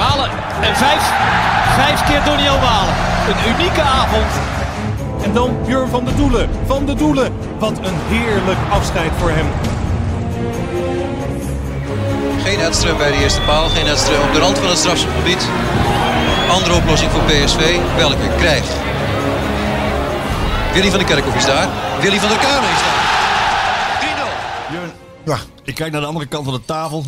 [0.00, 1.02] Malen en vijf,
[1.76, 2.94] vijf keer Doniel Malen.
[3.28, 4.32] Een unieke avond.
[5.22, 6.50] En dan Björn van de Doelen.
[6.66, 7.32] Van de Doelen.
[7.58, 9.46] Wat een heerlijk afscheid voor hem.
[12.44, 15.48] Geen Edström bij de eerste paal, geen Edström op de rand van het strafschopgebied.
[16.50, 18.72] Andere oplossing voor PSV, welke krijgt.
[20.72, 21.68] Willy van der Kerkhoff is daar,
[22.00, 22.98] Willy van der Kamer is daar.
[24.68, 24.72] 3-0.
[24.72, 24.92] Jurgen,
[25.24, 27.04] Ja, ik kijk naar de andere kant van de tafel.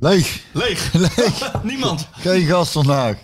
[0.00, 0.40] Leeg.
[0.52, 0.92] Leeg.
[1.16, 1.52] Leeg.
[1.62, 2.08] Niemand.
[2.12, 3.16] Geen gast vandaag.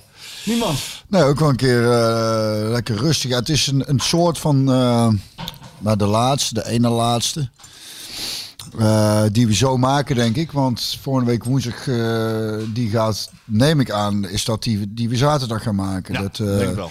[0.44, 0.78] Niemand.
[1.08, 3.30] Nee, ook wel een keer eh, lekker rustig.
[3.30, 5.08] Ja, het is een, een soort van, eh
[5.78, 7.48] maar de laatste, de ene laatste.
[8.78, 10.52] eh, die we zo maken, denk ik.
[10.52, 11.84] Want volgende week woensdag,
[12.72, 16.14] die gaat, neem ik aan, is dat die, die we zaterdag gaan maken.
[16.14, 16.90] Ja, dat, denk ik wel.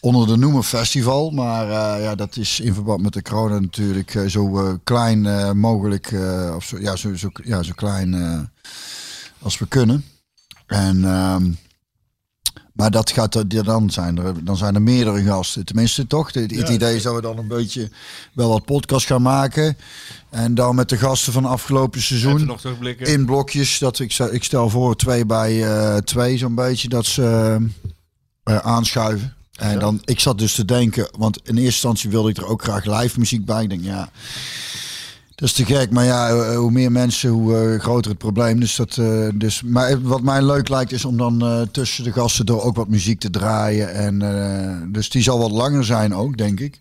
[0.00, 1.30] onder de noemer festival.
[1.30, 1.66] Maar
[2.00, 6.12] ja, dat is in verband met de corona natuurlijk zo klein mogelijk.
[6.56, 8.10] of zo, ja, zo, zo, ja, zo klein
[9.46, 10.04] als we kunnen.
[10.66, 11.50] En, ehm,
[12.72, 15.64] maar dat gaat er, dan, zijn er, dan zijn er meerdere gasten.
[15.64, 16.32] Tenminste, toch?
[16.32, 17.90] Het, het idee is dat we dan een beetje
[18.32, 19.76] wel wat podcast gaan maken.
[20.30, 22.46] En dan met de gasten van afgelopen seizoen.
[22.46, 22.64] nog.
[23.08, 23.78] In blokjes.
[23.78, 26.88] Dat ik, ik stel voor twee bij eh, twee zo'n beetje.
[26.88, 27.56] Dat ze
[28.42, 29.34] eh, aanschuiven.
[29.56, 32.62] En dan, ik zat dus te denken, want in eerste instantie wilde ik er ook
[32.62, 33.62] graag live muziek bij.
[33.62, 34.10] Ik denk, ja,
[35.36, 35.90] dat is te gek.
[35.90, 38.60] Maar ja, eh, hoe meer mensen, hoe eh, groter het probleem.
[38.60, 42.46] Dus dat, eh, dus, maar wat mij leuk lijkt, is om dan tussen de gasten
[42.46, 43.94] door ook wat muziek te draaien.
[43.94, 46.78] En, dus die zal wat langer zijn ook, denk ik.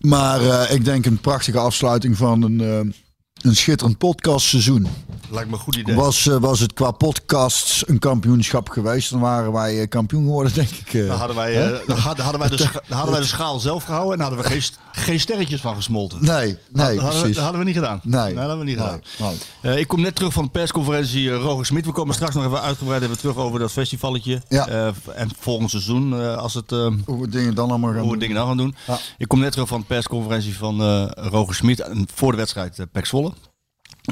[0.00, 2.94] Maar ik denk een prachtige afsluiting van een,
[3.42, 4.86] een schitterend podcastseizoen.
[5.30, 5.94] Lijkt me een goed idee.
[5.94, 10.54] Was, eh, was het qua podcasts een kampioenschap geweest, dan waren wij eh, kampioen geworden,
[10.54, 10.94] denk ik.
[10.94, 11.06] eh.
[11.08, 14.38] Dan hadden wij, dan hadden, wij de, hadden wij de schaal zelf gehouden en hadden
[14.38, 14.62] we geen,
[14.92, 16.24] geen sterretjes van gesmolten.
[16.24, 17.34] Nee, nee, dat, hadden we, precies.
[17.34, 18.00] dat hadden we niet gedaan.
[18.02, 18.28] Nee.
[18.34, 19.34] dat hadden we niet Nee, gedaan.
[19.62, 19.80] nee.
[19.80, 21.86] Ik kom net terug van de persconferentie Roger Smit.
[21.86, 24.42] We komen straks nog even uitgebreid even terug over dat festivalletje.
[24.48, 24.92] Ja.
[25.14, 28.18] En volgend seizoen, als het, Hoe we dingen dan allemaal gaan hoe we doen.
[28.18, 28.74] dingen dan gaan doen.
[28.86, 28.98] Ja.
[29.18, 33.06] Ik kom net terug van de persconferentie van Roger Smit voor de wedstrijd uh, Pek
[33.06, 33.32] Zwolle.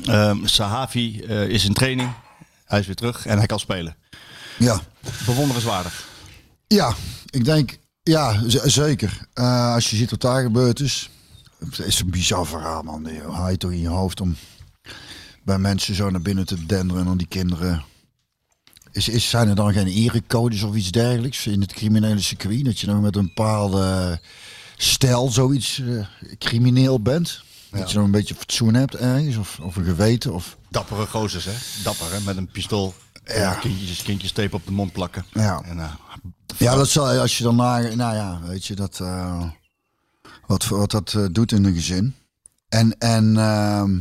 [0.05, 2.13] Ehm, Sahavi eh, is in training.
[2.65, 3.97] Hij is weer terug en hij kan spelen.
[4.59, 4.81] Ja.
[5.27, 6.09] Bewonderenswaardig.
[6.67, 6.95] ja,
[7.31, 9.27] ik denk, ja, zeker.
[9.33, 11.11] Eh, als je ziet wat daar gebeurd is.
[11.59, 13.05] Het is een bizar verhaal, man.
[13.05, 14.37] Je haal je toch in je hoofd om
[15.45, 17.85] bij mensen zo naar binnen te denderen en dan die kinderen.
[18.93, 22.65] Is, is, zijn er dan geen erecodes of iets dergelijks in het criminele circuit?
[22.65, 24.21] Dat je dan met een bepaalde
[24.77, 26.07] stijl zoiets eh,
[26.39, 27.43] crimineel bent?
[27.71, 30.57] Dat je dan een beetje fatsoen hebt ergens, of, of een geweten, of...
[30.71, 31.83] Dappere gozers, hè?
[31.83, 32.21] Dapper, hè?
[32.21, 32.95] Met een pistool.
[33.25, 33.35] Ja.
[33.35, 33.55] Ja.
[33.55, 35.25] Kindjes, kindjes tape op de mond plakken.
[35.33, 35.63] Ja.
[35.65, 35.93] En, eh,
[36.57, 39.45] Ja, dat zal, als je dan naar, nou ja, weet je, dat, eh,
[40.47, 42.15] wat, wat dat eh, doet in een gezin.
[42.69, 43.99] En, en, ehm,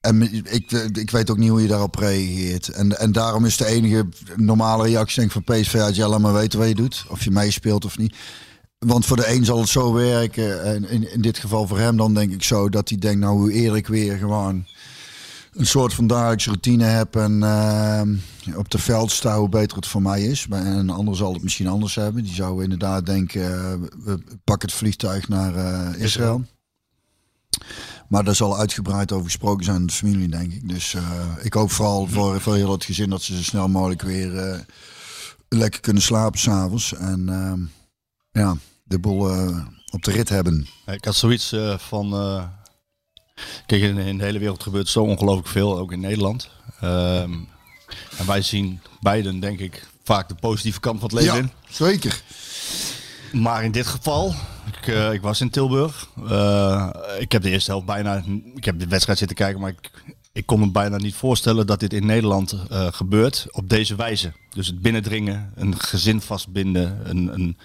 [0.00, 0.22] en
[0.52, 2.68] ik, ik weet ook niet hoe je daarop reageert.
[2.68, 6.32] En, en daarom is de enige normale reactie denk ik van PSV ja, laat maar
[6.32, 7.04] weten wat je doet.
[7.08, 8.16] Of je meespeelt of niet.
[8.86, 10.62] Want voor de een zal het zo werken.
[10.64, 13.38] En in, in dit geval voor hem dan denk ik zo dat hij denkt, nou
[13.38, 14.66] hoe eerder ik weer gewoon
[15.52, 18.14] een soort van dagelijkse routine heb en ehm,
[18.56, 20.46] op de veld sta, hoe beter het voor mij is.
[20.46, 22.22] Maar een ander zal het misschien anders hebben.
[22.22, 26.44] Die zou inderdaad denken, eh, we pakken het vliegtuig naar eh, Israël.
[28.08, 30.68] Maar daar zal uitgebreid over gesproken zijn in de familie, denk ik.
[30.68, 34.02] Dus eh, ik hoop vooral voor, voor heel het gezin dat ze zo snel mogelijk
[34.02, 34.58] weer eh,
[35.48, 36.94] lekker kunnen slapen s'avonds.
[36.94, 37.70] En
[38.32, 38.56] ja,
[38.92, 39.58] de boel eh,
[39.90, 40.66] op de rit hebben.
[40.86, 42.12] Ik had zoiets eh, van.
[42.12, 42.44] eh,
[43.66, 46.50] kijk, in, in de hele wereld gebeurt zo ongelooflijk veel, ook in Nederland.
[46.80, 47.32] Ehm,
[48.16, 51.50] en wij zien beiden, denk ik, vaak de positieve kant van het leven Ja, in.
[51.70, 52.22] zeker.
[53.32, 54.34] Maar in dit geval,
[54.80, 56.08] ik, ik was in Tilburg.
[57.18, 58.22] Ik heb de eerste helft bijna.
[58.54, 59.90] Ik heb de wedstrijd zitten kijken, maar ik,
[60.32, 64.32] ik kon me bijna niet voorstellen dat dit in Nederland gebeurt op deze wijze.
[64.54, 67.56] Dus het binnendringen, een gezin vastbinden, een, een,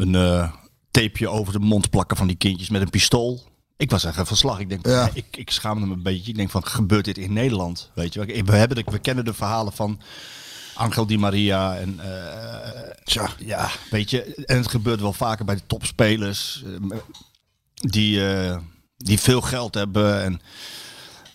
[0.00, 0.52] een eh,
[0.90, 3.42] tapeje over de mond plakken van die kindjes met een pistool.
[3.76, 4.58] Ik was echt van slag.
[4.58, 5.10] Ik denk, Ja.
[5.12, 6.30] ik, ik schaamde me een beetje.
[6.30, 7.90] Ik denk van, gebeurt dit in Nederland?
[7.94, 10.00] Weet je, we, hebben de, we kennen de verhalen van
[10.74, 12.00] Angel Di Maria en
[13.04, 13.28] Tja.
[13.38, 16.98] ja, weet je, en het gebeurt wel vaker bij de topspelers eh,
[17.74, 18.20] die,
[18.96, 20.22] die veel geld hebben.
[20.22, 20.40] En,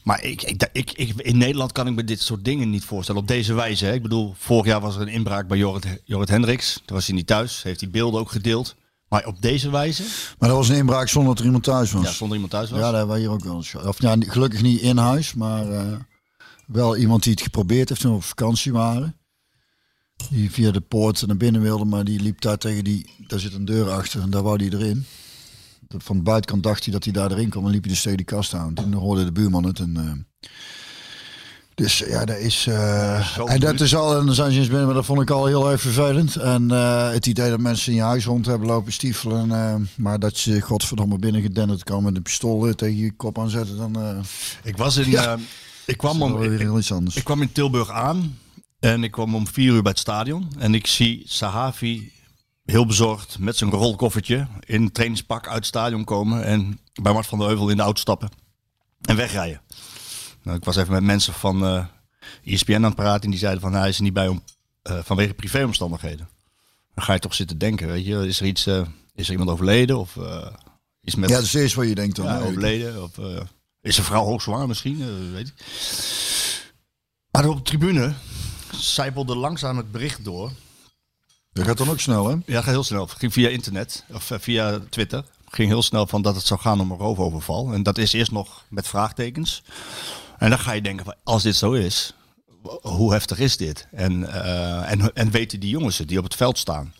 [0.03, 3.21] Maar ik, ik, ik, ik, in Nederland kan ik me dit soort dingen niet voorstellen.
[3.21, 3.85] Op deze wijze.
[3.85, 3.93] Hè.
[3.93, 6.81] Ik bedoel, vorig jaar was er een inbraak bij Jorrit, Jorrit Hendricks.
[6.85, 7.63] Toen was hij niet thuis.
[7.63, 8.75] Heeft hij beelden ook gedeeld.
[9.13, 10.03] Maar op deze wijze?
[10.39, 12.03] Maar dat was een inbraak zonder dat er iemand thuis was.
[12.03, 12.79] Ja, zonder iemand thuis was.
[12.79, 13.75] Ja, dat hebben we hier ook wel eens.
[13.75, 15.99] Of ja, gelukkig niet in huis, maar eh,
[16.67, 19.17] wel iemand die het geprobeerd heeft toen we op vakantie waren.
[20.29, 23.09] Die via de poort naar binnen wilde, maar die liep daar tegen die.
[23.27, 25.05] Daar zit een deur achter en daar wou hij erin.
[25.97, 28.17] Van de buitenkant dacht hij dat hij daar erin kwam en liep hij dus tegen
[28.17, 28.73] die kast aan.
[28.73, 29.79] Toen hoorde de buurman het.
[29.79, 30.49] En, eh,
[31.75, 32.61] dus ja, dat is.
[32.61, 34.17] zo en dat is al.
[34.19, 36.35] En dan zijn ze eens binnen, maar dat vond ik al heel erg vervelend.
[36.35, 39.89] En eh, het idee dat mensen in je huis rond hebben lopen stiefelen.
[39.95, 44.23] maar dat je godverdomme binnen gedenderd kan met een pistool tegen je kop aanzetten, dan.
[44.63, 45.09] Ik was in.
[45.09, 45.37] Ja.
[45.85, 47.15] ik, kwam om, weer heel iets anders.
[47.15, 48.37] ik kwam in Tilburg aan.
[48.83, 50.51] En ik kwam om vier uur bij het stadion.
[50.57, 52.11] En ik zie Sahavi
[52.65, 56.43] heel bezorgd met zijn rolkoffertje in trainingspak uit het stadion komen.
[56.43, 58.29] En bij Mart van der Heuvel in de auto stappen.
[59.01, 59.61] En wegrijden.
[60.43, 61.85] Nou, ik was even met mensen van eh
[62.43, 63.23] ESPN aan het praten.
[63.23, 64.43] En die zeiden van nou, hij is er niet bij om,
[64.81, 66.29] eh, vanwege privéomstandigheden.
[66.93, 68.27] Dan ga je toch zitten denken, weet je.
[68.27, 68.81] Is er iets, eh,
[69.15, 69.99] is er iemand overleden?
[69.99, 70.17] Of
[71.01, 72.25] is met ja, dat is eerst wat je denkt dan.
[72.25, 73.03] ja, overleden.
[73.03, 73.11] Of
[73.81, 75.31] is een vrouw hoogzwanger misschien?
[75.31, 75.53] weet ik.
[77.31, 78.13] Maar op de tribune
[78.71, 80.51] zijpelde langzaam het bericht door.
[81.53, 82.35] Dat gaat dan ook snel, hè?
[82.45, 83.07] Ja, gaat heel snel.
[83.07, 85.23] Ging via internet of eh, via Twitter.
[85.49, 87.73] ging heel snel van dat het zou gaan om een roofoverval.
[87.73, 89.63] En dat is eerst nog met vraagtekens.
[90.37, 92.13] En dan ga je denken, van, als dit zo is,
[92.81, 93.87] hoe heftig is dit?
[93.91, 96.93] En, eh, en, en weten die jongens het die op het veld staan?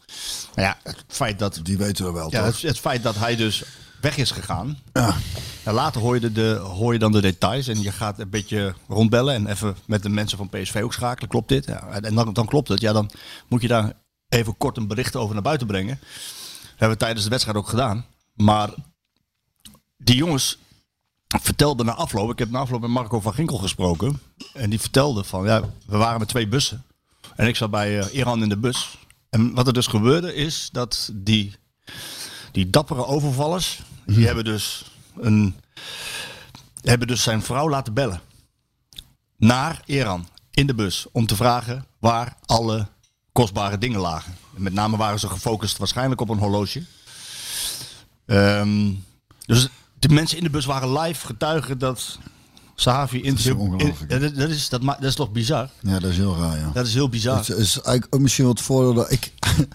[0.56, 2.62] Nou ja, het feit dat Die weten er wel, ja, toch?
[2.62, 3.64] het, het feit dat hij dus
[4.02, 4.78] weg is gegaan.
[4.94, 5.16] Ja.
[5.64, 8.30] En later hoor je, de, de, hoor je dan de details en je gaat een
[8.30, 11.30] beetje rondbellen en even met de mensen van PSV ook schakelen.
[11.30, 11.66] Klopt dit?
[11.66, 12.82] Ja, en dan, dan klopt het.
[12.82, 13.10] Ja, dan
[13.48, 13.94] moet je daar
[14.34, 16.00] even kort een bericht over naar buiten brengen.
[16.00, 18.06] Dat hebben we tijdens de wedstrijd ook gedaan.
[18.34, 18.70] Maar
[19.98, 20.58] die jongens
[21.28, 24.22] vertelden na afloop, ik heb na afloop met Marco van Ginkel gesproken.
[24.54, 26.84] En die vertelde van, ja, we waren met twee bussen.
[27.36, 28.98] En ik zat bij eh, Iran in de bus.
[29.30, 31.56] En wat er dus gebeurde is dat die,
[32.52, 34.86] die dappere overvallers, die hebben dus
[35.20, 35.56] een,
[36.82, 38.22] hebben dus zijn vrouw laten bellen.
[39.38, 42.88] Naar Iran, in de bus, om te vragen waar alle
[43.34, 44.36] kostbare dingen lagen.
[44.52, 46.84] Met name waren ze gefocust waarschijnlijk op een horloge.
[48.26, 48.92] Ehm,
[49.46, 49.68] dus
[50.00, 52.18] de mensen in de bus waren live getuigen dat
[52.76, 53.38] Sahavi in
[54.08, 54.20] hè?
[54.20, 55.70] dat, dat, is, dat, ma- dat is toch bizar?
[55.82, 56.70] Ja, dat is heel raar, ja.
[56.74, 57.38] Dat is heel bizar.
[57.38, 59.34] Het is eigenlijk ook misschien het voordeel dat ik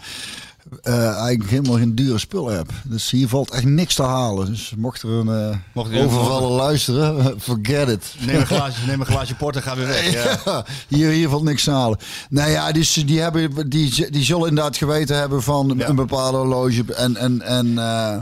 [0.83, 2.71] eh, eigenlijk helemaal geen dure spullen heb.
[2.85, 4.47] Dus hier valt echt niks te halen.
[4.47, 8.15] Dus mocht er een eh Mocht er- overvallen luisteren, forget it.
[8.27, 10.13] Neem een glaasje, neem een glaasje port en ga weer weg.
[10.13, 10.39] Ja.
[10.45, 11.99] Ja, hier, hier valt niks te halen.
[12.31, 15.89] Nou ja, dus die, hebben, die, die zullen inderdaad geweten hebben van Ja.
[15.89, 18.13] een bepaalde horloge en, en, en, eh,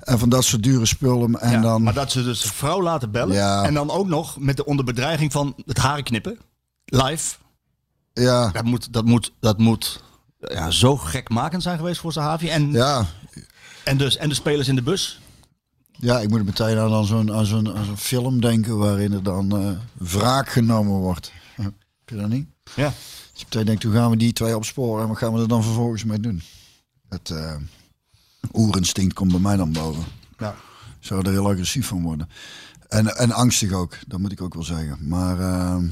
[0.00, 1.40] en van dat soort dure spullen.
[1.40, 3.34] En Ja, dan, Maar dat ze dus vrouw laten bellen.
[3.34, 3.62] Ja.
[3.64, 6.38] En dan ook nog met de onder bedreiging van het haren knippen.
[6.84, 7.34] Live.
[8.12, 10.02] ja, Dat moet, dat moet, dat moet
[10.48, 12.48] ja, zo gekmakend zijn geweest voor Sahavi.
[12.48, 13.06] En, ja,
[13.84, 15.20] en, dus, en de spelers in de bus.
[15.90, 19.70] ja, ik moet meteen aan zo'n aan zo'n film denken waarin er dan eh,
[20.08, 21.32] wraak genomen wordt.
[21.54, 21.72] Heb
[22.06, 22.48] je dat niet?
[22.74, 22.88] Ja.
[23.32, 25.48] Dus je meteen denkt, hoe gaan we die twee opsporen en wat gaan we er
[25.48, 26.42] dan vervolgens mee doen?
[27.08, 27.56] Het eh
[28.52, 30.04] oerinstinct komt bij mij dan boven.
[30.38, 30.54] Ja.
[31.00, 32.28] Zou er heel agressief van worden.
[32.88, 35.08] En, en angstig ook, dat moet ik ook wel zeggen.
[35.08, 35.86] Maar ehm,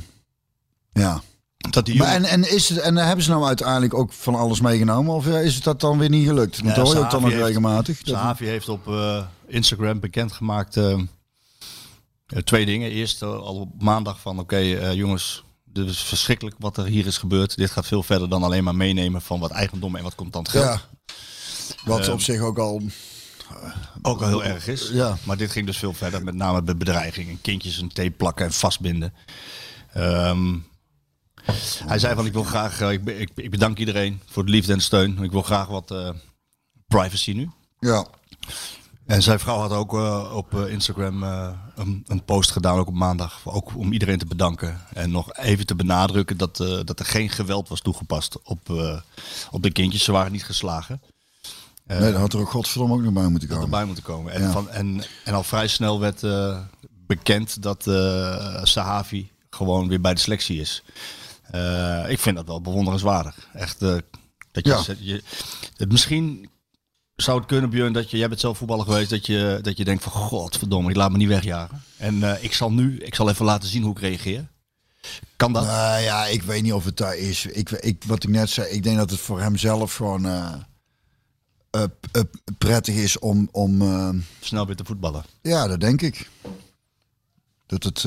[0.92, 1.22] ja.
[1.70, 4.34] Dat die Maar jongen- en, en, is het, en hebben ze nou uiteindelijk ook van
[4.34, 5.14] alles meegenomen?
[5.14, 6.56] Of eh, is het dat dan weer niet gelukt?
[6.56, 8.00] Want Ja, dat hoor je ook dan nog regelmatig.
[8.02, 10.98] Sahavi heeft op eh, Instagram bekendgemaakt eh,
[12.44, 12.90] twee dingen.
[12.90, 14.56] Eerst al op maandag van oké
[14.92, 17.56] jongens, dit is verschrikkelijk wat er hier is gebeurd.
[17.56, 20.64] Dit gaat veel verder dan alleen maar meenemen van wat eigendom en wat contant geld.
[20.64, 20.80] ja.
[21.84, 22.82] Wat op zich ook al...
[24.02, 24.90] Ook al heel erg is.
[24.92, 25.16] Ja.
[25.22, 26.24] Maar dit ging dus veel verder.
[26.24, 27.40] Met name bij bedreigingen.
[27.40, 29.14] Kindjes een tape plakken en vastbinden.
[29.92, 30.56] Ehm,
[31.86, 34.72] hij zei van ik wil graag, eh, ik, ik, ik bedank iedereen voor de liefde
[34.72, 35.22] en de steun.
[35.22, 36.08] Ik wil graag wat eh,
[36.88, 37.50] privacy nu.
[37.78, 38.06] Ja,
[39.06, 43.40] En zijn vrouw had ook eh, op Instagram een, een post gedaan, ook op maandag.
[43.44, 44.80] Ook om iedereen te bedanken.
[44.94, 48.68] En nog even te benadrukken dat, dat er geen geweld was toegepast op,
[49.50, 50.04] op de kindjes.
[50.04, 51.02] Ze waren niet geslagen.
[51.86, 53.64] Nee, daar had er ook godverdomme ook nog bij moeten komen.
[53.64, 54.32] erbij moeten komen.
[54.32, 54.50] En, Ja.
[54.50, 56.26] van, en, en al vrij snel werd
[57.06, 57.82] bekend dat
[58.62, 60.82] Sahavi gewoon weer bij de selectie is.
[61.50, 63.48] Eh, ik vind dat wel bewonderenswaardig.
[63.52, 63.96] Echt, eh,
[64.52, 64.94] dat je, Ja.
[64.98, 65.22] je,
[65.76, 66.50] het misschien
[67.16, 69.84] zou het kunnen, Björn, dat je, jij bent zelf voetballer geweest, dat je, dat je
[69.84, 71.82] denkt van, godverdomme, ik laat me niet wegjagen.
[71.96, 74.48] En eh, ik zal nu, ik zal even laten zien hoe ik reageer.
[75.36, 75.64] Kan dat?
[75.64, 77.46] Nou ja, ik weet niet of het daar is.
[77.46, 80.26] Ik, ik, wat ik net zei, ik denk dat het voor hem zelf gewoon
[82.58, 83.48] prettig is om...
[83.52, 83.82] om
[84.40, 85.24] Snel weer te voetballen.
[85.42, 86.28] ja, dat denk ik.
[87.66, 88.04] Dat het...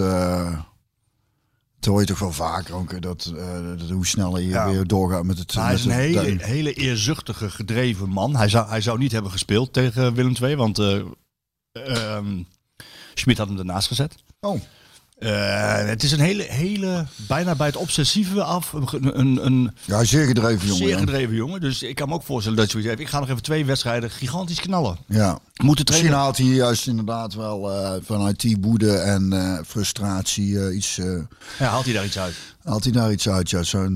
[1.83, 4.69] dat hoor je toch wel vaker ook, dat, eh, dat hoe sneller je Ja.
[4.71, 5.53] weer doorgaat met het...
[5.53, 8.35] Hij is een hele, hele eerzuchtige, gedreven man.
[8.35, 10.79] Hij zou, hij zou niet hebben gespeeld tegen Willem II, want
[11.71, 12.43] ehm,
[13.13, 14.15] Schmid had hem ernaast gezet.
[14.39, 14.61] Oh,
[15.23, 20.03] Eh, het is een hele, hele, bijna bij het obsessieve af, een, een, een ja,
[20.03, 20.87] zeer gedreven jongen.
[20.87, 21.61] zeer gedreven jongen.
[21.61, 23.01] Dus ik kan me ook voorstellen dat je zoiets.
[23.01, 24.97] Ik ga nog even twee wedstrijden gigantisch knallen.
[25.07, 25.39] Ja.
[25.63, 26.19] Moeten Misschien trainen.
[26.19, 30.95] haalt hij juist inderdaad wel eh, vanuit die woede en eh, frustratie iets...
[30.95, 32.35] Ja, haalt hij daar iets uit?
[32.63, 33.49] haalt hij daar iets uit?
[33.49, 33.87] Ja, zo,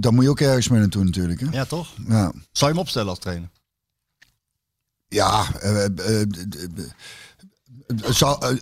[0.00, 1.40] daar moet je ook ergens mee naartoe natuurlijk.
[1.40, 1.46] Hè?
[1.50, 1.88] Ja, toch?
[2.08, 2.32] Ja.
[2.32, 3.48] Zou je hem opstellen als trainer?
[5.08, 5.46] Ja,
[8.10, 8.56] zou, eh,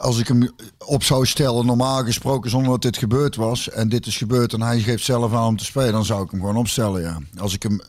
[0.00, 4.06] als ik hem op zou stellen, normaal gesproken zonder dat dit gebeurd was, en dit
[4.06, 6.56] is gebeurd en hij geeft zelf aan om te spelen, dan zou ik hem gewoon
[6.56, 7.18] opstellen, ja.
[7.38, 7.80] Als ik hem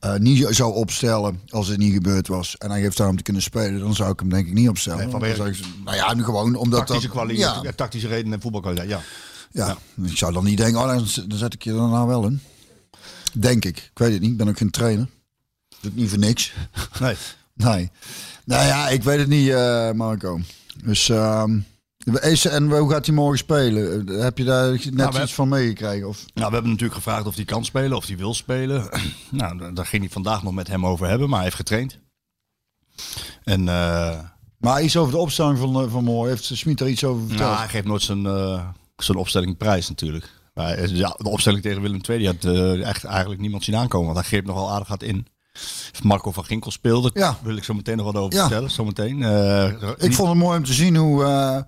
[0.00, 3.22] eh, niet zou opstellen als het niet gebeurd was en hij geeft aan om te
[3.22, 4.98] kunnen spelen, dan zou ik hem denk ik niet opstellen.
[4.98, 7.16] Nee, Dan vanwege- zou ik- nou ja, gewoon omdat Tactische dat...
[7.16, 9.00] kwaliteit, Ja, tactische redenen en voetbalkwaliteit, ja.
[9.50, 10.86] ja, ik zou dan niet denken, oh,
[11.26, 12.40] dan, zet ik je nou wel in.
[13.32, 13.76] Denk ik.
[13.76, 15.06] Ik weet het niet, ik ben ook geen trainer.
[15.68, 16.52] Doe het niet voor niks.
[17.00, 17.14] Nee.
[17.54, 17.90] Nee.
[18.44, 20.40] Nou ja, ik weet het niet, eh, Marco.
[20.84, 21.08] Dus,
[22.20, 24.06] is- en hoe gaat hij morgen spelen?
[24.20, 26.08] Heb je daar net Nou, iets van meegekregen?
[26.08, 26.24] Of?
[26.34, 28.88] Nou, we hebben natuurlijk gevraagd of hij kan spelen, of hij wil spelen.
[29.30, 31.98] nou, daar- ging hij vandaag nog met hem over hebben, maar hij heeft getraind.
[33.44, 34.18] En eh,
[34.58, 36.28] Maar iets over de opstelling van, eh, van morgen.
[36.30, 37.48] Heeft Smit er iets over verteld?
[37.48, 38.22] nou, hij geeft nooit zijn,
[38.96, 40.30] zijn opstelling prijs natuurlijk.
[40.54, 42.44] Maar ja, de opstelling tegen Willem II die had
[42.84, 44.06] echt eigenlijk niemand zien aankomen.
[44.06, 45.26] Want hij greep nogal aardig hard in.
[46.02, 47.10] Marco van Ginkel speelde.
[47.14, 47.20] Ja.
[47.20, 48.40] Daar wil ik zo meteen nog wat over Ja.
[48.40, 48.70] vertellen.
[48.70, 49.22] Zometeen.
[49.22, 51.58] Eh, ik vond het mooi om te zien hoe, eh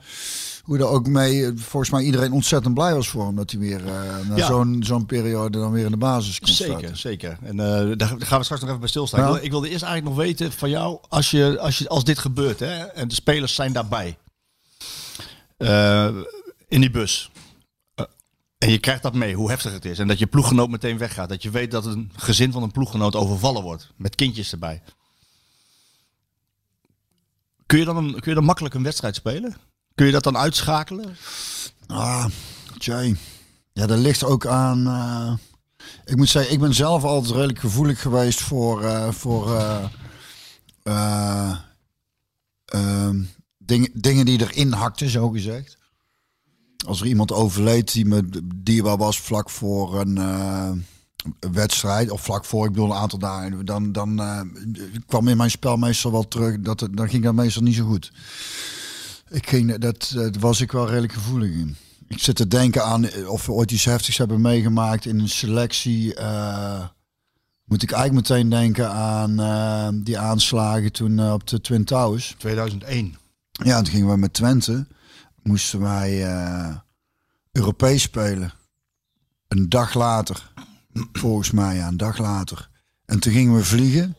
[0.63, 3.37] hoe er ook mee, volgens mij iedereen ontzettend blij was voor hem.
[3.37, 3.93] Dat hij weer eh,
[4.29, 4.47] na Ja.
[4.47, 6.97] zo'n zo'n periode dan weer in de basis kon Zeker, starten.
[6.99, 7.39] zeker.
[7.43, 9.21] En daar gaan we straks nog even bij stilstaan.
[9.21, 9.27] Ja.
[9.27, 12.05] Ik, wil, ik wilde eerst eigenlijk nog weten van jou, als, je, als, je, als
[12.05, 14.17] dit gebeurt hè, en de spelers zijn daarbij,
[16.69, 17.31] in die bus,
[18.59, 21.29] en je krijgt dat mee, hoe heftig het is, en dat je ploeggenoot meteen weggaat,
[21.29, 24.83] dat je weet dat een gezin van een ploeggenoot overvallen wordt, met kindjes erbij.
[27.67, 29.57] Kun je dan, een, kun je dan makkelijk een wedstrijd spelen?
[29.95, 31.17] Kun je dat dan uitschakelen?
[31.87, 32.27] Ah,
[32.79, 33.17] Jay.
[33.73, 34.87] Ja, dat ligt ook aan.
[34.87, 35.33] eh,
[36.05, 39.85] ik moet zeggen, ik ben zelf altijd redelijk gevoelig geweest voor, eh, voor eh,
[42.65, 43.23] ehm,
[43.59, 45.76] dingen, dingen die erin hakten, zo gezegd.
[46.87, 50.71] Als er iemand overleed die me dierbaar was vlak voor een eh,
[51.53, 54.41] wedstrijd, of vlak voor, ik bedoel een aantal dagen, dan, dan eh,
[55.07, 57.87] kwam in mijn spel meestal wel terug, dat, het- dan ging dat meestal niet zo
[57.87, 58.13] goed.
[59.31, 61.77] Ik ging, dat, dat was ik wel redelijk gevoelig in.
[62.09, 66.15] Ik zit te denken aan of we ooit iets heftigs hebben meegemaakt in een selectie.
[66.15, 66.85] eh,
[67.65, 72.35] moet ik eigenlijk meteen denken aan die aanslagen toen op de Twin Towers.
[72.39, 73.15] 2001.
[73.53, 74.87] Ja, toen gingen we met Twente.
[75.47, 76.77] Moesten wij eh,
[77.53, 78.53] Europees spelen.
[79.49, 80.51] Een dag later.
[81.13, 82.69] Volgens mij, ja, een dag later.
[83.05, 84.17] En toen gingen we vliegen.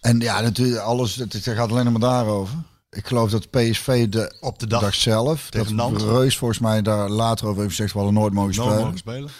[0.00, 2.54] En ja, natuurlijk, alles, het, het gaat alleen maar daarover.
[2.90, 4.80] Ik geloof dat PSV de, Op de dag.
[4.80, 6.02] dag zelf, Tegen dat.
[6.02, 8.84] Reus volgens mij daar later over heeft gezegd, we hadden nooit mogen Nooit spelen.
[8.84, 9.30] mogen spelen.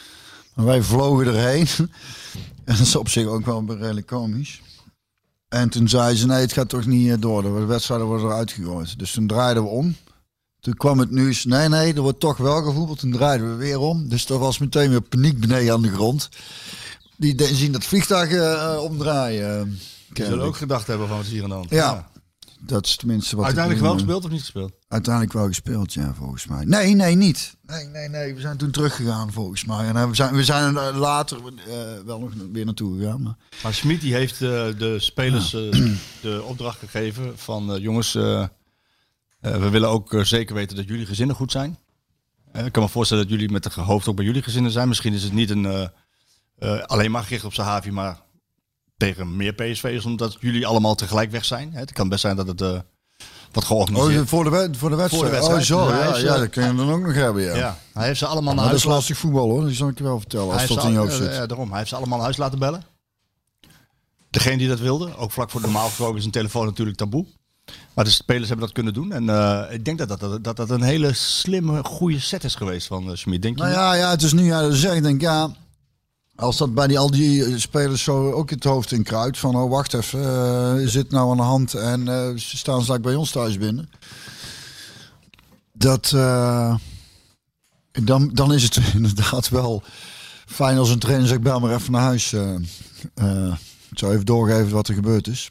[0.55, 1.67] Maar wij vlogen erheen.
[1.77, 1.91] en
[2.77, 4.61] dat is op zich ook wel redelijk komisch.
[5.49, 7.43] En toen zei ze, nee, het gaat toch niet eh, door.
[7.43, 8.99] De wedstrijden worden eruit gegooid.
[8.99, 9.97] Dus toen draaiden we om.
[10.61, 12.99] Toen kwam het nieuws, nee, nee, er wordt toch wel gevoetbald.
[12.99, 14.09] Toen draaiden we weer om.
[14.09, 16.29] Dus er was meteen weer paniek beneden aan de grond.
[17.17, 19.61] Die zien dat vliegtuig eh, eh, omdraaien.
[19.61, 21.71] eh, Je zullen ook gedacht hebben van wat is hier aan de hand.
[21.71, 22.11] Ja.
[22.61, 24.73] Dat is tenminste wat Uiteindelijk wel eh, gespeeld of niet gespeeld?
[24.89, 26.65] Uiteindelijk wel gespeeld, ja, volgens mij.
[26.65, 27.57] Nee, nee, niet.
[27.67, 28.35] Nee, nee, nee.
[28.35, 29.87] We zijn toen teruggegaan, volgens mij.
[29.87, 31.75] En eh, we zijn, we zijn er later eh,
[32.05, 33.23] wel nog weer naartoe gegaan.
[33.23, 33.37] Maar...
[33.63, 34.39] Maar Schmid die heeft eh,
[34.79, 35.61] de spelers eh,
[36.23, 38.49] de opdracht gegeven van eh, jongens, eh, eh,
[39.41, 41.79] we willen ook eh, zeker weten dat jullie gezinnen goed zijn.
[42.53, 44.89] Eh, ik kan me voorstellen dat jullie met de hoofd ook bij jullie gezinnen zijn.
[44.89, 45.83] Misschien is het niet een, eh,
[46.59, 48.21] eh, alleen maar gericht op Sahavi, maar
[48.97, 51.73] tegen meer PSV'ers, omdat jullie allemaal tegelijk weg zijn.
[51.73, 52.79] Hè, Het kan best zijn dat het eh,
[53.53, 55.31] wat georganiseerd Oh, voor de, voor de wedstrijd?
[55.31, 55.61] wedstrijd.
[55.61, 55.89] Oh, zo.
[55.89, 57.57] Ja, Ja, ja, eh, dat kun je dan ook nog hebben, ja.
[57.57, 59.63] Ja, hij heeft ze allemaal naar Maar dat huis is lastig voetbal, hoor.
[59.65, 60.53] Dat zal ik je wel vertellen.
[60.53, 61.29] Als Hij dat in je hoofd zit.
[61.31, 61.69] eh, daarom.
[61.69, 62.85] Hij heeft ze allemaal naar huis laten bellen.
[64.31, 67.27] Degene die dat wilde, ook vlak voor normaal gesproken is een telefoon natuurlijk taboe.
[67.99, 69.13] Maar de spelers hebben dat kunnen doen.
[69.13, 72.87] En eh, ik denk dat dat, dat, dat een hele slimme, goede set is geweest
[72.87, 73.43] van uh, Schmid.
[73.43, 73.81] Denk je Nou niet?
[73.81, 75.51] ja, ja, het is nu, ja, zeg ik denk, ja...
[76.35, 79.39] Als dat bij die, al die eh, spelers zo ook het hoofd in kruidt.
[79.39, 81.75] Van, oh, wacht even, is dit nou aan de hand?
[81.75, 82.07] En
[82.41, 83.91] ze staan straks bij ons thuis binnen.
[85.73, 86.09] Dat...
[87.93, 89.83] dan, dan is het inderdaad wel
[90.47, 92.33] fijn als een trainer zegt, bel maar even naar huis.
[93.91, 95.51] ik zou even doorgeven wat er gebeurd is.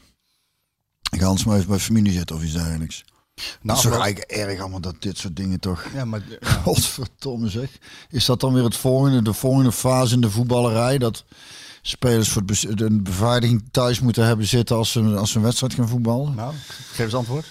[1.10, 3.04] Ik ga anders maar even bij familie zitten of iets dergelijks.
[3.34, 5.84] dat Nou, is toch eigenlijk erg allemaal dat dit soort dingen toch...
[5.94, 6.22] Ja, maar
[6.64, 7.70] Godverdomme zeg.
[8.10, 10.98] Is dat dan weer het volgende, de volgende fase in de voetballerij?
[10.98, 11.24] Dat
[11.82, 15.88] spelers voor de beveiliging thuis moeten hebben zitten als ze, als ze een wedstrijd gaan
[15.88, 16.34] voetballen?
[16.34, 16.54] nou,
[16.92, 17.46] geef eens antwoord.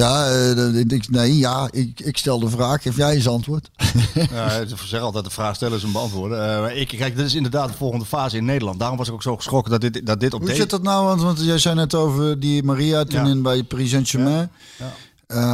[0.00, 2.82] Ja, eh, ik, nee, ja, ik, ik stel de vraag.
[2.82, 3.70] Geef jij eens antwoord?
[4.32, 6.64] Ja, ik zeg altijd de vraag stellen is een beantwoorden.
[6.70, 8.78] Eh, ik, kijk, dit is inderdaad de volgende fase in Nederland.
[8.78, 11.04] Daarom was ik ook zo geschrokken dat dit, dat dit op Hoe zit dat nou?
[11.06, 13.30] Want, want jij zei net over die Maria toen Ja.
[13.30, 14.50] in bij Paris Saint-Germain.
[14.78, 14.92] Ja.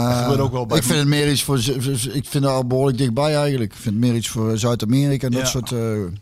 [0.09, 1.59] Dat gebeurt ook wel bij- ik vind het meer iets voor.
[1.59, 3.73] Ik vind het al behoorlijk dichtbij eigenlijk.
[3.73, 5.47] Ik vind het meer iets voor Zuid-Amerika en dat Ja.
[5.47, 5.71] soort.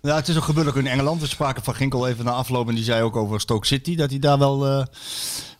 [0.03, 1.21] Ja, het is ook gebeurd ook in Engeland.
[1.21, 4.11] We spraken van Ginkel even na afloop en die zei ook over Stoke City dat
[4.11, 4.87] hij daar wel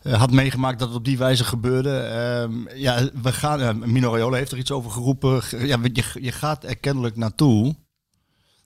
[0.01, 1.97] had meegemaakt dat het op die wijze gebeurde.
[1.97, 3.61] Ehm, ja, we gaan.
[3.61, 5.43] eh, Mino Raiola heeft er iets over geroepen.
[5.43, 7.75] Ge- Ja, je, je gaat er kennelijk naartoe.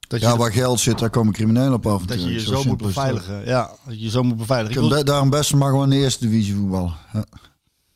[0.07, 2.05] Dat je, ja, waar geld zit, daar komen criminelen op af.
[2.05, 3.45] dat je je Zo zo moet is beveiligen.
[3.45, 4.83] Ja, dat je je zo moet beveiligen.
[4.83, 6.93] Ik wil- Daarom best maar gewoon in de eerste divisie voetballen.
[7.13, 7.25] Ja.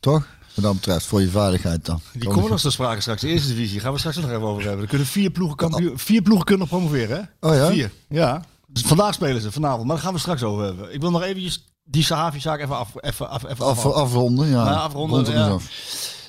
[0.00, 0.26] Toch?
[0.54, 2.00] Wat dat betreft, voor je veiligheid dan.
[2.12, 3.20] Die komen nog te sprake straks.
[3.20, 4.82] De eerste divisie gaan we straks nog even over hebben.
[4.82, 7.16] Er kunnen vier ploegen, kampioen, vier ploegen kunnen nog promoveren.
[7.40, 7.48] Hè?
[7.48, 7.70] Oh ja?
[7.70, 7.90] Vier.
[8.08, 8.44] Ja.
[8.66, 9.84] Dus vandaag spelen ze vanavond.
[9.86, 10.94] Maar daar gaan we straks over hebben.
[10.94, 14.64] Ik wil nog eventjes die Sahavi-zaak even, af, even, af, even Af, afronden, ja.
[14.64, 15.48] Nou, afronden, ja.
[15.48, 15.64] af.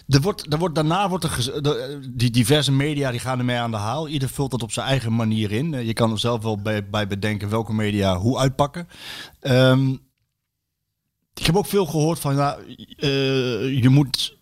[0.07, 3.71] Er wordt, er wordt, daarna wordt er de, die diverse media die gaan ermee aan
[3.71, 4.07] de haal.
[4.07, 5.73] Ieder vult dat op zijn eigen manier in.
[5.73, 8.87] Eh, Je kan er zelf wel bij, bij bedenken welke media hoe uitpakken.
[9.39, 9.89] Ehm,
[11.33, 12.57] ik heb ook veel gehoord van ja,
[12.97, 14.37] eh, je, moet,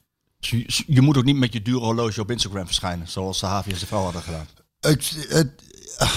[0.87, 3.07] je moet ook niet met je dure horloge op Instagram verschijnen.
[3.07, 4.47] Zoals Sahavi en zijn vrouw hadden gedaan.
[4.79, 5.51] Ik, het,
[5.97, 6.11] eh,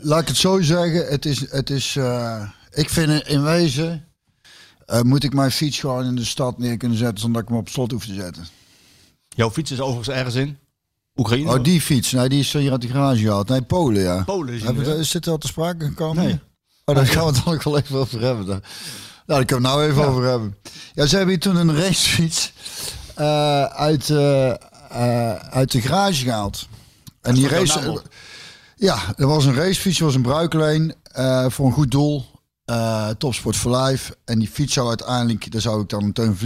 [0.00, 1.06] laat ik het zo zeggen.
[1.06, 1.98] Het is, het is,
[2.72, 4.04] ik vind in wezen.
[4.86, 7.56] eh, moet ik mijn fiets gewoon in de stad neer kunnen zetten zonder dat ik
[7.56, 8.46] hem op slot hoef te zetten.
[9.28, 10.58] Jouw fiets is overigens ergens in
[11.16, 11.50] Oekraïne.
[11.58, 12.12] Oh, die fiets.
[12.12, 13.48] Nee, die is hier uit de garage gehaald.
[13.48, 14.22] Nee, Polen, ja.
[14.22, 16.24] Polen is Hebben we- dit al te sprake gekomen?
[16.24, 16.38] Nee.
[16.84, 18.46] Oh, daar gaan we het dan ook wel even over hebben.
[18.46, 18.60] Dan.
[19.26, 20.56] Nou, daar kunnen we het nou even over hebben.
[20.94, 22.52] Ja, ze hebben hier toen een racefiets
[23.14, 26.68] eh, uit, eh, eh, uit de garage gehaald.
[27.20, 28.02] En die race...
[28.76, 32.26] Ja, er was een racefiets, er was een bruikleen eh, voor een goed doel.
[32.72, 34.16] Eh Topsport for Life.
[34.24, 36.36] En die fiets zou uiteindelijk, daar zou ik dan een Teun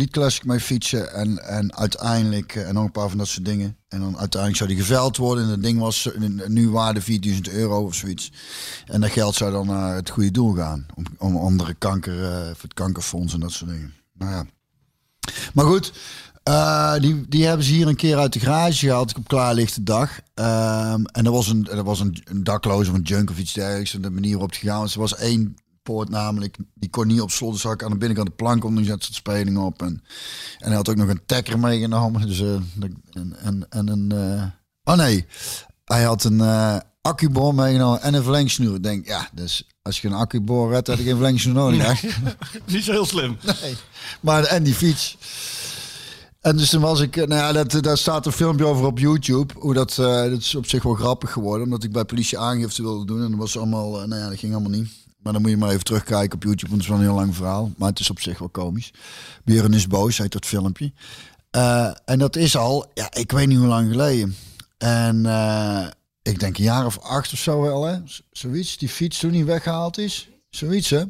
[0.44, 1.12] mee fietsen.
[1.12, 3.76] En, en uiteindelijk, eh, en nog een paar van dat soort dingen.
[3.88, 5.44] En dan uiteindelijk zou die geveild worden.
[5.44, 6.08] En dat ding was
[6.46, 8.32] nu waarde 4000 euro of zoiets.
[8.86, 10.86] En dat geld zou dan naar het goede doel gaan.
[10.94, 13.94] Om, om andere kanker, eh, voor het kankerfonds en dat soort dingen.
[14.12, 14.46] Nou ja.
[15.54, 15.92] Maar goed,
[17.00, 20.20] die, die hebben ze hier een keer uit de garage gehaald op klaarlichte dag.
[20.34, 23.94] Ehm, en er was, een, er was een, dakloze of een junk of iets dergelijks.
[23.94, 24.94] En de manier waarop het gegaan was.
[24.94, 25.56] Er was één
[25.86, 27.52] poort namelijk, die kon niet op slot.
[27.52, 29.82] Dus ik aan de binnenkant de plank om, die soort speling op.
[29.82, 30.02] En,
[30.58, 32.26] en hij had ook nog een tekker meegenomen.
[32.26, 34.12] Dus, dat- en, en, en een...
[34.12, 34.44] eh,
[34.92, 35.26] oh nee,
[35.84, 38.74] hij had een eh accubor meegenomen en een verlengsnoer.
[38.74, 42.00] Ik denk, ja, dus als je een accubor hebt, had ik geen verlengsnoer nodig.
[42.00, 42.08] hè?
[42.72, 43.36] Niet zo heel slim.
[43.62, 43.76] Nee.
[44.20, 45.16] Maar en die fiets.
[46.40, 49.54] En dus toen was ik, nou ja, dat, daar staat een filmpje over op YouTube.
[49.58, 51.64] Hoe dat, eh, dat is op zich wel grappig geworden.
[51.64, 53.22] Omdat ik bij politie aangifte wilde doen.
[53.22, 54.88] En dat was allemaal, nou ja, dat ging allemaal niet.
[55.26, 56.70] Maar dan moet je maar even terugkijken op YouTube.
[56.70, 57.72] Want het is wel een heel lang verhaal.
[57.76, 58.90] Maar het is op zich wel komisch.
[59.44, 60.92] Björn is boos, heet dat filmpje.
[61.50, 64.36] Eh, en dat is al, ja, ik weet niet hoe lang geleden.
[64.78, 65.86] En eh,
[66.22, 67.96] ik denk een jaar of acht of zo wel, hè.
[68.30, 70.28] Zoiets, die fiets toen niet weggehaald is.
[70.50, 71.02] Zoiets, hè.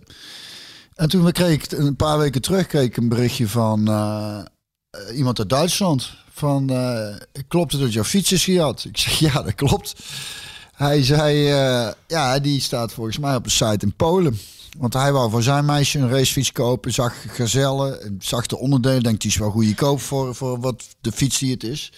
[0.94, 4.44] En toen kreeg een paar weken terug kreeg ik een berichtje van eh,
[5.14, 6.10] iemand uit Duitsland.
[6.30, 6.66] Van,
[7.48, 8.84] klopt het dat jouw fiets is gejat?
[8.84, 9.94] Ik zeg, ja, dat klopt.
[10.76, 14.38] Hij zei, eh, ja, die staat volgens mij op een site in Polen.
[14.78, 19.20] Want hij wou voor zijn meisje een racefiets kopen, zag gazellen, zag de onderdelen, denkt
[19.20, 21.92] die is wel goedkoop voor, voor wat de fiets die het is.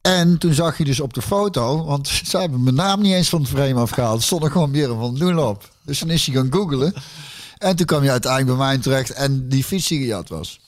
[0.00, 3.28] En toen zag je dus op de foto, want ze hebben mijn naam niet eens
[3.28, 4.22] van het frame afgehaald.
[4.22, 5.70] Stond er gewoon Björn van Loen op.
[5.82, 6.94] Dus toen is hij gaan googlen.
[7.58, 10.60] En toen kwam je uiteindelijk bij mij terecht en die fiets die gejat was.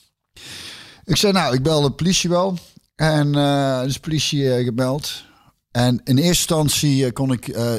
[1.05, 2.57] Ik zei, nou, ik bel de politie wel.
[2.95, 5.25] En eh dus de politie eh, gebeld.
[5.71, 7.73] En in eerste instantie eh, kon ik eh,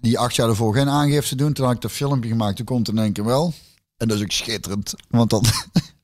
[0.00, 1.52] die acht jaar ervoor geen aangifte doen.
[1.52, 3.52] Toen had ik dat filmpje gemaakt, toen kon het in één keer wel.
[3.96, 4.94] En dat is ook schitterend.
[5.08, 5.44] Want dan,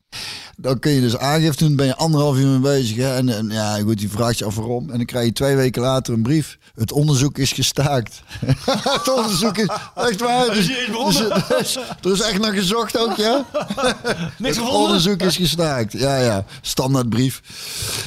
[0.57, 2.96] dan kun je dus aangifte doen, ben je anderhalf uur mee bezig.
[2.96, 3.16] Hè?
[3.16, 4.90] En, en ja, goed, die vraagt je af waarom.
[4.90, 6.59] En dan krijg je twee weken later een brief.
[6.74, 8.22] Het onderzoek is gestaakt.
[8.98, 10.46] het onderzoek is echt waar.
[10.46, 13.44] Dus, dus, dus- er is echt nog gezocht ook, ja?
[14.38, 15.92] Niks Het onderzoek is gestaakt.
[15.92, 16.44] Ja, ja.
[16.61, 17.42] Standaardbrief.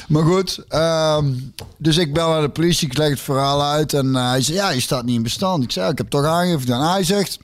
[0.08, 0.64] Maar goed.
[0.68, 1.32] ehm,
[1.76, 2.88] dus ik bel naar de politie.
[2.88, 3.92] Ik leg het verhaal uit.
[3.92, 5.64] En eh, hij zei, ja, je staat niet in bestand.
[5.64, 6.92] Ik zei, ik heb toch aangifte gedaan.
[6.92, 7.38] Hij zegt,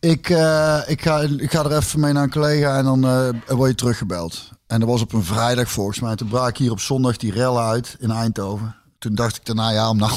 [0.00, 3.28] ik, eh, ik, ga, ik ga er even mee naar een collega en dan eh,
[3.56, 4.50] word je teruggebeld.
[4.66, 6.16] En dat was op een vrijdag volgens mij.
[6.16, 8.76] Toen braak hier op zondag die rel uit in Eindhoven.
[8.98, 10.12] Toen dacht ik daarna, ja, om nou,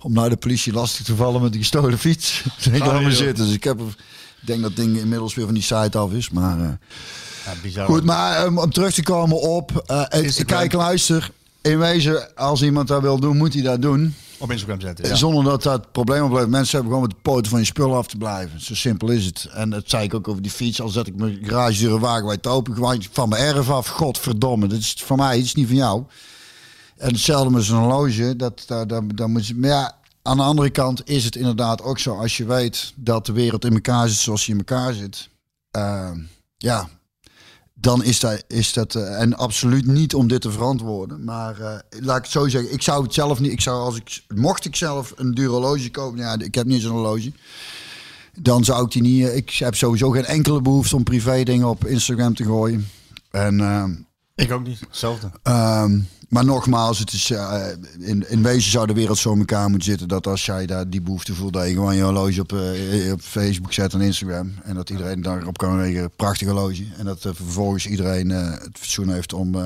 [0.00, 2.44] om nou de politie lastig te vallen met die gestolen fiets.
[2.72, 3.10] ik laat joh.
[3.10, 3.44] zitten.
[3.44, 6.30] Dus ik heb, ik denk dat ding inmiddels weer van die site af is.
[6.30, 6.70] Maar eh,
[7.44, 7.86] Ja, bizar.
[7.86, 9.84] Goed, maar um, om terug te komen op...
[10.46, 11.30] kijk, luister.
[11.62, 14.14] In wezen, als iemand dat wil doen, moet hij dat doen.
[14.40, 15.08] Op Instagram zetten.
[15.08, 15.14] Ja.
[15.14, 16.50] Zonder dat dat probleem oplevert.
[16.50, 18.60] Mensen hebben gewoon met de poten van je spullen af te blijven.
[18.60, 19.48] Zo simpel is het.
[19.52, 20.80] En dat zei ik ook over die fiets.
[20.80, 22.74] Al zet ik mijn garagedeur wagenwijd open.
[22.74, 23.86] Gewoon van mijn erf af.
[23.88, 24.66] Godverdomme.
[24.66, 25.38] Dit is van mij.
[25.38, 26.04] Is niet van jou.
[26.96, 28.36] En hetzelfde met zo'n horloge.
[28.36, 31.82] Dat, dat, dat, dat moet je, maar ja, aan de andere kant is het inderdaad
[31.82, 32.16] ook zo.
[32.16, 35.28] Als je weet dat de wereld in elkaar zit zoals die in elkaar zit.
[35.70, 36.10] eh,
[36.56, 36.88] ja,
[37.80, 41.24] dan is dat, is dat eh, en absoluut niet om dit te verantwoorden.
[41.24, 43.52] Maar eh, laat ik het zo zeggen, ik zou het zelf niet.
[43.52, 46.18] Ik zou als ik mocht ik zelf een horloge kopen.
[46.18, 47.32] Ja, ik heb niet zo'n horloge.
[48.34, 49.26] Dan zou ik die niet.
[49.26, 52.88] eh, Ik heb sowieso geen enkele behoefte om privé dingen op Instagram te gooien.
[53.30, 53.92] En ehm,
[54.40, 54.80] Ik ook niet.
[54.80, 55.30] Hetzelfde.
[55.42, 55.98] Ehm,
[56.28, 57.66] maar nogmaals, het is, eh,
[57.98, 60.90] in, in wezen zou de wereld zo in elkaar moeten zitten dat als jij daar
[60.90, 64.54] die behoefte voelt, dat je gewoon je horloge op, eh, op Facebook zet en Instagram.
[64.62, 66.10] En dat iedereen daarop kan reageren.
[66.16, 66.84] Prachtig horloge.
[66.96, 69.56] En dat eh, vervolgens iedereen het fatsoen heeft om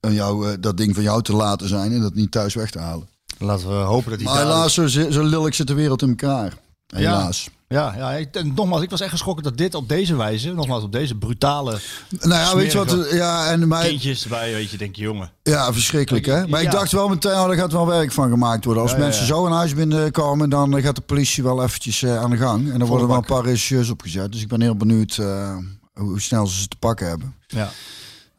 [0.00, 3.08] jou, dat ding van jou te laten zijn en dat niet thuis weg te halen.
[3.38, 6.58] Laten we hopen dat die Maar helaas, zo, zo lelijk zit de wereld in elkaar.
[6.86, 7.44] Helaas.
[7.44, 10.82] Ja, ja ik, en nogmaals, ik was echt geschrokken dat dit op deze wijze, nogmaals
[10.82, 11.78] op deze brutale
[12.20, 13.08] Nou ja, weet je wat?
[13.12, 15.30] Ja, en mij, kindjes erbij, weet je, denk je, jongen.
[15.42, 16.46] Ja, verschrikkelijk hè.
[16.48, 16.78] Maar ik Ja.
[16.78, 18.82] dacht wel meteen, oh, daar gaat wel werk van gemaakt worden.
[18.82, 19.28] Als Ja, ja, mensen ja.
[19.28, 22.72] zo een huis binnenkomen, dan eh, gaat de politie wel eventjes eh, aan de gang.
[22.72, 24.32] En dan worden wel een paar regisseurs opgezet.
[24.32, 25.56] Dus ik ben heel benieuwd eh,
[25.94, 27.34] hoe snel ze ze te pakken hebben.
[27.46, 27.70] Ja.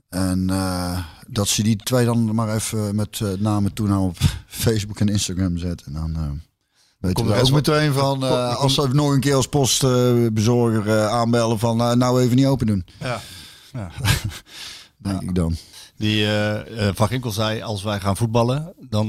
[0.10, 5.00] En eh, dat ze die twee dan maar even met eh, namen toenaam op Facebook
[5.00, 5.88] en Instagram zetten.
[5.88, 6.42] En dan
[7.00, 9.48] eh weten Komt we er ook meteen van, eh, als ze nog een keer als
[9.48, 12.86] postbezorger eh, aanbellen van, nou, nou even niet open doen.
[13.00, 13.22] ja.
[13.74, 13.92] ja.
[14.98, 15.56] Denk ik dan.
[15.98, 19.08] Die eh, Van Ginkel zei, als wij gaan voetballen, dan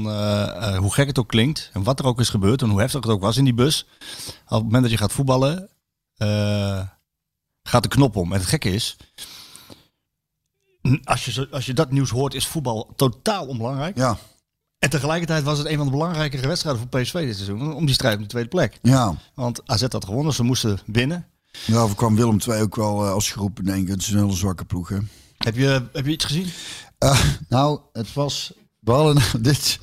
[0.77, 3.11] hoe gek het ook klinkt en wat er ook is gebeurd en hoe heftig het
[3.11, 3.85] ook was in die bus,
[4.45, 5.69] op het moment dat je gaat voetballen,
[7.63, 8.31] gaat de knop om.
[8.33, 8.97] En het gekke is,
[11.03, 13.97] als je, als je dat nieuws hoort, is voetbal totaal onbelangrijk.
[13.97, 14.17] Ja,
[14.79, 17.95] En tegelijkertijd was het een van de belangrijkere wedstrijden voor PSV dit seizoen, om die
[17.95, 18.79] strijd om de tweede plek.
[18.81, 19.15] ja.
[19.35, 21.25] Want AZ had gewonnen, ze moesten winnen.
[21.73, 23.87] Of kwam Willem II ook wel eh, als groep denk ik.
[23.87, 24.97] Het is een hele zwakke ploeg, hè.
[25.37, 26.47] Heb je, heb je iets gezien?
[26.97, 28.53] Eh, nou, het was...
[28.79, 29.79] We hadden dit,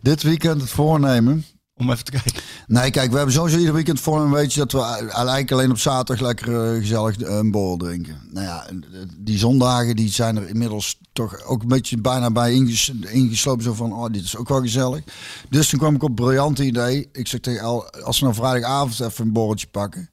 [0.00, 1.44] dit weekend het voornemen.
[1.80, 2.42] Om even te kijken.
[2.66, 4.80] Nee, kijk, we hebben sowieso ieder weekend het voornemen, weet je, dat we
[5.12, 8.20] eigenlijk alleen op zaterdag lekker eh, gezellig eh, een borrel drinken.
[8.30, 8.74] Nou ja, eh,
[9.18, 13.64] die zondagen die zijn er inmiddels toch ook een beetje bijna bij inges, ingeslopen.
[13.64, 15.02] Zo van, oh, dit is ook wel gezellig.
[15.48, 17.08] Dus toen kwam ik op een briljante idee.
[17.12, 20.10] Ik zeg tegen El, als we nou vrijdagavond even een borreltje pakken.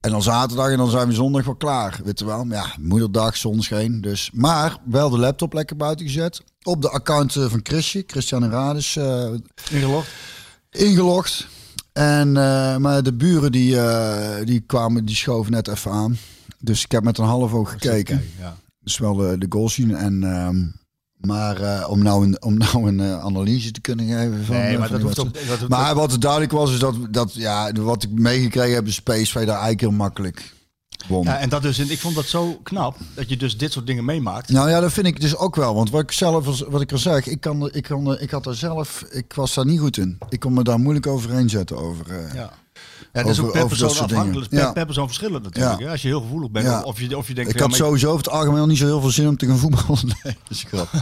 [0.00, 2.44] En dan zaterdag en dan zijn we zondag wel klaar, weet je wel.
[2.44, 4.00] Maar ja, moederdag, zon scheen.
[4.00, 6.42] Dus, maar wel de laptop lekker buiten gezet.
[6.62, 9.30] Op de account van Chrisje, Christian Rades, eh
[9.70, 10.08] Ingelogd?
[10.76, 11.46] Ingelogd.
[11.92, 16.18] En, eh, maar de buren die, eh, die kwamen, die schoven net even aan.
[16.58, 18.24] Dus ik heb met een half oog gekeken.
[18.40, 18.56] Ja.
[18.80, 19.94] Dus wel de, de goals zien.
[19.94, 20.56] En, ehm,
[21.28, 24.56] maar eh, om nou een, om nou een analyse te kunnen geven van...
[24.56, 25.58] Nee, maar van dat hoeft ook...
[25.58, 29.34] Dat, Maar wat duidelijk was, is dat, dat ja, wat ik meegekregen heb, is PSV
[29.34, 30.54] daar eigenlijk heel makkelijk
[31.08, 31.24] won.
[31.24, 34.04] Ja, en dat dus, ik vond dat zo knap dat je dus dit soort dingen
[34.04, 34.48] meemaakt.
[34.48, 35.74] Nou ja, dat vind ik dus ook wel.
[35.74, 38.44] Want wat ik zelf, als- wat ik al zeg, ik, kan, ik, kan, ik had
[38.44, 40.18] daar zelf, ik was daar niet goed in.
[40.28, 42.06] Ik kon me daar moeilijk overheen zetten over.
[42.10, 42.52] eh, Ja.
[43.16, 44.48] Ja, dat is ook per persoon afhankelijk.
[44.48, 44.72] Per, Ja.
[44.72, 45.80] per persoon verschillend natuurlijk.
[45.80, 45.90] Ja.
[45.90, 46.82] Als je heel gevoelig bent, Ja.
[46.82, 47.54] of, je, of je denkt...
[47.54, 49.46] Ik had ja, sowieso over het algemeen al niet zo heel veel zin om te
[49.46, 50.06] gaan voetballen.
[50.22, 50.88] Nee, dat is grap.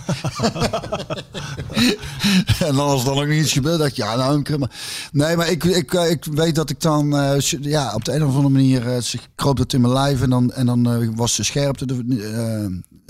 [2.68, 4.70] en dan als er dan ook iets gebeurt, dacht ik, ja, nou, ik- maar-
[5.12, 8.22] nee, maar ik, ik, eh, ik weet dat ik dan, eh, ja, op de een
[8.24, 11.42] of andere manier, ik kroop dat in mijn lijf en dan, en dan was de
[11.42, 12.04] scherpte er,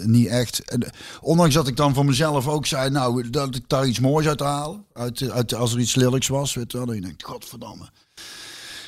[0.06, 0.70] niet echt.
[0.70, 0.86] En,
[1.20, 4.40] ondanks dat ik dan voor mezelf ook zei, nou, dat ik daar iets moois uit
[4.40, 7.84] haal, uit, uit, als er iets lelijks was, weet je wel, dan denk ik, godverdamme.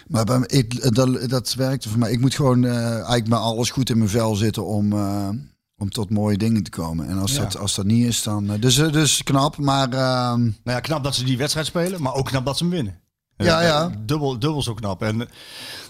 [0.07, 2.13] Maar bij ik, dat, dat werkte voor mij.
[2.13, 5.29] Ik moet gewoon eh, eigenlijk met alles goed in mijn vel zitten om, eh,
[5.77, 7.09] om tot mooie dingen te komen.
[7.09, 7.43] En als, Ja.
[7.43, 8.51] dat, als dat niet is, dan...
[8.51, 9.89] eh, dus, eh, dus knap, maar...
[9.93, 12.73] ehm, Nou ja, knap dat ze die wedstrijd spelen, maar ook knap dat ze hem
[12.73, 13.01] winnen.
[13.37, 13.91] Ja, Eh, ja.
[14.07, 15.03] Dubbel, dubbel zo knap.
[15.03, 15.29] En,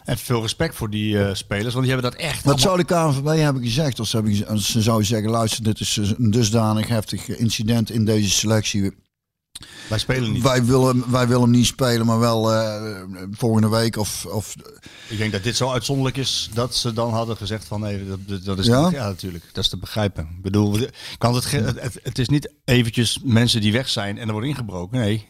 [0.05, 2.44] en veel respect voor die eh, spelers, want die hebben dat echt...
[2.44, 5.31] wat allemaal- zou de KNVB hebben gezegd als ze, hebben, als ze zouden zeggen...
[5.31, 8.92] luister, dit is een dusdanig heftig incident in deze selectie.
[9.88, 10.42] Wij spelen niet.
[10.42, 12.83] Wij willen, wij willen hem niet spelen, maar wel eh,
[13.31, 14.27] volgende week of...
[14.27, 14.55] of
[15.09, 18.45] Ik denk dat dit zo uitzonderlijk is dat ze dan hadden gezegd van nee, dat,
[18.45, 18.85] dat- is Ja?
[18.85, 20.29] niet- ja natuurlijk, dat is te begrijpen.
[20.37, 20.79] Ik bedoel,
[21.19, 24.47] kan het, ge- het, het, is niet eventjes mensen die weg zijn en er wordt
[24.49, 24.99] ingebroken.
[24.99, 25.27] Nee,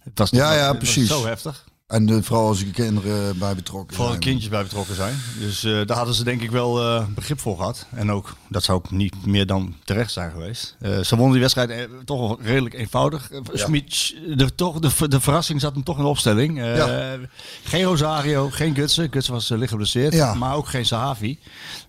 [0.00, 1.08] het was Ja, ja, precies.
[1.08, 1.64] zo heftig.
[1.86, 4.24] En vooral als er kinderen bij betrokken Vooral zijn.
[4.24, 5.16] kindjes bij betrokken zijn.
[5.38, 7.86] Dus eh, daar hadden ze denk ik wel eh, begrip voor gehad.
[7.94, 10.76] En ook, dat zou ook niet meer dan terecht zijn geweest.
[10.80, 13.30] Eh, ze wonnen die wedstrijd toch wel redelijk eenvoudig.
[13.52, 16.58] Smit, de, toch, de, de verrassing zat hem toch in de opstelling.
[16.58, 17.16] Ja.
[17.64, 19.08] Geen Rosario, geen Gutsen.
[19.10, 20.12] Gutsen was licht geblesseerd.
[20.12, 20.34] Ja.
[20.34, 21.38] Maar ook geen Sahavi.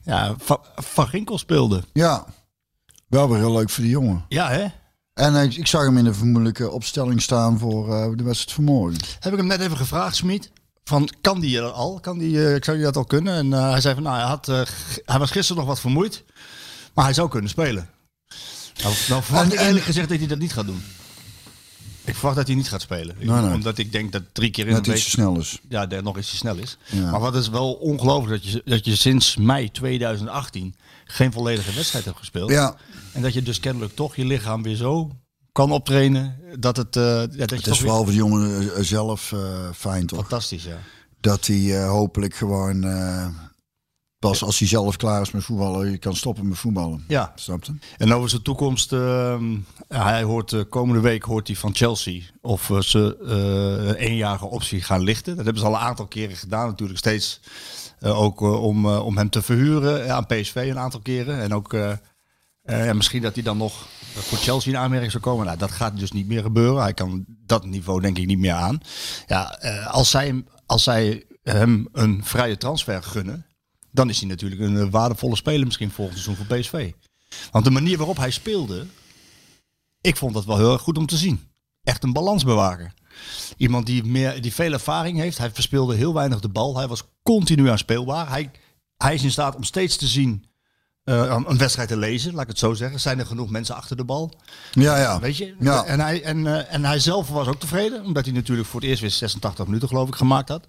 [0.04, 1.84] Ja, Va- Van Ginkel speelde.
[1.94, 2.26] Ja,
[3.08, 4.26] wel weer heel leuk voor die jongen.
[4.30, 4.66] Ja, hè?
[5.16, 8.64] En ik, ik zag hem in de vermoedelijke opstelling staan voor eh, de wedstrijd van
[8.64, 9.00] morgen.
[9.20, 10.52] Heb ik hem net even gevraagd, Smit.
[10.84, 12.00] Van, kan die er al?
[12.00, 13.34] Kan die, eh, zou die dat al kunnen?
[13.34, 14.62] En eh, hij zei van, nou, hij, had, eh,
[15.06, 16.24] hij was gisteren nog wat vermoeid.
[16.94, 17.90] Maar hij zou kunnen spelen.
[18.84, 20.84] Nou, nou verwacht En- ik en- eerlijk gezegd dat hij dat niet gaat doen.
[22.06, 23.16] Ik verwacht dat hij niet gaat spelen.
[23.20, 23.54] Ik- Nee, nee.
[23.54, 25.00] Omdat ik denk dat drie keer in Net een te week...
[25.02, 25.60] snel is.
[25.70, 26.78] Ja, dat nog ietsje snel is.
[26.86, 27.12] Ja.
[27.12, 32.06] Maar wat is wel ongelooflijk dat je, dat je sinds mei 2018 geen volledige wedstrijd
[32.06, 32.50] hebt gespeeld.
[32.50, 32.76] Ja,
[33.12, 35.12] En dat je dus kennelijk toch je lichaam weer zo
[35.52, 36.36] kan optrainen.
[36.60, 39.40] Dat het, eh, ja, dat het is vooral voor de jongen eh, zelf eh,
[39.76, 40.20] fijn toch?
[40.20, 40.78] fantastisch, ja.
[41.20, 42.84] Dat hij hopelijk gewoon
[44.30, 47.04] pas als hij zelf klaar is met voetballen, je kan stoppen met voetballen.
[47.08, 47.74] Ja, Snap je?
[47.98, 49.58] En over zijn toekomst, ehm,
[49.88, 54.82] hij hoort de komende week hoort hij van Chelsea of ze eh, een eenjarige optie
[54.82, 55.36] gaan lichten.
[55.36, 57.40] Dat hebben ze al een aantal keren gedaan, natuurlijk steeds
[58.00, 61.42] eh, ook om, om hem te verhuren aan PSV een aantal keren.
[61.42, 61.92] En ook eh,
[62.66, 65.46] eh, ja, misschien dat hij dan nog voor Chelsea in aanmerking zou komen.
[65.46, 66.82] Nou, dat gaat dus niet meer gebeuren.
[66.82, 68.80] Hij kan dat niveau denk ik niet meer aan.
[69.28, 73.46] Ja, eh, als zij, als zij hem een vrije transfer gunnen,
[73.96, 76.92] dan is hij natuurlijk een eh, waardevolle speler misschien volgend seizoen voor PSV.
[77.52, 78.86] Want de manier waarop hij speelde,
[80.02, 81.48] ik vond dat wel heel erg goed om te zien.
[81.84, 82.94] Echt een balansbewaker.
[83.58, 85.38] Iemand die, meer, die veel ervaring heeft.
[85.38, 86.78] Hij verspeelde heel weinig de bal.
[86.78, 88.30] Hij was continu aanspeelbaar.
[88.30, 88.52] Hij,
[88.98, 90.46] hij is in staat om steeds te zien,
[91.04, 93.00] eh, een wedstrijd te lezen, laat ik het zo zeggen.
[93.00, 94.34] Zijn er genoeg mensen achter de bal?
[94.72, 95.20] Ja, ja.
[95.20, 95.56] Weet je?
[95.60, 95.84] Ja.
[95.86, 98.90] En, hij, en, eh, en hij zelf was ook tevreden, omdat hij natuurlijk voor het
[98.90, 100.66] eerst weer 86 minuten geloof ik gemaakt had.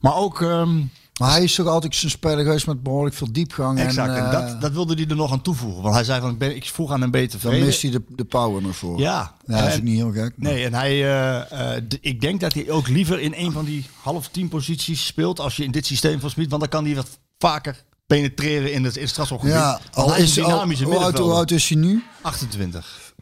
[0.00, 0.42] Maar ook...
[0.42, 0.80] ehm,
[1.20, 3.78] Maar hij is toch altijd zijn speler geweest met behoorlijk veel diepgang.
[3.78, 5.82] Exact, en, en, eh, dat, dat wilde hij er nog aan toevoegen.
[5.82, 8.02] Want hij zei van, ik, ben, ik vroeg aan hem beter dan mist hij de,
[8.08, 8.98] de power nog voor.
[8.98, 10.32] Ja, Ja, dat is en- niet heel gek.
[10.36, 13.64] maar- Nee, en hij, eh, eh, ik denk dat hij ook liever in een van
[13.64, 16.84] die half tien posities speelt als je in dit systeem van Smit, want dan kan
[16.84, 19.54] hij wat vaker penetreren in het, in het strafschopgebied.
[19.56, 22.02] Ja, al hij is een al, dynamische hoe, oud, hoe oud is hij nu?
[22.22, 23.14] 28.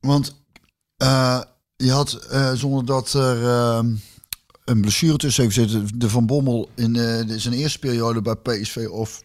[0.00, 0.34] Want
[1.76, 3.94] je had, zonder dat er ehm,
[4.64, 8.86] een blessure tussen heeft zitten, de Van Bommel in de- zijn eerste periode bij PSV
[8.90, 9.22] of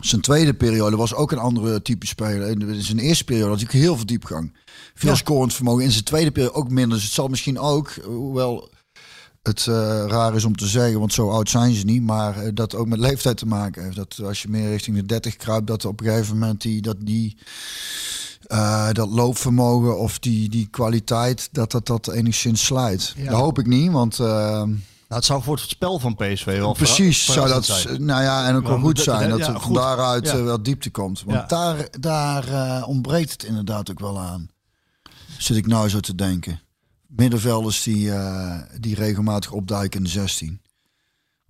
[0.00, 2.48] zijn tweede periode was ook een andere type speler.
[2.48, 4.56] In, zijn eerste periode had hij heel veel diepgang.
[4.94, 5.16] Veel Ja.
[5.16, 5.84] scorend vermogen.
[5.84, 6.94] In zijn tweede periode ook minder.
[6.96, 8.70] Dus het zal misschien ook, hoewel
[9.42, 9.74] het eh,
[10.08, 12.86] raar is om te zeggen, want zo oud zijn ze niet, maar eh, dat ook
[12.86, 13.96] met leeftijd te maken heeft.
[13.96, 16.96] Dat als je meer richting de 30 kruipt, dat op een gegeven moment die, dat
[17.00, 17.36] die
[18.50, 23.12] eh, dat loopvermogen of die, die kwaliteit, dat dat, dat enigszins slijt.
[23.16, 23.30] Ja.
[23.30, 24.68] Dat hoop ik niet, want eh, Nou,
[25.08, 28.04] het zou voor het spel van PSV wel precies zou dat, zijn.
[28.04, 30.32] nou ja, en ook wel goed zijn dat- ja, er van daaruit Ja.
[30.32, 31.22] eh, wel diepte komt.
[31.26, 31.46] Want Ja.
[31.46, 34.48] daar, daar eh, ontbreekt het inderdaad ook wel aan.
[35.38, 36.60] Zit ik nou zo te denken.
[37.06, 40.60] Middenvelders die, eh, die regelmatig opduiken in de 16.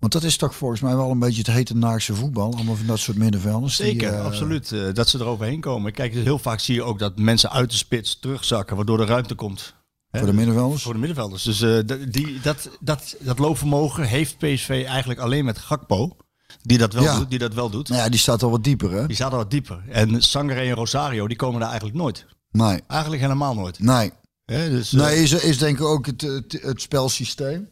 [0.00, 2.54] Want dat is toch volgens mij wel een beetje het hete naarse voetbal.
[2.54, 3.76] Allemaal van dat soort middenvelders.
[3.76, 4.72] die, Zeker, eh, absoluut.
[4.72, 5.92] eh, dat ze er overheen komen.
[5.92, 9.34] Kijk, heel vaak zie je ook dat mensen uit de spits terugzakken, waardoor er ruimte
[9.34, 9.74] komt.
[10.10, 10.82] Hè, Voor de middenvelders.
[10.82, 11.42] Voor de middenvelders.
[11.42, 16.16] Dus eh, die, dat, dat, dat loopvermogen heeft PSV eigenlijk alleen met Gakpo.
[16.62, 17.18] Die dat wel Ja.
[17.18, 17.30] doet.
[17.30, 17.88] Die dat wel doet.
[17.88, 19.06] Nou ja, die staat al wat dieper hè?
[19.06, 19.82] Die zaten wat dieper.
[19.88, 22.26] En Sangare en Rosario, die komen daar eigenlijk nooit.
[22.50, 23.78] Nee, Eigenlijk helemaal nooit.
[23.78, 24.12] nee.
[24.44, 27.68] Hè, dus, Nee, is, is denk ik ook het, het, het spelsysteem.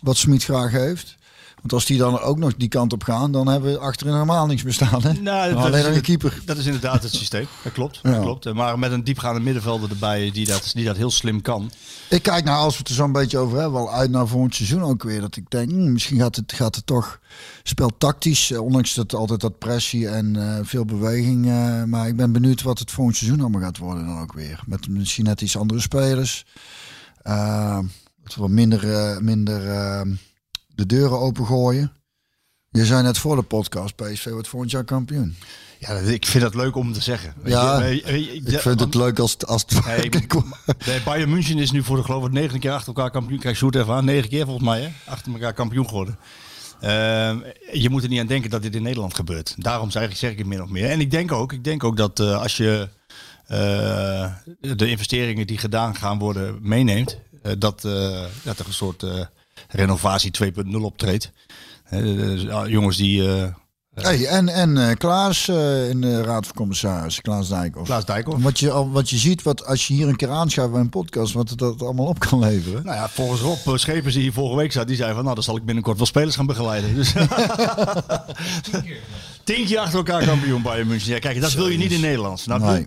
[0.00, 1.16] Wat Smit graag heeft.
[1.66, 4.46] Want als die dan ook nog die kant op gaan, dan hebben we achterin helemaal
[4.46, 5.02] niks bestaan.
[5.02, 5.12] Hè?
[5.12, 6.40] Nou, dat alleen een keeper.
[6.44, 7.46] Dat is inderdaad het systeem.
[7.64, 8.00] Dat klopt.
[8.02, 8.10] Ja.
[8.10, 8.52] Dat klopt.
[8.54, 11.70] Maar met een diepgaande middenvelder erbij die dat, die dat heel slim kan.
[12.10, 14.54] Ik kijk nou, als we het er zo'n beetje over hebben, wel uit naar volgend
[14.54, 15.20] seizoen ook weer.
[15.20, 17.20] Dat ik denk, hmm, misschien gaat het, gaat het toch
[17.62, 18.50] spel tactisch.
[18.50, 21.46] eh, Ondanks dat altijd dat pressie en eh, veel beweging.
[21.46, 24.60] eh, maar ik ben benieuwd wat het volgend seizoen allemaal gaat worden dan ook weer.
[24.66, 26.44] Met misschien net iets andere spelers.
[28.36, 29.62] Wat minder, minder
[30.76, 31.92] de deuren opengooien.
[32.70, 35.36] Je zei net voor de podcast, PSV wordt volgend jaar kampioen.
[35.78, 37.34] Ja, ik vind dat leuk om te zeggen.
[37.42, 39.84] Weet Ja, je, Ik vind het leuk als als het.
[40.86, 43.38] Nee, Bayern München is nu voor de geloof ik negen keer achter elkaar kampioen.
[43.38, 44.04] Kijk, Sjoerd even aan.
[44.04, 44.88] Negen keer volgens mij, hè?
[45.04, 46.18] Achter elkaar kampioen geworden.
[46.80, 47.38] Ehm,
[47.72, 49.54] je moet er niet aan denken dat dit in Nederland gebeurt.
[49.58, 50.90] Daarom zeg ik, zeg ik het min of meer.
[50.90, 52.88] En ik denk ook, ik denk ook dat eh, als je
[53.46, 59.02] eh, de investeringen die gedaan gaan worden meeneemt, eh, dat, eh, dat er een soort
[59.02, 59.20] eh,
[59.68, 61.30] renovatie 2.0 optreedt.
[62.66, 63.46] Jongens die eh,
[64.02, 67.86] Hey, en en eh, Klaas eh, in de Raad van Commissarissen, Klaas Dijkhoff.
[67.86, 68.42] Klaas Dijkhoff.
[68.42, 71.32] Wat je, wat je ziet, wat, als je hier een keer aanschuift bij een podcast,
[71.32, 72.84] wat het dat allemaal op kan leveren.
[72.84, 75.44] Nou ja, volgens Rob Schepers die hier vorige week zat, die zei van nou, dan
[75.44, 76.94] zal ik binnenkort wel spelers gaan begeleiden.
[76.94, 77.12] Dus
[79.44, 81.12] Tien keer achter elkaar kampioen Bayern München.
[81.12, 82.40] Ja, kijk, dat wil je niet in Nederland.
[82.40, 82.66] Snap je?
[82.66, 82.86] Nee.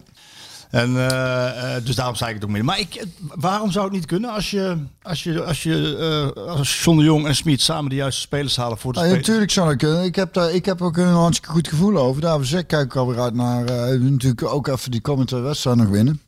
[0.69, 2.65] En, eh, eh, dus daarom zei ik het ook meer.
[2.65, 5.97] Maar ik, waarom zou het niet kunnen als je, als je, als je
[6.35, 9.05] eh, als John de Jong en Smit samen de juiste spelers halen voor de Ja,
[9.05, 10.03] natuurlijk zou dat kunnen.
[10.03, 12.21] Ik heb, daar, ik heb ook een hartstikke goed gevoel over.
[12.21, 15.77] Daarvoor zeg ik kijk ik alweer uit naar eh, natuurlijk ook even die komende wedstrijd
[15.77, 16.21] nog winnen.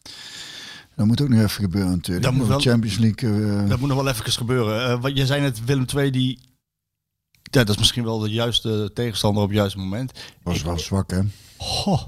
[0.95, 2.25] Dat moet ook nog even gebeuren natuurlijk.
[2.25, 3.67] Dat moet De wel- Champions League.
[3.67, 5.01] Dat moet nog wel even gebeuren.
[5.01, 6.39] Wat, je zei net Willem II, die...
[7.41, 10.11] Ja, dat is misschien wel de juiste tegenstander op het juiste moment.
[10.43, 11.19] was wel zwak, hè?
[11.57, 12.01] Goh.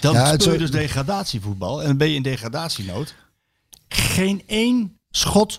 [0.00, 3.14] Dan Ja, speel je dus degradatievoetbal en dan ben je in degradatienood.
[3.88, 5.58] Geen één schot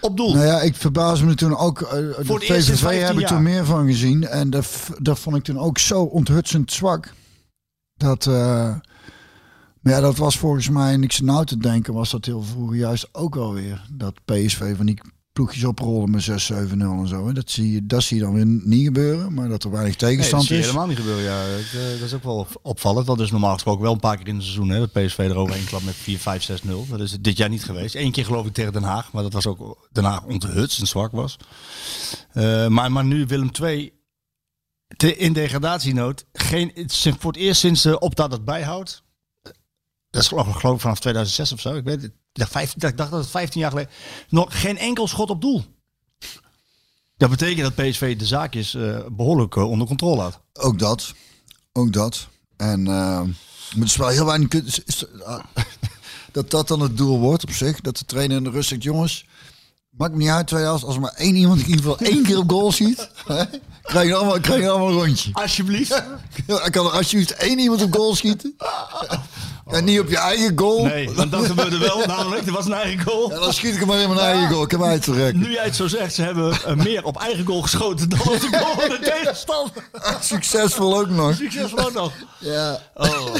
[0.00, 0.34] op doel.
[0.34, 1.80] Nou ja, ik verbaas me toen ook.
[1.80, 4.26] eh de Voor VVV 15 heb ik toen meer van gezien.
[4.26, 4.66] En dat,
[4.98, 7.12] dat vond ik toen ook zo onthutsend zwak.
[7.94, 8.32] Dat, eh,
[9.80, 13.08] maar ja, dat was volgens mij, niks nou te denken, was dat heel vroeger juist
[13.12, 13.86] ook alweer.
[13.90, 15.00] Dat PSV van die
[15.32, 16.34] ploegjes oprollen met 6-7-0
[16.78, 17.26] en zo.
[17.26, 17.32] hè.
[17.32, 19.34] Dat zie, je, dat zie je dan weer niet gebeuren.
[19.34, 20.66] Maar dat er weinig Nee, dat tegenstand zie je is.
[20.66, 21.22] helemaal niet gebeuren.
[21.24, 21.36] Ja.
[21.36, 23.06] Het, eh, dat is ook wel opvallend.
[23.06, 24.68] Dat is normaal gesproken wel een paar keer in het seizoen.
[24.68, 26.86] Hè, dat PSV er overheen klap met 4, 5, 6, 0.
[26.88, 27.94] Dat is dit jaar niet geweest.
[27.94, 29.12] Eén keer geloof ik tegen Den Haag.
[29.12, 31.36] Maar dat was ook Den Haag onthutst en zwak was.
[32.32, 33.92] Eh, maar, maar nu Willem II
[34.96, 36.24] te, in degradatienood.
[36.32, 39.02] Geen, het voor het eerst sinds de opdat het bijhoudt.
[40.10, 41.74] Dat is geloof ik geloof ik vanaf 2006 of zo.
[41.74, 43.90] Ik, weet het, dacht, 15, ik dacht dat het 15 jaar geleden...
[44.28, 45.64] Nog geen enkel schot op doel.
[47.16, 50.40] Dat betekent dat PSV de zaakjes eh behoorlijk eh, onder controle had.
[50.52, 51.14] Ook dat.
[51.72, 52.28] Ook dat.
[52.56, 52.88] En
[53.76, 54.48] maar het is heel weinig.
[55.24, 55.44] ah,
[56.32, 57.80] dat dat dan het doel wordt op zich.
[57.80, 59.26] Dat de trainer in de rust zegt: jongens,
[59.90, 60.52] maakt niet uit.
[60.52, 62.72] Als, er maar één iemand in ieder geval één keer op goal
[63.26, 63.44] hè,
[63.82, 65.30] krijg je allemaal, krijg je allemaal een rondje.
[65.32, 66.02] Alsjeblieft.
[66.46, 68.56] Ja, kan er alsjeblieft één iemand op goal schieten.
[69.70, 70.84] En niet op je eigen goal.
[70.84, 72.46] Nee, want dat gebeurde wel namelijk.
[72.46, 73.30] Er was een eigen goal.
[73.30, 74.62] Ja, dan schiet ik hem maar in mijn eigen goal.
[74.62, 75.40] Ik heb hem uitgerekken.
[75.42, 78.40] Nu jij het zo zegt, ze hebben eh, meer op eigen goal geschoten dan op
[78.40, 79.72] de goal van de tegenstander.
[80.20, 81.34] Succesvol ook nog.
[81.34, 82.12] Succesvol ook nog.
[82.38, 82.78] Ja.
[82.94, 83.34] Oh.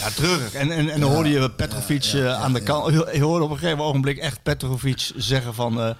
[0.00, 0.52] Ja, treurig.
[0.54, 2.92] En, en, en dan hoorde je Petrovic eh, aan de kant.
[3.12, 5.80] Je hoorde op een gegeven ogenblik echt Petrovic zeggen van...
[5.80, 5.90] eh,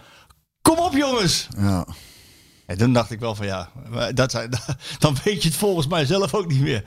[0.63, 1.49] Kom op jongens!
[1.59, 1.87] ja.
[2.67, 3.71] En toen dacht ik wel van ja,
[4.15, 4.51] dat zijn,
[4.99, 6.85] dan weet je het volgens mij zelf ook niet meer.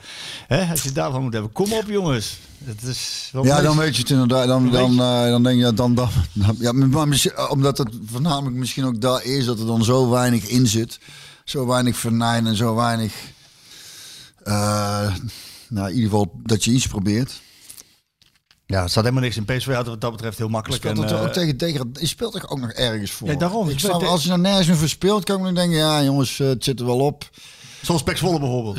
[0.47, 1.51] Hè, als je het daarvan moet hebben.
[1.51, 2.37] Kom op jongens.
[2.63, 4.47] Het is Ja, meest- dan weet je het inderdaad.
[4.47, 6.09] Dan, dan, eh, dan denk je, ja, dan, dan,
[6.59, 10.67] ja, maar omdat het voornamelijk misschien ook daar is dat er dan zo weinig in
[10.67, 10.99] zit.
[11.43, 13.13] Zo weinig vernijn en zo weinig,
[14.43, 15.15] eh,
[15.69, 17.41] nou, in ieder geval dat je iets probeert.
[18.67, 19.45] Ja, er staat helemaal niks in.
[19.45, 20.81] PSV het wat dat betreft heel Je makkelijk.
[20.81, 23.27] speelt, En, het toch eh, ook tegen, tegen, je speelt toch ook nog ergens voor.
[23.27, 23.69] Ja, daarom.
[23.69, 26.47] Ik snap, als je nou nergens meer verspeelt, kan ik me denken, ja jongens, eh,
[26.47, 27.29] het zit er wel op.
[27.81, 28.77] Zoals Pek Zwolle bijvoorbeeld.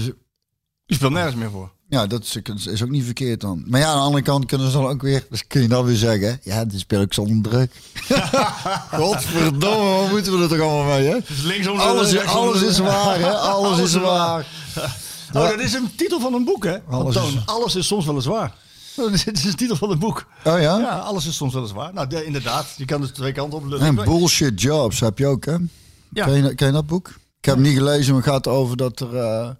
[0.86, 1.72] Je speelt nergens meer voor.
[1.88, 3.64] Ja, dat is, is ook niet verkeerd dan.
[3.66, 5.84] Maar ja, aan de andere kant kunnen ze dan ook weer, dus kun je dan
[5.84, 7.72] weer zeggen, ja, dit speel ik zonder druk.
[9.00, 11.18] Godverdomme, wat moeten we er toch allemaal mee, hè?
[11.26, 13.30] Dus linksom, Alles, alles is waar, hè?
[13.30, 14.46] Alles, is waar.
[15.34, 16.76] Oh, dat is een titel van een boek, hè?
[16.90, 18.54] Alles Alles, is- alles is soms wel eens waar.
[19.24, 20.26] Dit is een titel van een boek.
[20.44, 20.78] Oh ja?
[20.78, 21.92] Ja, alles is soms wel eens waar.
[21.94, 22.66] Nou, de- inderdaad.
[22.76, 23.64] Je kan dus twee kanten op.
[23.64, 23.86] lullen.
[23.86, 25.56] En bullshit jobs heb je ook, hè?
[26.12, 26.24] Ja.
[26.24, 27.08] Ken, je, ken je dat boek?
[27.38, 29.16] Ik heb het niet gelezen, maar het gaat over dat er...
[29.16, 29.50] eh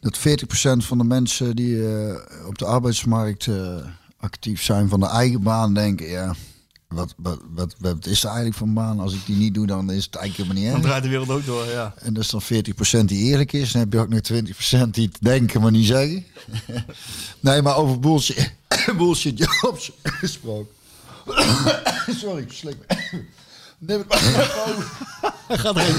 [0.00, 0.22] dat 40%
[0.76, 2.14] van de mensen die eh,
[2.46, 3.74] op de arbeidsmarkt eh,
[4.20, 6.34] actief zijn van de eigen baan denken, ja,
[6.88, 9.00] wat, wat, wat, wat is er eigenlijk voor een baan?
[9.00, 10.90] Als ik die niet doe, dan is het eigenlijk helemaal Dan niet erg.
[10.90, 11.94] draait de wereld ook door, ja.
[11.98, 12.42] En dat is dan
[13.02, 13.72] 40% die eerlijk is.
[13.72, 14.20] Dan heb je ook nog
[14.86, 16.24] 20% die het denken, maar niet zeggen.
[17.40, 18.52] nee, maar over bullshit,
[18.98, 20.72] bullshit jobs gesproken.
[22.20, 22.96] Sorry, ik slik me.
[23.78, 24.18] Neem het maar
[25.58, 25.94] Gaat erin.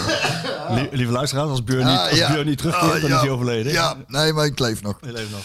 [0.76, 2.32] Lie- lieve luisteraars, als Björn niet, Ah, als ja.
[2.32, 3.16] Björn niet terugkeert, Ah, dan ja.
[3.16, 3.72] is hij overleden.
[3.72, 4.98] Ja, nee, maar ik leef nog.
[5.02, 5.44] Hij leeft nog.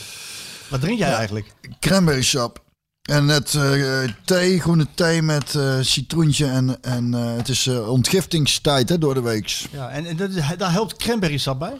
[0.69, 1.53] Wat drink jij eigenlijk?
[1.81, 2.63] Cranberry sap.
[3.05, 6.47] En net eh, thee, groene thee met eh, citroentje.
[6.47, 9.67] En, en eh, het is ontgiftingstijd hè, door de weeks.
[9.73, 11.77] Ja, en, en dat, daar helpt cranberry sap bij?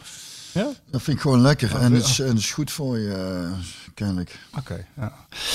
[0.51, 0.71] Ja?
[0.91, 1.75] Dat vind ik gewoon lekker.
[1.75, 3.47] En het is, en het is goed voor je,
[3.93, 4.39] kennelijk.
[4.57, 4.85] Oké.
[4.95, 5.13] ja.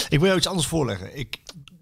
[0.08, 1.18] Ik wil jou iets anders voorleggen.
[1.18, 1.38] Ik,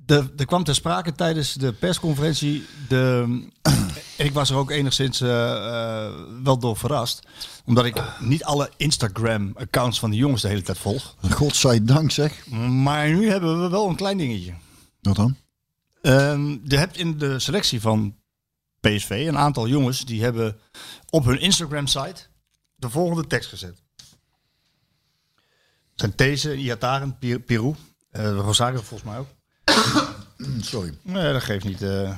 [0.09, 2.67] de, er kwam ter sprake tijdens de persconferentie.
[2.89, 3.39] De,
[4.17, 7.27] ik was er ook enigszins eh, eh, wel door verrast.
[7.65, 11.17] Omdat ik niet alle Instagram-accounts van de jongens de hele tijd volg.
[11.31, 12.47] Godzijdank zeg.
[12.69, 14.55] Maar nu hebben we wel een klein dingetje.
[15.01, 15.37] Wat dan?
[16.03, 18.17] Ehm, je hebt in de selectie van
[18.81, 20.57] PSV een aantal jongens die hebben
[21.11, 22.27] op hun Instagram-site
[22.75, 23.83] de volgende tekst gezet.
[25.95, 27.75] Zijn These, Iataren, Pirou,
[28.11, 29.37] eh Rosario volgens mij ook.
[30.61, 30.99] Sorry.
[31.03, 31.83] Nee, dat geeft niet.
[31.83, 32.17] eh.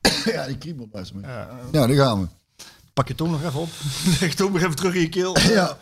[0.24, 1.30] Ja, die kriebel best mee.
[1.30, 2.28] Ja, daar gaan we.
[2.94, 3.68] Pak je tong nog even op.
[4.20, 5.38] Leg tong nog even terug in je keel.
[5.58, 5.78] Ja.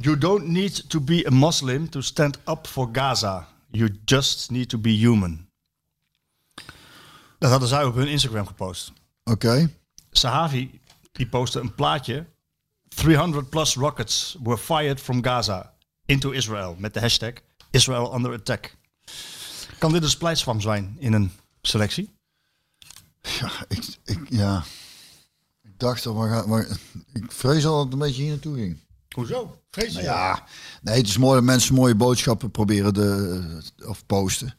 [0.00, 3.48] You don't need to be a Muslim to stand up for Gaza.
[3.70, 5.48] You just need to be human.
[7.38, 8.92] Dat hadden zij op hun Instagram gepost.
[9.24, 9.70] Oké.
[10.10, 10.80] Sahavi
[11.12, 12.26] die postte een plaatje.
[12.88, 15.72] 300 plus rockets were fired from Gaza
[16.06, 17.32] into Israel met de hashtag
[17.70, 18.76] Israel under attack.
[19.78, 22.14] Kan dit een splijtswam zijn in een selectie?
[23.40, 24.64] Ja, ik, ik, ja.
[25.62, 26.66] ik dacht al, maar, ga- maar
[27.12, 28.78] ik vrees al dat het een beetje hier naartoe ging.
[29.14, 29.60] Hoezo?
[29.70, 30.02] Vrees je?
[30.02, 30.44] Ja,
[30.82, 34.54] nee, het is mooi dat mensen mooie boodschappen proberen de, of posten.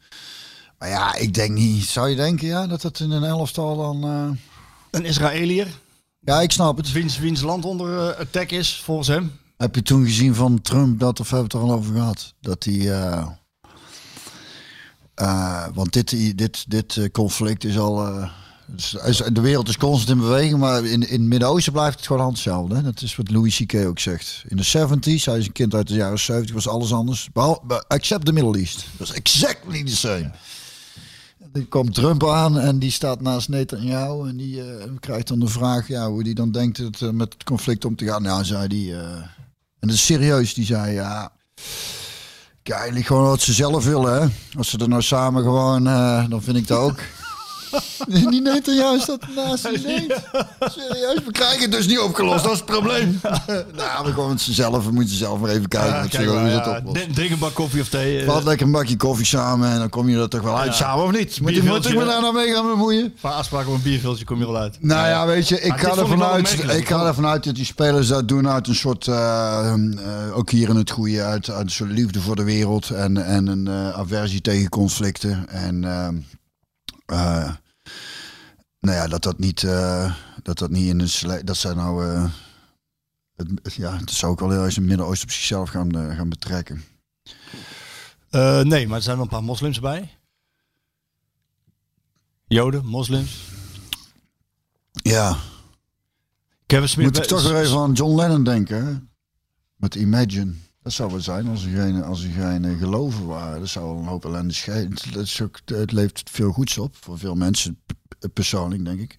[0.79, 1.83] Maar ja, ik denk niet.
[1.85, 4.03] Zou je denken ja, dat het in een elftal dan...
[4.03, 4.29] eh,
[4.99, 5.67] Een Israëliër,
[6.19, 6.91] Ja, ik snap het.
[6.91, 9.31] wiens, wiens land onder eh, attack is, volgens hem.
[9.57, 12.33] Heb je toen gezien van Trump, dat of hebben we het er al over gehad?
[12.39, 13.01] Dat hij...
[13.01, 13.27] eh,
[15.17, 18.05] eh, want dit, dit, dit eh, conflict is al...
[18.07, 18.29] eh,
[18.65, 22.29] dus- de wereld is constant in beweging, maar in, in het Midden-Oosten blijft het gewoon
[22.29, 22.81] hetzelfde.
[22.81, 23.75] Dat is wat Louis C.K.
[23.75, 24.43] ook zegt.
[24.47, 27.29] In de 70s, hij is een kind uit de jaren 70, was alles anders.
[27.87, 28.85] Except the Middle East.
[28.97, 30.31] Dat is exactly the same.
[31.51, 34.61] Dan komt Trump aan en die staat naast Netanyahu en die
[34.99, 38.05] krijgt dan de vraag ja, hoe die dan denkt het, met het conflict om te
[38.05, 38.21] gaan.
[38.21, 41.31] Nou, zei die, en dat is serieus, die zei ja,
[42.67, 44.21] kijk, eigenlijk gewoon wat ze zelf willen.
[44.21, 44.27] Hè?
[44.57, 46.99] Als ze er nou samen gewoon, eh, dan vind ik dat ook.
[48.29, 49.69] Die Netanyahu staat ernaast.
[49.69, 50.13] Die denkt,
[50.59, 53.19] serieus, we krijgen het dus niet opgelost, dat is het probleem.
[53.75, 56.35] nou, we gewoon met ze zelf, we moeten zelf maar even kijken Ja, kijk hoe
[56.39, 58.19] maar, ze dat drink- een bak koffie of thee.
[58.19, 60.75] eh, Wat lekker een bakje koffie samen en dan kom je er toch wel uit
[60.75, 61.41] samen of niet?
[61.41, 63.13] Moet ik, moet ik me daar nou mee gaan bemoeien?
[63.21, 64.77] Paar afspraken op een bierveeltje kom je wel uit.
[64.79, 67.65] Nou ja, weet je, ik Maar ga, ervan uit, ik ga ervan uit dat die
[67.65, 71.65] spelers dat doen uit een soort, eh, eh, ook hier in het goede, uit, uit
[71.65, 75.49] een soort liefde voor de wereld en, en een eh, aversie tegen conflicten.
[75.49, 75.85] En
[77.07, 77.53] eh,
[78.79, 82.31] nou ja, dat dat niet, eh, dat dat niet in een dat zij nou, eh,
[83.35, 86.29] het, ja, dat zou ook wel heel eens in het Midden-Oosten op zichzelf gaan, gaan
[86.29, 86.83] betrekken.
[88.63, 90.17] Nee, maar er zijn wel een paar moslims bij.
[92.47, 93.45] Joden, moslims.
[94.91, 95.37] Ja,
[96.65, 98.95] Kevin moet ik toch weer even aan John Lennon denken, hè?
[99.75, 100.53] met Imagine.
[100.87, 103.59] Dat zou wel zijn als geen, als geen eh, geloven waren.
[103.59, 104.93] Dat zou een hoop ellende schelen.
[105.65, 109.15] Het levert veel goeds op voor veel mensen, p- persoonlijk denk ik.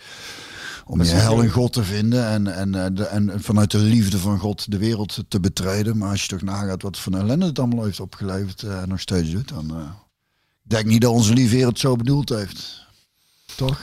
[0.86, 4.18] Om je hel in God te vinden en, en, eh, de, en vanuit de liefde
[4.18, 5.98] van God de wereld te betreden.
[5.98, 9.00] Maar als je toch nagaat wat voor ellende het allemaal heeft opgeleverd eh, en nog
[9.00, 9.82] steeds doet, dan eh,
[10.64, 12.86] ik denk niet dat onze lieve Heer het zo bedoeld heeft.
[13.56, 13.80] Toch?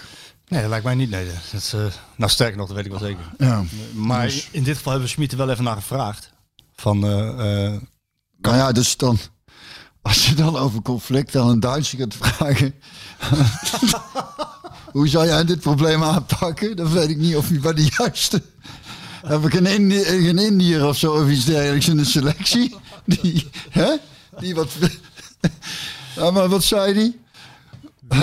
[0.48, 1.10] Nee, dat lijkt mij niet.
[1.10, 3.32] Nee, dat is, eh, nou, sterker nog, dat weet ik wel zeker.
[3.38, 3.64] Ja.
[3.94, 6.34] Maar Dus- in dit geval hebben we er wel even naar gevraagd.
[6.76, 7.30] Van, eh,
[7.66, 7.82] eh,
[8.42, 9.18] Nou ja, dus dan,
[10.02, 12.76] als je dan over conflict aan een Duitser gaat vragen.
[14.92, 16.76] hoe zou jij dit probleem aanpakken?
[16.76, 18.42] Dan weet ik niet of je bij de juiste.
[19.26, 22.76] Heb ik een, Indi een Indiër of zo of iets dergelijks in de selectie?
[23.06, 23.96] Die, hè?
[24.40, 24.70] Die wat.
[26.16, 27.20] Ja, maar wat zei die?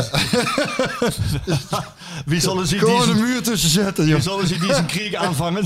[2.26, 4.14] wie zal er zien die Gewoon een zijn, muur tussen zetten, joh.
[4.14, 5.64] wie zal er zien die zijn krieg aanvangen?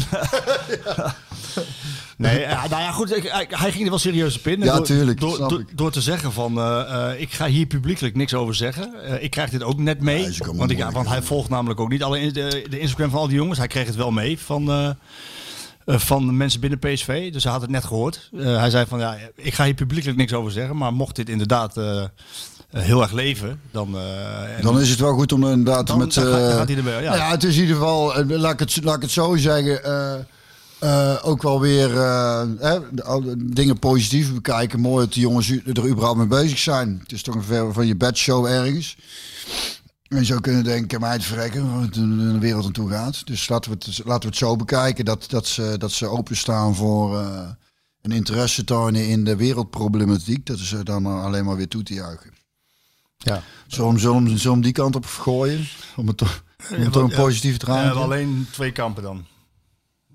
[2.16, 3.08] Nee, ja, nou ja, goed.
[3.10, 4.60] hij, hij ging er wel serieus op in.
[4.60, 5.20] Ja, door, tuurlijk,
[5.74, 8.94] Door, te zeggen van, eh, eh, ik ga hier publiekelijk niks over zeggen.
[9.04, 10.22] Eh, ik krijg dit ook net mee.
[10.22, 13.18] Ja, want, ik, ja, want hij volgt namelijk ook niet alle de, de Instagram van
[13.20, 13.58] al die jongens.
[13.58, 14.88] Hij kreeg het wel mee van, eh,
[15.84, 17.32] eh, van de mensen binnen PSV.
[17.32, 18.28] Dus hij had het net gehoord.
[18.38, 20.76] Eh, hij zei van, ja, ik ga hier publiekelijk niks over zeggen.
[20.76, 22.08] Maar mocht dit inderdaad eh, eh,
[22.70, 23.96] heel erg leven, dan...
[23.96, 26.14] eh, Dan is het wel goed om inderdaad Dan- met...
[26.14, 27.08] dan gaat- eh, gaat hij erbij, ja.
[27.08, 29.36] Nou ja, het is in ieder geval, eh, laat ik het, laat ik het zo
[29.36, 30.14] zeggen, eh,
[30.78, 32.78] eh, ook wel weer eh, hè,
[33.36, 34.80] dingen positief bekijken.
[34.80, 36.98] Mooi dat de jongens er überhaupt mee bezig zijn.
[37.02, 38.96] Het is toch een ver van je bedshow ergens.
[40.08, 43.26] En je zou kunnen denken, mij het verrekken, waar de wereld aan toe gaat.
[43.26, 46.74] Dus laten we het, laten we het zo bekijken, dat, dat, ze, dat ze openstaan
[46.74, 47.48] voor eh,
[48.02, 50.46] een interesse tonen in de wereldproblematiek.
[50.46, 52.30] Dat is er dan alleen maar weer toe te juichen.
[53.16, 53.42] ja.
[53.66, 55.68] Zullen we hem- die kant op gooien?
[55.96, 57.16] Om het toch, om het toch een Ja.
[57.16, 59.24] positieve draai hebben alleen twee kampen dan.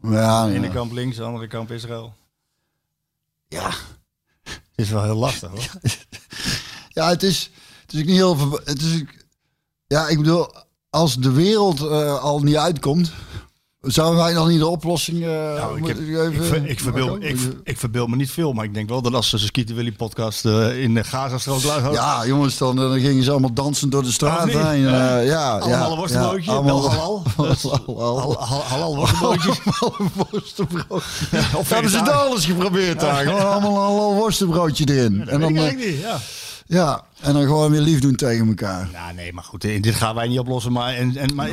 [0.02, 0.74] Ja, De ene ja.
[0.74, 2.14] kamp links, de andere kamp Israël.
[3.48, 3.70] Ja.
[4.44, 5.70] Het is wel heel lastig hoor.
[6.98, 8.52] ja, het is, het is niet heel...
[8.52, 9.04] Het is,
[9.88, 10.48] ja, ik bedoel,
[10.90, 13.12] als de wereld eh, al niet uitkomt...
[13.82, 16.34] Zouden wij dan niet de oplossing uh, Nou, ik, heb, even...
[16.34, 17.26] ik, ver- ik, verbeel, Marco?
[17.26, 19.92] ik, ik verbeel me niet veel, maar ik denk wel dat als ze Skieten Willy
[19.92, 21.92] podcast eh, in de Gazastrook luisteren.
[21.94, 24.58] Ja, jongens, dan, dan gingen ze allemaal dansen door de straat Of niet?
[24.58, 24.80] heen.
[24.82, 25.20] Ja.
[25.20, 27.24] eh, ja, Allemaal ja, een worstenbroodje, ja, allemaal- halal.
[27.88, 28.38] halal.
[28.64, 29.60] Halal worstenbroodjes.
[29.80, 31.02] Allemaal.
[31.56, 33.30] Of Hebben ze daar alles geprobeerd daar?
[33.44, 35.28] Allemaal een worstenbroodje erin.
[35.28, 35.96] en, dan, ik eh, niet,
[36.68, 37.04] ja.
[37.22, 38.90] En dan gewoon weer lief doen tegen elkaar.
[38.92, 40.72] Ja, nee, maar goed, eh, dit gaan wij niet oplossen.
[40.72, 41.50] Maar, en, en, maar,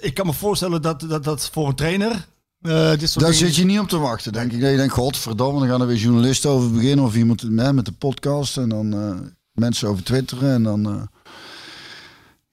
[0.00, 2.26] ik kan me voorstellen dat, dat, dat voor een trainer
[2.60, 4.60] Eh, dit soort Daar dingen- zit je niet op te wachten, denk ik.
[4.60, 7.04] Dat je denkt, godverdomme, dan gaan er weer journalisten over beginnen.
[7.04, 8.56] Of iemand hè, met de podcast.
[8.56, 9.14] En dan eh,
[9.52, 10.52] mensen over twitteren.
[10.54, 10.86] En dan...
[10.88, 11.02] eh,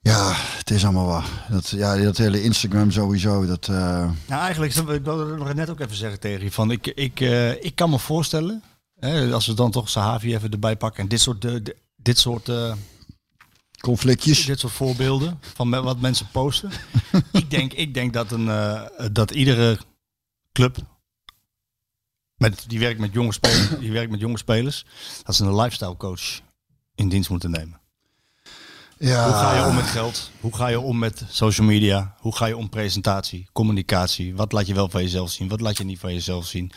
[0.00, 1.46] ja, het is allemaal waar.
[1.50, 3.46] Dat, ja, dat hele Instagram sowieso.
[3.46, 3.74] Dat, eh,
[4.26, 6.52] Nou, eigenlijk, ik wilde het nog net ook even zeggen tegen je.
[6.52, 8.62] Van, ik, ik, eh, ik kan me voorstellen,
[9.00, 11.02] hè, als we dan toch Sahavi even erbij pakken.
[11.02, 11.72] En dit soort, eh, di-
[12.02, 12.74] dit soort, eh,
[13.80, 14.44] conflictjes.
[14.46, 16.70] dit soort voorbeelden van me- wat mensen posten.
[17.32, 18.82] ik, denk, ik denk dat, een, eh,
[19.12, 19.78] dat iedere
[20.52, 20.76] club,
[22.36, 24.84] met, die, werkt met jonge spelers, die werkt met jonge spelers,
[25.22, 26.40] dat ze een lifestyle coach
[26.94, 27.80] in dienst moeten nemen.
[28.98, 30.30] Ja, Hoe ga je om met geld?
[30.40, 32.14] Hoe ga je om met social media?
[32.18, 34.34] Hoe ga je om presentatie, communicatie?
[34.36, 35.48] Wat laat je wel van jezelf zien?
[35.48, 36.72] Wat laat je niet van jezelf zien?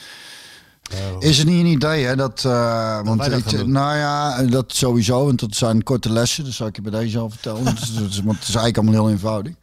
[1.19, 2.15] Is het niet een idee, hè?
[2.15, 5.25] Dat, eh, want dat ik- nou ja, dat sowieso.
[5.25, 6.43] Want dat zijn korte lessen.
[6.43, 7.63] Dat zou ik je bij deze al vertellen.
[7.63, 9.53] want, het is, het is- want het is eigenlijk allemaal heel eenvoudig.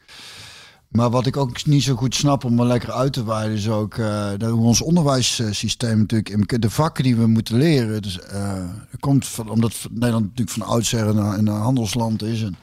[0.89, 3.69] Maar wat ik ook niet zo goed snap om er lekker uit te wijden, is
[3.69, 8.63] ook eh, dat hoe ons onderwijssysteem natuurlijk, de vakken die we moeten leren, dus, eh,
[8.99, 12.41] komt van, omdat Nederland natuurlijk van oudsher een, een handelsland is.
[12.43, 12.55] En,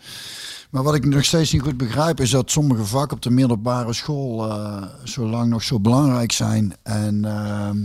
[0.71, 3.93] maar wat ik nog steeds niet goed begrijp, is dat sommige vakken op de middelbare
[3.93, 6.75] school eh, zo lang nog zo belangrijk zijn.
[6.83, 7.79] En ehm,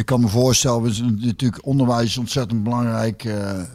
[0.00, 3.24] ik kan me voorstellen, natuurlijk onderwijs is ontzettend belangrijk.
[3.24, 3.66] eh, eh,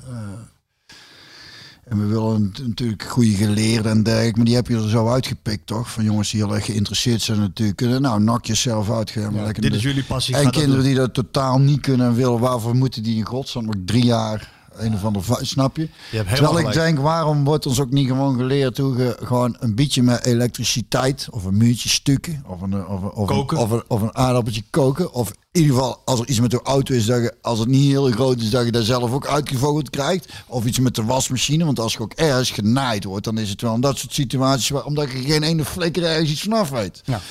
[1.85, 4.35] en we willen nat- natuurlijk goede geleerden en dergelijke.
[4.37, 5.91] Maar die heb je er zo uitgepikt, toch?
[5.91, 7.77] Van jongens die heel erg geïnteresseerd zijn natuurlijk.
[7.77, 9.15] Kunnen, nou, nak jezelf uit.
[9.15, 10.35] lekker dit is jullie passie.
[10.35, 12.39] En kinderen die dat totaal niet kunnen en willen.
[12.39, 15.89] Waarvoor moeten die in godsnaam nog drie jaar een of ander snap je?
[16.11, 19.75] Je Terwijl ik denk, waarom wordt ons ook niet gewoon geleerd hoe je gewoon een
[19.75, 23.57] beetje met elektriciteit of een muurtje stukken of een, of of Koken.
[23.57, 25.13] of een, of een aardappeltje koken.
[25.13, 27.67] Of in ieder geval als er iets met de auto is, dat je, als het
[27.67, 30.33] niet heel groot is, dat je daar zelf ook uitgevogeld krijgt.
[30.47, 33.61] Of iets met de wasmachine, want als je ook ergens genaaid wordt, dan is het
[33.61, 37.01] wel in dat soort situaties, waar, omdat je geen ene flikker ergens iets vanaf weet.
[37.05, 37.21] Ja.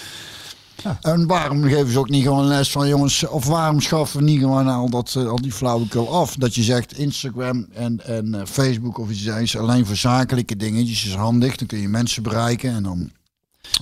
[1.00, 4.38] En waarom geven ze ook niet gewoon les van jongens, of waarom schaffen we niet
[4.40, 6.34] gewoon al, dat, eh, al die flauwekul af?
[6.36, 11.04] Dat je zegt Instagram en, en eh, Facebook of iets dergelijks alleen voor zakelijke dingetjes
[11.06, 11.56] is handig.
[11.56, 13.10] Dan kun je mensen bereiken en dan...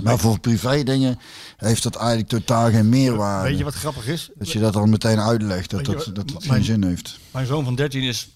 [0.03, 1.19] Maar voor privé dingen
[1.57, 3.49] heeft dat eigenlijk totaal geen meerwaarde.
[3.49, 4.31] Weet je wat grappig is?
[4.35, 7.19] Dat je dat al meteen uitlegt, dat dat, dat mijn- geen zin heeft.
[7.31, 8.29] Mijn zoon van 13 is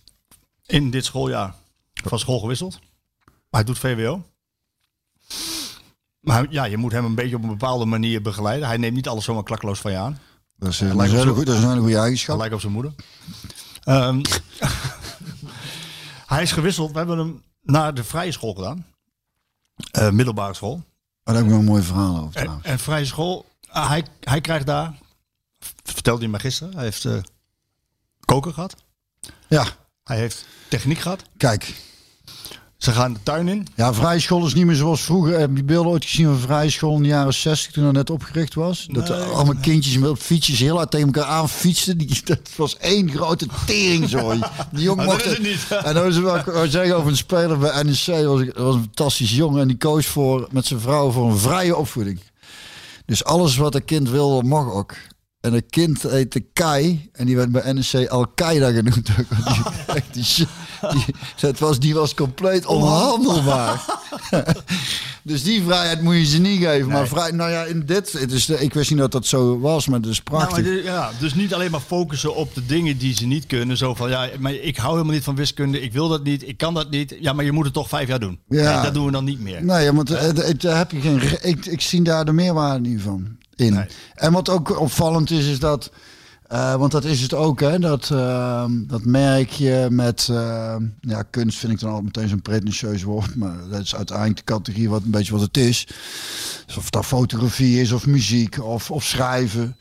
[0.67, 1.55] in dit schooljaar
[1.93, 2.79] van school gewisseld.
[3.25, 4.25] Maar hij doet VWO.
[6.27, 8.69] Maar ja, je moet hem een beetje op een bepaalde manier begeleiden.
[8.69, 10.19] Hij neemt niet alles zomaar klakkeloos van je aan.
[10.57, 12.35] Dat is, lijkt dat is, op een hele goede, dat is een hele goede eigenschap.
[12.35, 12.93] Gelijk op zijn moeder.
[13.85, 14.23] Ehm,
[16.35, 16.91] hij is gewisseld.
[16.93, 18.87] We hebben hem naar de vrije school gedaan.
[19.91, 20.77] Eh, middelbare school.
[20.77, 22.67] Maar daar heb ik nog een mooi verhaal over En, trouwens.
[22.67, 24.99] en vrije school, ah, hij, hij krijgt daar,
[25.83, 27.17] vertelde hij me gisteren, hij heeft eh,
[28.25, 28.75] koken gehad.
[29.49, 29.67] Ja,
[30.05, 31.23] Hij heeft techniek gehad.
[31.37, 31.75] kijk.
[32.87, 33.67] Ze gaan de tuin in.
[33.75, 35.39] Ja, vrije school is niet meer zoals vroeger.
[35.39, 38.11] Heb je beelden ooit gezien van vrije school in de jaren 60 toen dat net
[38.11, 38.87] opgericht was?
[38.91, 41.99] Dat allemaal kindjes met fietsjes heel hard tegen elkaar aan fietsten.
[41.99, 44.41] Die, dat was één grote teringzooi.
[44.71, 45.67] Die jongen dat mocht is het niet.
[45.85, 48.07] En dan was wel zeggen over een speler bij NEC.
[48.07, 49.61] Dat was, was een fantastische jongen.
[49.61, 52.21] En die koos voor, met zijn vrouw voor een vrije opvoeding.
[53.07, 54.95] Dus alles wat een kind wilde, mag ook.
[55.41, 57.09] En een kind heette Kai.
[57.13, 59.07] En die werd bij NEC Al-Qaeda genoemd.
[59.93, 60.47] Die, die,
[60.95, 63.85] die, dat was, die was compleet onhandelbaar.
[65.23, 66.89] dus die vrijheid moet je ze niet geven.
[66.89, 69.87] Maar vrij, nou ja, in dit, het is, ik wist niet dat dat zo was,
[69.87, 70.85] maar het is Nou, prachtig.
[70.85, 73.77] ja, dus niet alleen maar focussen op de dingen die ze niet kunnen.
[73.77, 75.81] Zo van, ja, maar ik hou helemaal niet van wiskunde.
[75.81, 76.49] Ik wil dat niet.
[76.49, 77.17] Ik kan dat niet.
[77.21, 78.39] Ja, maar je moet het toch vijf jaar doen.
[78.49, 78.75] Ja.
[78.75, 79.65] Nee, dat doen we dan niet meer.
[79.65, 81.21] Nee, want eh, eh, heb je geen.
[81.43, 83.73] Ik, ik zie daar de meerwaarde niet van in.
[83.75, 83.87] Nee.
[84.15, 85.91] En wat ook opvallend is, is dat.
[86.49, 87.79] Eh, want dat is het ook, hè?
[87.79, 90.29] Dat, ehm, dat merk je met.
[90.31, 93.35] ehm, ja, kunst vind ik dan al meteen zo'n pretentieus woord.
[93.37, 95.87] Maar dat is uiteindelijk de categorie wat een beetje wat het is.
[96.67, 99.77] Dus of dat fotografie is, of muziek, of, of schrijven.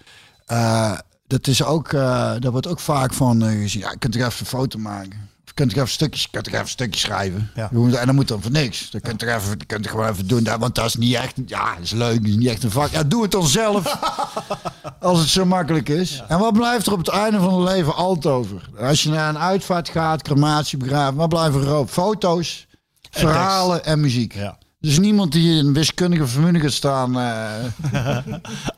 [0.45, 0.97] Eh,
[1.27, 1.93] dat is ook.
[1.93, 1.99] eh
[2.39, 3.81] daar wordt ook vaak van gezien.
[3.81, 5.24] Ja, je kunt toch even een foto maken.
[5.55, 7.51] Je kunt toch even stukjes, je kunt even een stukje schrijven.
[7.55, 7.69] Ja.
[7.71, 8.89] En dan moet dan voor niks.
[8.91, 10.47] Dat kunt toch even, kunt toch gewoon even doen.
[10.59, 11.33] Want dat is niet echt.
[11.45, 12.15] Ja, dat is leuk.
[12.21, 12.91] Dat is niet echt een vak.
[12.91, 13.97] Ja, doe het dan zelf.
[14.99, 16.23] als het zo makkelijk is.
[16.27, 18.69] En wat blijft er op het einde van het leven altijd over?
[18.79, 21.93] Als je naar een uitvaart gaat, crematie, begraven, wat blijven er over?
[21.93, 22.67] Foto's,
[23.11, 24.33] verhalen en muziek.
[24.33, 24.57] Ja.
[24.79, 27.19] Dus niemand die in wiskundige formule gaat staan.
[27.19, 28.17] eh,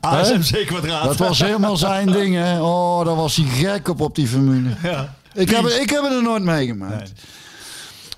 [0.00, 1.04] ASMC kwadraat.
[1.04, 2.60] dat was helemaal zijn ding, hè?
[2.62, 4.70] Oh, daar was hij gek op, op die formule.
[4.82, 5.14] Ja.
[5.34, 6.92] Ik heb, het- ik heb het er nooit meegemaakt.
[6.94, 7.02] Nee.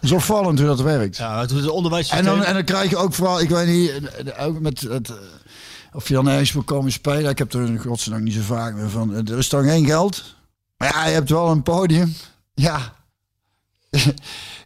[0.01, 1.17] Het is opvallend hoe dat werkt.
[1.17, 2.09] Ja, het is een onderwijs.
[2.09, 3.93] En dan, en dan krijg je ook vooral, ik weet niet,
[4.39, 5.17] ook met het, eh,
[5.93, 7.31] of je dan ergens wil komen spelen.
[7.31, 9.15] Ik heb er godzijdank niet zo vaak meer van.
[9.29, 10.23] Er is dan geen geld.
[10.77, 12.15] Maar ja, je hebt wel een podium.
[12.55, 12.93] Ja.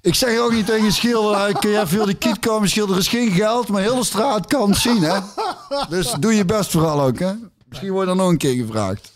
[0.01, 2.97] ik zeg ook niet tegen een schilder, kun je even voor de kiet komen schilderen,
[2.97, 5.19] er is geen geld, maar heel de straat kan het zien, hè.
[5.89, 7.33] Dus doe je best vooral ook, hè.
[7.69, 9.13] Misschien wordt er nog een keer gevraagd.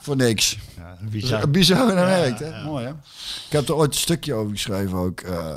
[0.00, 0.58] Voor niks.
[1.00, 1.50] Ja, bizar.
[1.50, 2.64] Bizar en dat werkt, hè?
[2.64, 2.90] Mooi, hè?
[3.46, 5.20] Ik heb er ooit een stukje over geschreven ook.
[5.20, 5.54] eh,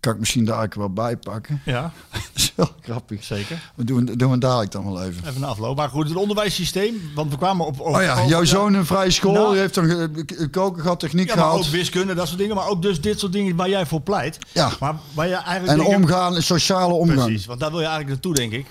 [0.00, 1.62] kan ik misschien daar ook wel bij pakken.
[1.64, 3.24] Ja, Dat is wel grappig.
[3.24, 3.70] zeker.
[3.74, 5.22] We doen, doen we dadelijk dan wel even.
[5.28, 5.76] Even een afloop.
[5.76, 7.80] Maar goed, het onderwijssysteem, want we kwamen op...
[7.80, 9.32] op Oh ja, jouw zoon een vrije school.
[9.32, 9.50] Nou.
[9.50, 11.64] die heeft dan ge- ge- koken gehad, techniek Ja, maar gehaald.
[11.66, 12.56] ook wiskunde, dat soort dingen.
[12.56, 14.38] Maar ook dus dit soort dingen waar jij voor pleit.
[14.52, 14.70] Ja.
[14.80, 17.24] Maar waar je eigenlijk En dingen- omgaan, sociale omgang.
[17.24, 18.66] Precies, want daar wil je eigenlijk naartoe, denk ik.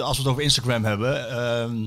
[0.00, 1.86] Als we het over Instagram hebben ehm,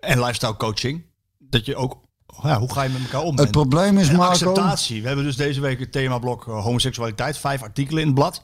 [0.00, 1.04] en lifestyle coaching.
[1.38, 1.96] Dat je ook,
[2.42, 3.36] ja, hoe ga je met elkaar om?
[3.36, 4.30] Het En- probleem is, Marco...
[4.30, 5.00] acceptatie.
[5.00, 7.38] We hebben dus deze week het themablok eh, homoseksualiteit.
[7.38, 8.42] Vijf artikelen in het blad.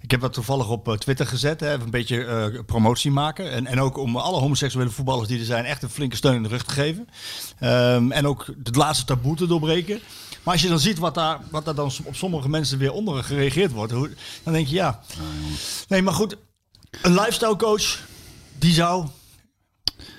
[0.00, 1.60] Ik heb dat toevallig op eh, Twitter gezet.
[1.60, 3.50] Hè, even een beetje eh, promotie maken.
[3.52, 5.64] En, en ook om alle homoseksuele voetballers die er zijn...
[5.64, 7.08] echt een flinke steun in de rug te geven.
[7.58, 10.00] Ehm, en ook het laatste taboe te doorbreken.
[10.42, 13.24] Maar als je dan ziet wat daar, wat daar dan op sommige mensen weer onder
[13.24, 13.92] gereageerd wordt...
[13.92, 15.00] hoe- dan denk je ja...
[15.88, 16.36] Nee, maar goed.
[17.02, 17.98] Een lifestyle coach...
[18.58, 19.06] die zou...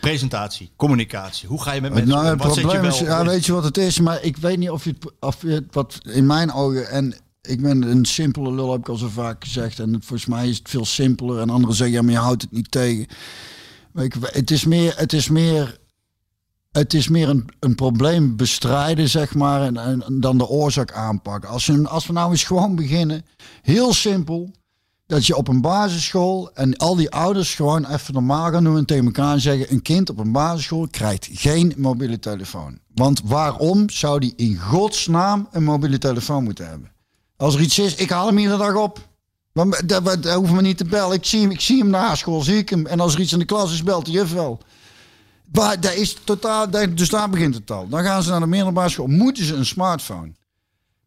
[0.01, 1.47] Presentatie, communicatie.
[1.47, 2.31] Hoe ga je met mensen Nou, om?
[2.31, 3.99] het Wat probleem is, ja, weet je wat het is?
[3.99, 7.15] Maar ik weet niet of je het, of je het wat in mijn ogen, en
[7.41, 9.79] ik ben een simpele lul, heb ik al zo vaak gezegd.
[9.79, 11.39] En volgens mij is het veel simpeler.
[11.39, 13.07] En anderen zeggen, ja, maar je houdt het niet tegen.
[13.91, 15.77] Maar ik, het is meer, het is meer,
[16.71, 21.49] het is meer een, een probleem bestrijden, zeg maar, en, en, dan de oorzaak aanpakken.
[21.49, 23.25] Als we, als we nou eens gewoon beginnen,
[23.61, 24.51] heel simpel,
[25.07, 28.85] dat je op een basisschool en al die ouders gewoon even normaal gaan doen en
[28.85, 32.79] tegen elkaar zeggen: een kind op een basisschool krijgt geen mobiele telefoon.
[32.95, 36.91] Want waarom zou die in godsnaam een mobiele telefoon moeten hebben?
[37.35, 39.07] Als er iets is, ik haal hem iedere dag op.
[39.51, 41.15] Maar dat, hoeft me niet te bellen.
[41.15, 42.85] Ik zie hem, ik zie hem na school, zie ik hem.
[42.85, 44.59] En als er iets in de klas is, belt de juf wel.
[45.51, 47.87] Maar dat is totaal, dus daar begint het al.
[47.87, 49.07] Dan gaan ze naar de middelbare school.
[49.07, 50.31] Moeten ze een smartphone?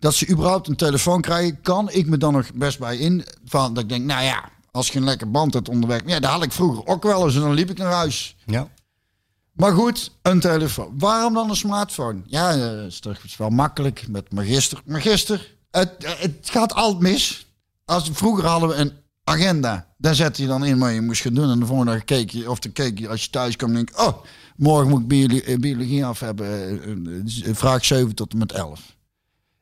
[0.01, 3.25] Dat ze überhaupt een telefoon krijgen, kan ik me dan nog best bij in.
[3.45, 6.01] Van, dat ik denk, nou ja, als je een lekker band hebt onderweg.
[6.07, 8.37] Ja, dat had ik vroeger ook wel eens en dan liep ik naar huis.
[8.47, 8.69] Ja.
[9.53, 10.95] Maar goed, een telefoon.
[10.99, 12.21] Waarom dan een smartphone?
[12.27, 14.83] Ja, eh, dat is toch wel makkelijk met magister.
[14.85, 17.47] Magister, het, het gaat altijd mis.
[17.85, 18.93] Als, vroeger hadden we een
[19.25, 19.87] agenda.
[19.99, 21.51] Daar zette je dan in wat je moest gaan doen.
[21.51, 23.91] En de volgende dag keek je, of dan keek je als je thuis kwam, denk
[23.91, 24.23] ik, oh,
[24.57, 26.47] morgen moet ik biologie, eh, biologie af hebben.
[26.47, 26.73] eh,
[27.45, 28.81] eh, eh, Vraag 7 tot en met 11.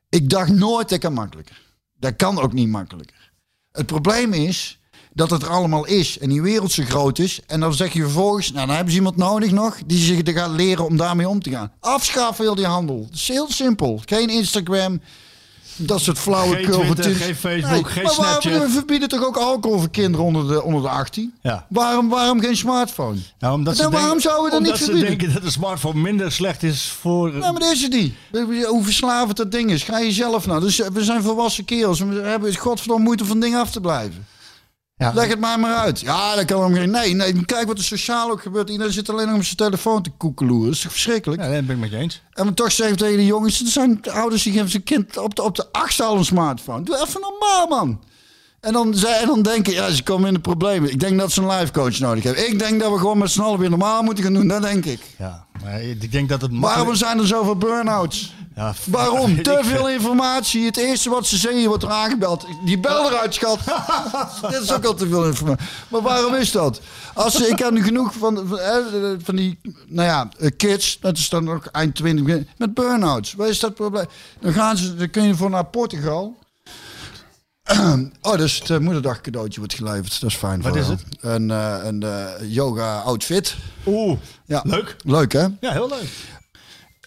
[0.09, 1.61] Ik dacht nooit, dat kan makkelijker.
[1.99, 3.33] Dat kan ook niet makkelijker.
[3.73, 4.79] Het probleem is
[5.13, 7.41] dat het er allemaal is en die wereld zo groot is.
[7.47, 10.51] En dan zeg je vervolgens, nou dan hebben ze iemand nodig nog die zich gaat
[10.51, 11.73] leren om daarmee om te gaan.
[11.81, 13.07] Afschaffen heel die handel.
[13.07, 14.03] Dat is heel simpel.
[14.05, 15.01] Geen Instagram,
[15.79, 18.61] dat soort flauwe Geen Twitter, geen Facebook, geen maar waarom-.
[18.61, 21.35] We verbieden toch ook alcohol voor kinderen onder de, onder de 18?
[21.43, 21.66] Ja.
[21.68, 23.18] Waarom, waarom geen smartphone?
[23.39, 26.01] Nou, omdat ze waarom denken- zouden we dat omdat niet ze denken dat de smartphone
[26.01, 27.31] minder slecht is voor...
[27.31, 28.14] Nou, maar dat is het niet.
[28.66, 29.83] Hoe verslavend dat ding is.
[29.83, 30.61] Ga je zelf nou.
[30.61, 32.01] Dus we zijn volwassen kerels.
[32.01, 34.26] We hebben godverdomme moeite van dingen af te blijven.
[34.99, 35.12] Ja.
[35.14, 36.01] Leg het mij maar uit.
[36.01, 36.90] Ja, dat kan hem geen.
[36.90, 37.44] Nee, nee.
[37.44, 38.70] Kijk wat er sociaal ook gebeurt.
[38.70, 40.66] Iedereen zit alleen nog op zijn telefoon te koekeloeren.
[40.66, 41.42] Dat is toch verschrikkelijk?
[41.42, 42.22] Ja, dat ben ik met je eens.
[42.32, 43.61] En we toch zeggen tegen de jongens.
[43.61, 46.82] Er zijn ouders die geven zijn kind op de, op de achtste al een smartphone.
[46.82, 48.01] Doe even normaal, man.
[48.61, 50.91] En dan, en dan denken, ja, ze komen in de problemen.
[50.91, 52.49] Ik denk dat ze een life coach nodig hebben.
[52.49, 54.49] Ik denk dat we gewoon met z'n allen weer normaal moeten gaan doen.
[54.49, 55.01] Dat denk ik.
[55.19, 58.35] Ja, maar ik denk dat het Waarom zijn er zoveel burn-outs?
[58.55, 59.43] Ja, Waarom?
[59.43, 60.65] Te veel informatie.
[60.65, 62.47] Het eerste wat ze zeggen, wordt er aangebeld.
[62.65, 63.59] Die bel eruit, schat.
[64.51, 65.67] Dit is ook al te veel informatie.
[65.89, 66.81] Maar waarom is dat?
[67.15, 68.61] Als ze, ik heb nu genoeg van, van,
[69.23, 70.99] van die, nou ja, kids.
[71.01, 72.45] Dat is dan ook eind 20.
[72.57, 73.35] Met burn-outs.
[73.35, 74.07] Wat is dat probleem?
[74.41, 76.37] Dan gaan ze, dan kun je voor naar Portugal.
[78.23, 80.21] Oh, dus het eh, moederdag cadeautje wordt geleverd.
[80.21, 80.61] Dat is fijn.
[80.62, 80.99] Wat voor is jou.
[80.99, 81.19] het?
[81.21, 83.57] Een, eh, een eh, yoga outfit.
[83.87, 84.61] Oeh, Ja.
[84.66, 84.97] leuk.
[85.05, 85.47] Leuk, hè?
[85.61, 86.09] Ja, heel leuk.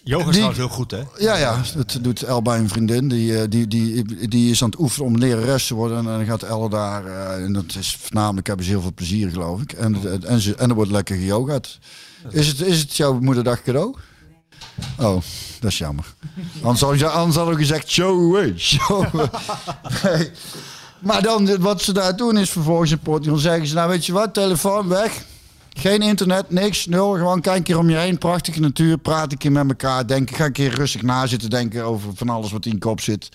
[0.04, 1.02] Yoga is Die- trouwens heel goed, hè?
[1.18, 3.08] Ja, ja, dat doet El bij een vriendin.
[3.08, 5.98] Die, eh, die, die, die is aan het oefenen om lerares te worden.
[5.98, 9.30] En dan gaat El daar, eh, en dat is voornamelijk, hebben ze heel veel plezier,
[9.30, 9.72] geloof ik.
[9.72, 9.96] En,
[10.26, 11.78] en, ze, en er wordt lekker geyogaat.
[12.30, 13.96] Is het, is het jouw moederdag cadeau?
[14.98, 15.22] Oh,
[15.60, 16.14] dat is jammer.
[16.62, 19.04] Anders had ik, gezegd, show away, show.
[21.02, 24.12] Maar dan, wat ze daar doen is vervolgens in Portugal zeggen ze, nou weet je
[24.12, 25.24] wat, telefoon weg.
[25.72, 27.12] Geen internet, niks, nul.
[27.12, 28.18] Gewoon kijk een keer om je heen.
[28.18, 28.98] Prachtige natuur.
[28.98, 30.06] Praat een keer met elkaar.
[30.06, 33.00] Denk, ga een keer rustig na zitten denken over van alles wat in je kop
[33.00, 33.28] zit.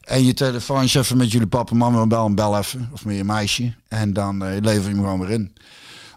[0.00, 2.90] En je telefoon is even met jullie papa en mama bel en bel even.
[2.92, 3.74] Of met je meisje.
[3.88, 5.54] En dan eh, lever je hem gewoon weer in.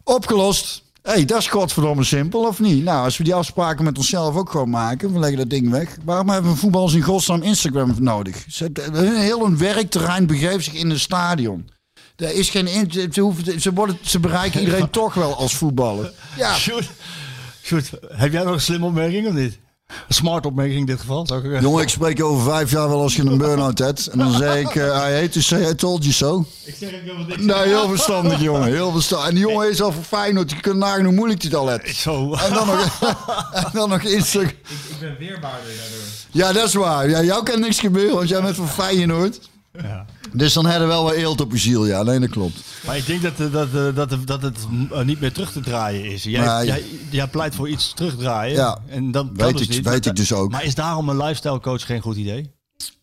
[0.04, 0.84] Opgelost.
[1.04, 2.84] Hé, hey, dat is godverdomme simpel, of niet?
[2.84, 5.98] Nou, als we die afspraken met onszelf ook gewoon maken, we leggen dat ding weg.
[6.04, 8.46] Waarom hebben we voetballers in godsnaam Instagram nodig?
[8.94, 11.70] Heel een werkterrein begeeft zich in een stadion.
[12.16, 16.12] Er is geen, ze, hoeven, ze, worden, ze bereiken iedereen toch wel als voetballer.
[16.38, 19.60] Ja, Sjoerd, heb jij nog een slimme opmerking of niet?
[20.10, 21.28] Smart opmerking in dit geval.
[21.28, 24.08] Zou ik, Jongen, ik spreek over vijf jaar wel als je een burn-out hebt.
[24.08, 26.46] En dan zeg ik, uh, I hate to say I told you so.
[26.64, 27.42] Ik zeg ook helemaal niks.
[27.42, 28.72] Nee, heel verstandig, jongen.
[28.72, 29.28] Heel verstandig.
[29.30, 30.52] En die jongen is al voor Feyenoord.
[30.52, 31.96] Je kunt nagaan hoe moeilijk hij het al heeft.
[31.96, 32.34] Zo.
[32.34, 33.00] En dan nog,
[33.54, 34.52] en dan nog Instagram.
[34.70, 36.08] Ik ben weerbaarder daardoor.
[36.32, 37.10] Ja, dat is waar.
[37.10, 39.40] Ja, jou kan niks gebeuren, want jij bent van Feyenoord.
[39.82, 40.06] Ja.
[40.34, 41.86] Dus dan hebben we wel wat eelt op je ziel.
[41.86, 42.64] Ja, nee, dat klopt.
[42.86, 44.58] Maar ik denk dat, eh, dat, eh, dat, dat het
[44.92, 46.24] eh, niet meer terug te draaien is.
[46.24, 46.66] Jij, Nee.
[46.66, 48.56] jij, jij pleit voor iets terugdraaien.
[48.56, 48.78] Ja.
[48.88, 49.86] En dat kan Weet dus ik- niet.
[49.86, 50.52] weet ik dus ook.
[50.52, 52.52] Maar is daarom een lifestyle coach geen goed idee?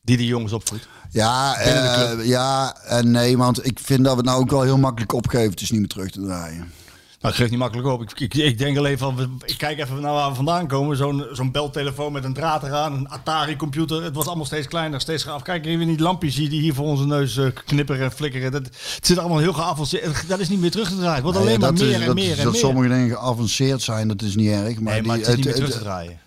[0.03, 0.89] Die die jongens opvoedt.
[1.11, 4.79] Ja, de ja en nee, want ik vind dat we het nou ook wel heel
[4.79, 5.51] makkelijk opgeven.
[5.51, 6.73] Het is niet meer terug te draaien.
[7.21, 8.03] Nou, het geeft niet makkelijk op.
[8.03, 10.97] Ik, ik, ik denk alleen van, ik kijk even naar waar we vandaan komen.
[10.97, 14.03] Zo'n zo'n beltelefoon met een draad eraan, een Atari-computer.
[14.03, 15.43] Het wordt allemaal steeds kleiner, steeds gaaf.
[15.43, 18.53] Kijk even die lampjes die hier voor onze neus eh, knipperen en flikkeren.
[18.53, 20.29] Dat, het zit allemaal heel geavanceerd.
[20.29, 21.15] Dat is niet meer terug te draaien.
[21.15, 22.61] Het wordt alleen Nee, maar dat meer is- en dat, meer en dat meer.
[22.61, 24.81] sommige dingen geavanceerd zijn, dat is niet erg.
[24.81, 26.19] Maar, nee, maar die- het is niet meer terug te draaien.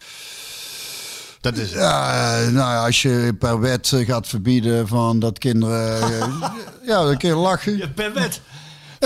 [1.41, 1.71] Dat is.
[1.71, 6.01] Ja, nou ja, als je per wet eh, gaat verbieden van dat kinderen...
[6.01, 6.27] eh,
[6.87, 7.77] ja, dan kun je lachen.
[7.77, 8.41] Ja, per wet.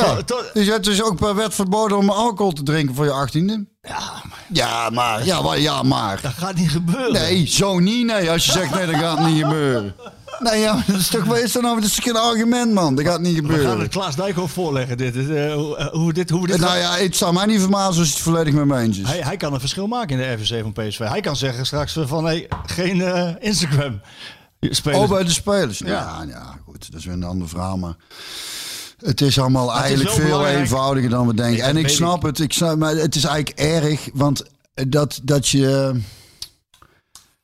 [0.02, 3.06] Ja, To- to- dus het is ook per wet verboden om alcohol te drinken voor
[3.06, 3.66] je achttiende.
[3.82, 5.26] Ja, maar Ja, maar.
[5.26, 5.60] Ja, maar.
[5.60, 6.20] Ja, maar.
[6.22, 7.14] dat gaat niet gebeuren.
[7.14, 8.06] Nee, zo niet.
[8.06, 9.96] Nee, als je zegt nee, dat gaat niet gebeuren.
[10.40, 11.76] Nee, ja, dat is toch, is dat nou?
[11.76, 12.96] Dat is geen argument, man.
[12.96, 13.80] Dat gaat niet We gaan gebeuren.
[13.80, 14.98] het Klaas Dijkhoff voorleggen.
[14.98, 15.16] Dit.
[15.16, 18.08] eh, hoe, eh, hoe dit, hoe dit Nou ja, het zou mij niet verbazen als
[18.08, 19.08] je het volledig met me eens is.
[19.08, 21.00] Hij, hij kan een verschil maken in de RVC van PSV.
[21.00, 24.02] Hij kan zeggen straks van hey, geen eh, Instagram.
[24.60, 25.04] Spelers.
[25.04, 25.78] Oh, bij de spelers.
[25.80, 25.88] Ja.
[25.88, 26.24] Ja.
[26.28, 26.92] ja, goed.
[26.92, 27.78] Dat is weer een ander verhaal.
[27.78, 27.96] Maar
[28.98, 30.58] het is allemaal het eigenlijk veel belangrijk.
[30.58, 31.54] eenvoudiger dan we denken.
[31.54, 32.40] Nee, dat en ik snap het.
[32.40, 34.10] Ik snap, maar het is eigenlijk erg.
[34.14, 34.44] Want
[34.74, 36.00] dat, dat je...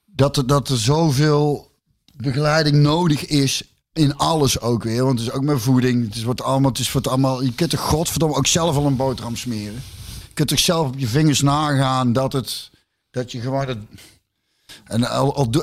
[0.06, 1.72] Dat er, dat er zoveel
[2.16, 5.06] begeleiding nodig is in alles ook weer.
[5.06, 6.06] Want het is ook met voeding.
[6.06, 7.44] Het is wat allemaal, het is wat allemaal.
[7.44, 9.84] Je kunt er godverdomme ook zelf al een boterham smeren.
[10.28, 12.72] Je kunt toch zelf op je vingers nagaan dat het
[13.12, 13.78] dat je gewoon het
[14.84, 15.04] en,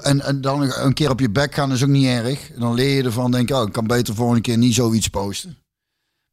[0.02, 2.50] en, en dan een keer op je bek gaan is ook niet erg.
[2.50, 5.08] En dan leer je ervan, denk ik, oh, ik kan beter volgende keer niet zoiets
[5.08, 5.56] posten.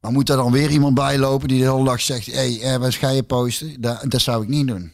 [0.00, 2.60] Maar moet er dan weer iemand bij lopen die de hele dag zegt, hé, hey,
[2.60, 3.80] eh, wat ga je posten?
[3.80, 4.92] Dat, dat zou ik niet doen.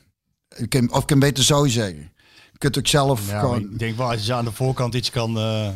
[0.57, 2.13] Ik kan, of ik kan beter zo zeggen.
[2.53, 3.61] Je kunt ook zelf Ja, gewoon...
[3.61, 5.69] ik denk wel, als je aan de voorkant iets kan, eh,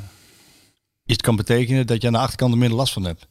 [1.05, 3.27] iets kan betekenen, dat je aan de achterkant er minder last van hebt.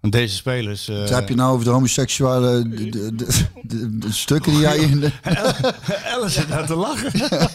[0.00, 0.88] Want deze spelers...
[0.88, 5.00] eh, Wat heb je nou over de homoseksuele de, de, de, stukken die jij in
[5.00, 5.10] de...
[6.12, 7.10] Ellen zit daar te lachen.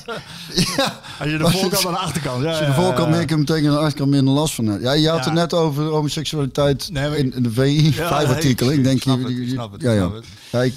[0.78, 2.44] Ja, Als je de voorkant aan de achterkant.
[2.44, 4.84] Ja, als je de voorkant meer kan betekenen, de achterkant minder last van hebt.
[4.84, 9.04] Ja, je had het net over homoseksualiteit Nee, in, in de VI, vijf ik- denk,
[9.04, 10.12] je- ik snap het, ja, ja.
[10.52, 10.74] Ja, ik-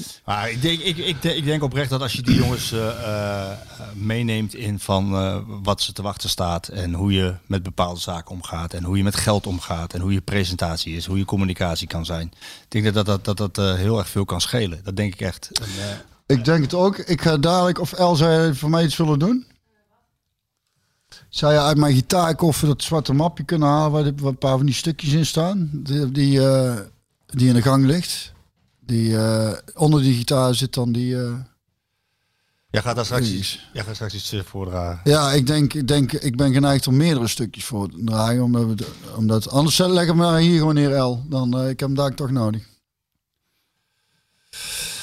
[0.51, 3.47] ik denk, ik, ik, ik denk oprecht dat als je die jongens eh, eh,
[3.95, 8.31] meeneemt in van eh, wat ze te wachten staat en hoe je met bepaalde zaken
[8.35, 11.57] omgaat en hoe je met geld omgaat en hoe je presentatie is, hoe je communicatie
[11.87, 12.27] kan zijn.
[12.63, 14.81] Ik denk dat dat, dat, dat, dat eh, heel erg veel kan schelen.
[14.85, 15.51] Dat denk ik echt.
[15.61, 15.67] Eh,
[16.37, 16.99] Ik denk het ook.
[16.99, 19.47] Ik ga dadelijk, of El zou voor mij iets willen doen?
[21.29, 24.75] Zou je uit mijn gitaarkoffer dat zwarte mapje kunnen halen waar, een paar van die
[24.75, 25.71] stukjes in staan?
[25.73, 26.77] Die, die, eh,
[27.27, 28.33] die in de gang ligt.
[28.81, 31.17] Die, eh, onder die gitaar zit dan die...
[32.71, 35.01] jij gaat daar straks iets, jij gaat straks iets eh, voordragen.
[35.05, 38.43] Ja, ik denk, ik denk, ik ben geneigd om meerdere stukjes voor te draaien.
[38.43, 38.75] Omdat, we,
[39.17, 41.23] omdat anders leg hem maar hier gewoon neer, El.
[41.29, 42.63] Dan, eh, ik heb hem daar toch nodig.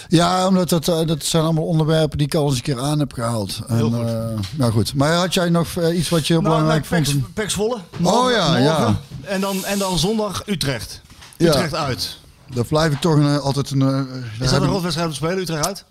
[0.08, 3.00] Ja, omdat dat, eh, dat zijn allemaal onderwerpen die ik al eens een keer aan
[3.00, 3.60] heb gehaald.
[3.68, 4.08] En, Heel goed.
[4.08, 4.94] eh, nou goed.
[4.94, 7.34] Maar had jij nog iets wat je heel belangrijk nou, vond?
[7.34, 7.78] Peks, Volle.
[8.04, 9.00] Oh ja, ja.
[9.22, 11.02] En dan, en dan zondag Utrecht.
[11.38, 11.48] Ja.
[11.48, 12.18] Utrecht uit.
[12.54, 13.82] Daar blijf ik toch een, altijd een...
[13.82, 15.86] eh, Is dat een rotwedstrijd om te spelen, Utrecht uit?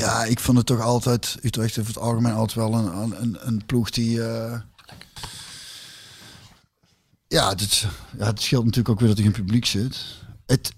[0.00, 3.66] Ja, ik vond het toch altijd, Utrecht heeft het algemeen altijd wel een, een, een
[3.66, 4.28] ploeg die...
[4.28, 4.60] eh,
[7.26, 7.86] ja, het,
[8.18, 9.96] ja, het scheelt natuurlijk ook weer dat er geen publiek zit.
[10.46, 10.72] Het,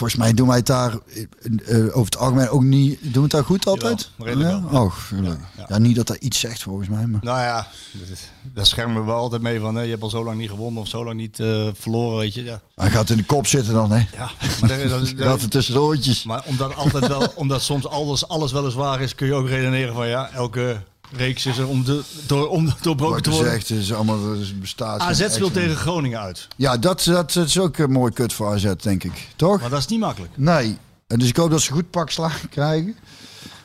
[0.00, 2.98] volgens mij doen wij het daar eh, eh, over het algemeen ook niet...
[3.02, 4.10] Doen we het daar goed altijd?
[4.16, 4.62] Jawel, ja?
[4.70, 4.82] wel.
[4.82, 4.94] Oh.
[5.22, 5.36] Ja,
[5.68, 7.20] Ja, niet dat dat iets zegt volgens mij, maar...
[7.22, 8.18] Nou ja, dat
[8.54, 9.74] daar schermen we wel altijd mee van.
[9.74, 9.82] Hè.
[9.82, 12.44] Je hebt al zo lang niet gewonnen of zo lang niet eh, verloren, weet je.
[12.44, 13.96] Ja, Hij gaat in de kop zitten dan, hè?
[14.16, 14.30] ja.
[14.60, 14.88] Maar, daar-
[15.28, 16.24] Gaat er tussen de oortjes.
[16.24, 19.48] maar omdat, altijd wel, omdat soms alles, alles wel eens waar is, kun je ook
[19.48, 20.82] redeneren van ja, elke
[21.12, 23.50] reeks is er om, de, door, om doorbroken te worden.
[23.52, 24.18] zegt, is allemaal
[24.60, 25.00] bestaat.
[25.00, 26.48] AZ speelt tegen Groningen uit.
[26.56, 29.28] Ja, dat, dat, is ook een mooi kut voor AZ, denk ik.
[29.36, 29.60] Toch?
[29.60, 30.32] Maar dat is niet makkelijk.
[30.36, 30.78] Nee.
[31.06, 32.96] En dus ik hoop dat ze goed pak slagen krijgen.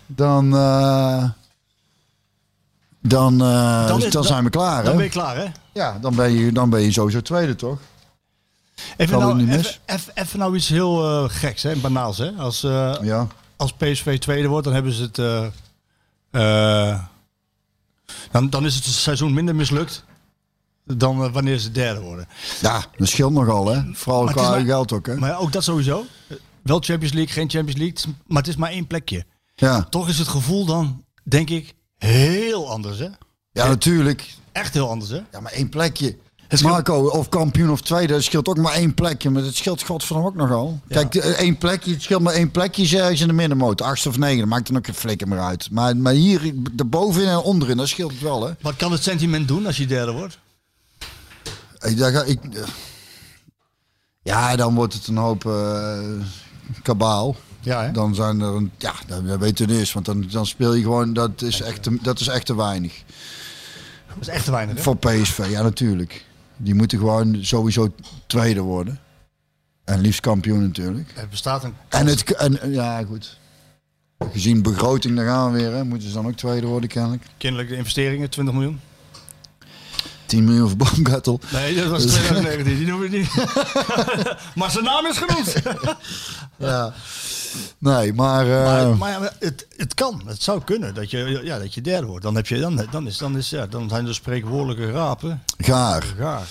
[0.06, 1.24] Dan, eh,
[3.02, 3.40] dan, eh,
[3.80, 4.82] Dan dan, is- dan- zijn we klaar.
[4.84, 4.96] Dan hè?
[4.98, 5.46] ben je klaar, hè?
[5.74, 7.80] Ja, dan ben, je, dan ben je sowieso tweede, toch?
[8.98, 11.76] Even nou, even, even, even nou iets heel eh, geks, hè?
[11.76, 12.18] banaals.
[12.18, 12.32] Hè?
[12.32, 13.28] Als, eh, Ja.
[13.56, 15.52] als PSV tweede wordt, dan hebben ze het.
[18.32, 20.04] Dan, dan is het seizoen minder mislukt
[20.86, 22.28] dan eh, wanneer ze derde worden.
[22.62, 23.82] ja, dat scheelt nogal, hè?
[23.94, 25.16] Vooral Maar qua maar- geld ook, hè?
[25.16, 26.06] Maar ook dat sowieso.
[26.64, 29.26] Wel Champions League, geen Champions League, maar het is maar één plekje.
[29.56, 33.08] Ja, Toch is het gevoel dan denk ik, heel anders, hè?
[33.52, 34.34] Ja, natuurlijk.
[34.52, 35.20] Echt heel anders, hè?
[35.32, 36.18] Ja, maar één plekje.
[36.62, 39.30] Marco, of kampioen of tweede, het scheelt ook maar één plekje.
[39.30, 40.80] Maar het scheelt godverdomme ook nogal.
[40.90, 43.82] Kijk, eh, één plekje, het scheelt maar één plekje ergens in de middenmoot.
[43.82, 45.72] Achtste of negen, dat maakt er ook geen flikker meer uit.
[45.72, 46.54] Maar, maar hier,
[46.86, 48.54] bovenin en onderin, dat scheelt het wel, hè.
[48.62, 50.40] Wat kan het sentiment doen als je derde wordt?
[51.80, 52.62] Ik, daar ga, ik, eh,
[54.24, 56.00] ja, dan wordt het een hoop eh,
[56.82, 57.36] kabaal.
[57.62, 57.92] Ja, hè?
[57.92, 60.74] Dan zijn er een, ja, dan dat weet je niet eens, want dan, dan speel
[60.74, 63.04] je gewoon, dat is echt, te- dat is echt te weinig.
[64.08, 64.82] Dat is echt te weinig, hè?
[64.82, 66.26] Voor PSV, ja natuurlijk.
[66.58, 67.96] Die moeten gewoon sowieso
[68.28, 69.00] tweede worden.
[69.84, 71.14] En liefst kampioen natuurlijk.
[71.16, 73.38] Er bestaat een En het, en, ja goed.
[74.32, 75.72] Gezien begroting, daar gaan we weer.
[75.74, 75.84] Hè.
[75.84, 77.24] Moeten ze dan ook tweede worden kennelijk.
[77.38, 78.80] kinderlijke investeringen, 20 miljoen.
[80.26, 81.40] 10 miljoen voor Baumgartel.
[81.52, 83.30] Nee, dat was 2019, die noemen we niet.
[84.56, 85.56] maar zijn naam is genoemd.
[86.58, 86.94] Ja.
[87.78, 88.46] Nee, maar...
[88.46, 92.08] eh, Maar, maar het, het kan, het zou kunnen dat je, ja, dat je derde
[92.08, 92.24] wordt.
[92.24, 96.04] Dan, heb je, dan, dan, is, dan, is, ja, dan zijn de spreekwoordelijke rapen gaar.
[96.18, 96.48] gaar.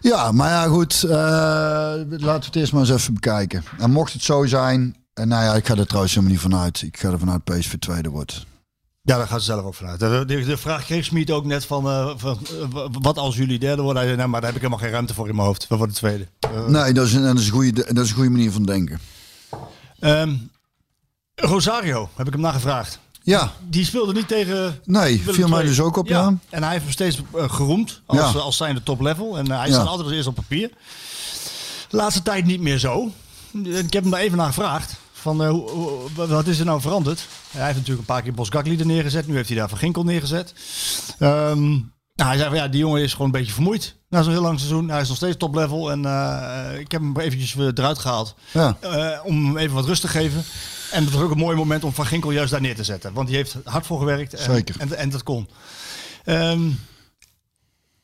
[0.00, 1.02] Ja, maar ja goed.
[1.02, 3.64] eh, laten we het eerst maar eens even bekijken.
[3.78, 4.96] En mocht het zo zijn...
[5.14, 6.82] En nou ja, ik ga er trouwens helemaal niet vanuit.
[6.82, 8.46] Ik ga er vanuit PSV tweede wordt.
[9.02, 10.00] Ja, daar gaat ze zelf ook vanuit.
[10.00, 12.38] De, de, de vraag kreeg Smit ook net van, eh, van
[12.74, 14.02] eh, wat als jullie derde worden?
[14.02, 15.66] Zei, nou, maar daar heb ik helemaal geen ruimte voor in mijn hoofd.
[15.68, 16.26] We worden tweede.
[16.40, 18.62] Eh, Nee, dat is, een, dat, is een goede, dat is een goede manier van
[18.62, 19.00] denken.
[20.00, 20.34] Ehm,
[21.34, 22.98] Rosario, heb ik hem nagevraagd.
[23.22, 26.34] Ja, Die speelde niet tegen nee, viel mij dus ook op, ja.
[26.50, 28.38] En hij heeft hem steeds eh, geroemd als, Ja.
[28.38, 29.38] als zijnde top level.
[29.38, 29.72] En eh, hij Ja.
[29.72, 30.70] staat altijd als eerst op papier.
[31.88, 33.10] De laatste tijd niet meer zo.
[33.64, 34.94] Ik heb hem daar even naar gevraagd.
[35.12, 37.26] Van, eh, hoe- hoe- wat is er nou veranderd?
[37.50, 39.26] Hij heeft natuurlijk een paar keer Bosgakli er neergezet.
[39.26, 40.54] Nu heeft hij daar Van Ginkel neergezet.
[41.18, 41.78] Ehm,
[42.20, 43.94] nou, hij zei van ja, die jongen is gewoon een beetje vermoeid.
[44.08, 44.90] Na zo'n heel lang seizoen.
[44.90, 45.90] Hij is nog steeds top level.
[45.90, 48.34] En eh, ik heb hem eventjes weer eruit gehaald.
[48.52, 48.76] Ja.
[48.80, 50.44] Eh, om hem even wat rust te geven.
[50.90, 53.12] En het was ook een mooi moment om Van Ginkel juist daar neer te zetten.
[53.12, 54.34] Want die heeft hard voor gewerkt.
[54.34, 54.74] En, Zeker.
[54.78, 55.48] En, en dat kon.
[56.24, 56.68] Ehm,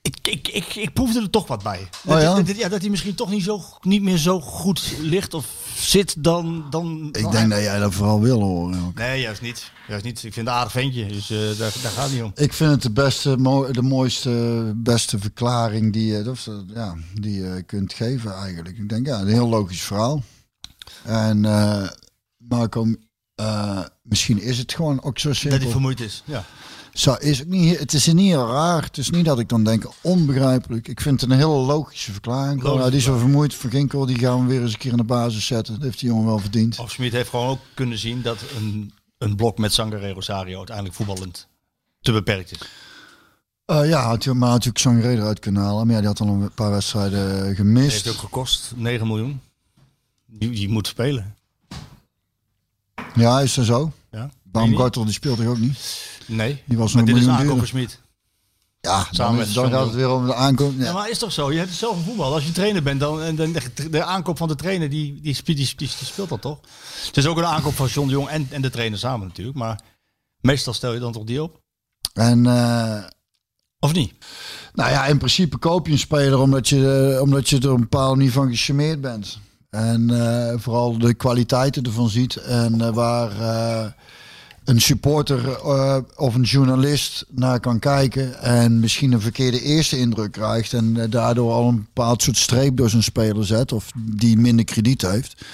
[0.03, 1.89] ik, ik, ik, ik proefde er toch wat bij.
[2.05, 2.35] Oh ja?
[2.35, 5.47] dat, dat- ja, dat hij misschien toch niet, zo, niet meer zo goed ligt of
[5.77, 6.66] zit dan...
[6.70, 8.85] dan Ik denk dat jij dat vooral wil horen.
[8.87, 8.95] ook.
[8.99, 9.70] Nee, juist niet.
[9.89, 10.16] Juist niet.
[10.16, 11.07] Ik vind het een aardig ventje.
[11.07, 12.33] Dus eh, daar, daar gaat het niet om.
[12.35, 13.37] Ik vind het de beste,
[13.72, 18.79] de mooiste, beste verklaring die je, of, eh, ja, die je kunt geven eigenlijk.
[18.79, 20.22] Ik denk, ja, een heel logisch verhaal.
[21.05, 21.89] En eh
[22.37, 22.87] Marco,
[23.35, 25.70] eh, misschien is het gewoon ook zo Dat hij simpel.
[25.70, 26.22] vermoeid is.
[26.27, 26.45] Ja.
[26.97, 27.79] Zo is het niet.
[27.79, 28.83] Het is niet heel raar.
[28.83, 30.89] Het is niet dat ik dan denk onbegrijpelijk.
[30.89, 32.63] Ik vind het een hele logische verklaring.
[32.63, 33.55] Nou, die is zo vermoeid.
[33.55, 35.75] Van Ginkel, die gaan we weer eens een keer in de basis zetten.
[35.75, 36.79] Dat heeft die jongen wel verdiend.
[36.79, 40.97] Of Smit heeft gewoon ook kunnen zien dat een, een blok met Sangare Rosario uiteindelijk
[40.97, 41.47] voetballend
[42.01, 42.59] te beperkt is.
[43.65, 45.87] Eh, ja, had hij maar had hij ook zo'n reden uit kunnen halen.
[45.87, 48.09] Maar ja, die had al een paar wedstrijden heeft gemist.
[48.09, 49.41] ook gekost 9 miljoen.
[50.27, 51.35] Die, die moet spelen.
[53.15, 53.93] Ja, is dat zo?
[54.61, 55.79] Baumgartel die speelt toch ook niet?
[56.27, 56.63] Nee.
[56.65, 57.67] Die was maar nog dit is aankoop.
[57.67, 58.01] Smit.
[58.81, 60.79] Ja, Samen dan, met dan gaat het weer om de aankomst.
[60.79, 60.85] Ja.
[60.85, 60.93] Ja.
[60.93, 61.53] maar is toch zo?
[61.53, 62.33] Je hebt het zelf een voetbal.
[62.33, 65.37] Als je trainer bent, dan en dan de, de aankoop van de trainer, die, die,
[65.45, 66.59] die, die, die speelt dat toch?
[67.07, 69.57] Het is ook een aankoop van John de Jong en, en de trainer samen natuurlijk.
[69.57, 69.81] Maar
[70.41, 71.61] meestal stel je dan toch die op?
[72.13, 73.05] En eh,
[73.79, 74.13] Of niet?
[74.73, 77.81] nou ja, in principe koop je een speler omdat je, eh, omdat je er een
[77.81, 79.39] bepaald manier van gecharmeerd bent.
[79.71, 82.37] En eh, vooral de kwaliteiten ervan ziet.
[82.37, 83.91] En waar eh,
[84.67, 88.41] een supporter eh, of een journalist naar kan kijken.
[88.43, 90.73] En misschien een verkeerde eerste indruk krijgt.
[90.73, 93.73] En eh, daardoor al een bepaald soort streep door zijn speler zet.
[93.73, 95.45] Of die minder krediet heeft.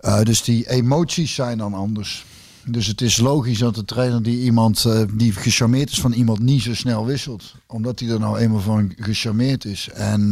[0.00, 2.24] Eh, dus die emoties zijn dan anders.
[2.64, 6.62] Dus het is logisch dat de trainer die iemand die gecharmeerd is van iemand niet
[6.62, 7.54] zo snel wisselt.
[7.66, 9.88] Omdat hij er nou eenmaal van gecharmeerd is.
[9.88, 10.30] En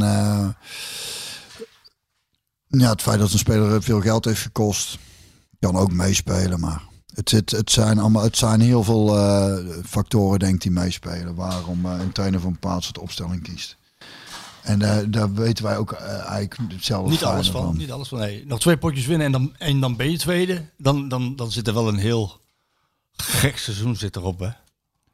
[2.67, 4.99] ja, het feit dat een speler veel geld heeft gekost,
[5.59, 6.61] kan ook meespelen.
[6.61, 6.83] Maar
[7.15, 11.35] het, het, zijn, allemaal, het zijn heel veel eh, factoren, denk ik, die meespelen.
[11.35, 13.77] Waarom eh, een trainer voor een bepaald soort opstelling kiest.
[14.63, 17.77] En eh, daar weten wij ook eigenlijk hetzelfde Niet alles van.
[17.77, 18.19] Niet alles van.
[18.19, 18.47] Nee.
[18.47, 20.65] Nog twee potjes winnen en dan, en dan ben je tweede.
[20.77, 22.41] Dan, dan, dan zit er wel een heel
[23.17, 24.41] gek seizoen zit erop.
[24.41, 24.49] Hè?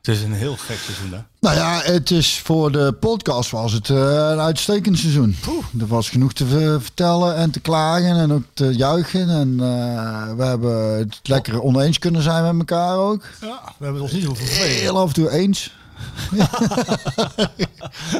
[0.02, 1.12] Het is een heel gek seizoen.
[1.12, 1.18] Hè?
[1.40, 3.96] Nou ja, het is voor de podcast was het eh,
[4.30, 5.36] een uitstekend seizoen.
[5.80, 9.28] Er was genoeg te ver- vertellen en te klagen en ook te juichen.
[9.28, 13.22] En eh, we hebben het lekker oneens kunnen zijn met elkaar ook.
[13.40, 14.76] Ja, we hebben ons niet hoeven vervelen.
[14.80, 15.72] Heel af en toe eens.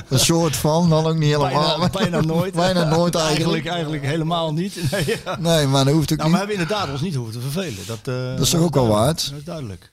[0.08, 1.78] een soort van, dan ook niet helemaal.
[1.78, 2.54] Bijna, bijna nooit.
[2.64, 3.36] Bijna nooit eigenlijk.
[3.52, 3.66] eigenlijk.
[3.66, 4.90] Eigenlijk helemaal niet.
[4.90, 5.36] Nee, ja.
[5.38, 6.46] Nee, maar dat hoeft ook Nou, we niet.
[6.48, 7.86] hebben inderdaad ons niet hoeven te vervelen.
[7.86, 9.28] Dat, eh, Dat is toch ook wel waard?
[9.30, 9.92] Dat is duidelijk.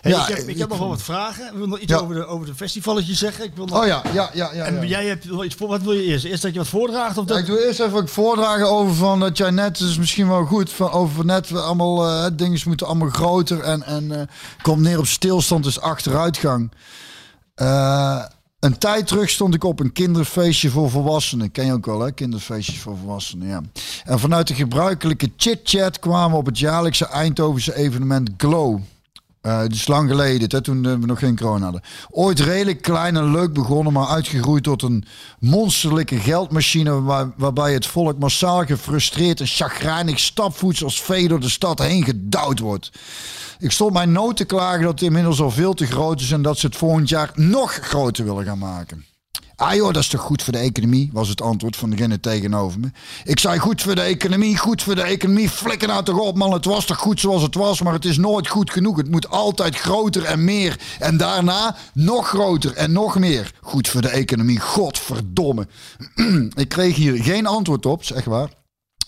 [0.00, 1.46] Hey, Ja, ik, heb, ik ik heb nog wel wat vragen.
[1.46, 1.98] Ik wil nog iets Ja.
[1.98, 3.44] over de, over de festivalletjes zeggen.
[3.44, 3.80] Ik wil nog...
[3.80, 4.64] Oh ja, ja, ja, ja.
[4.64, 5.68] En jij hebt wel iets voor.
[5.68, 6.24] Wat wil je eerst?
[6.24, 7.18] Eerst dat je wat voordraagt?
[7.18, 7.38] Of dat...
[7.38, 10.70] ik doe eerst even wat voordragen over van dat jij net, is misschien wel goed,
[10.72, 14.26] van over net we allemaal, eh dingen moeten allemaal groter en, en eh,
[14.62, 16.72] komt neer op stilstand, dus achteruitgang.
[17.54, 18.24] Eh,
[18.60, 21.50] een tijd terug stond ik op een kinderfeestje voor volwassenen.
[21.50, 22.12] Ken je ook wel, hè?
[22.12, 23.60] Kinderfeestjes voor volwassenen, ja.
[24.04, 28.80] En vanuit de gebruikelijke chit-chat kwamen we op het jaarlijkse Eindhovense evenement Glow.
[29.44, 31.82] Eh dus lang geleden, hè, toen eh, we nog geen corona hadden.
[32.10, 35.04] Ooit redelijk klein en leuk begonnen, maar uitgegroeid tot een
[35.38, 37.02] monsterlijke geldmachine.
[37.02, 42.04] Waar, waarbij het volk massaal gefrustreerd en chagrijnig stapvoets als vee door de stad heen
[42.04, 42.90] gedouwd wordt.
[43.58, 46.42] Ik stond mijn nood te klagen dat het inmiddels al veel te groot is en
[46.42, 49.04] dat ze het volgend jaar nog groter willen gaan maken.
[49.64, 52.80] Ah joh, dat is toch goed voor de economie, was het antwoord van degene tegenover
[52.80, 52.90] me.
[53.24, 55.50] Ik zei goed voor de economie, goed voor de economie.
[55.50, 58.18] Flikker nou toch op man, het was toch goed zoals het was, maar het is
[58.18, 58.96] nooit goed genoeg.
[58.96, 60.80] Het moet altijd groter en meer.
[60.98, 63.52] En daarna nog groter en nog meer.
[63.60, 65.66] Goed voor de economie, godverdomme.
[66.54, 68.63] ik kreeg hier geen antwoord op, zeg waar.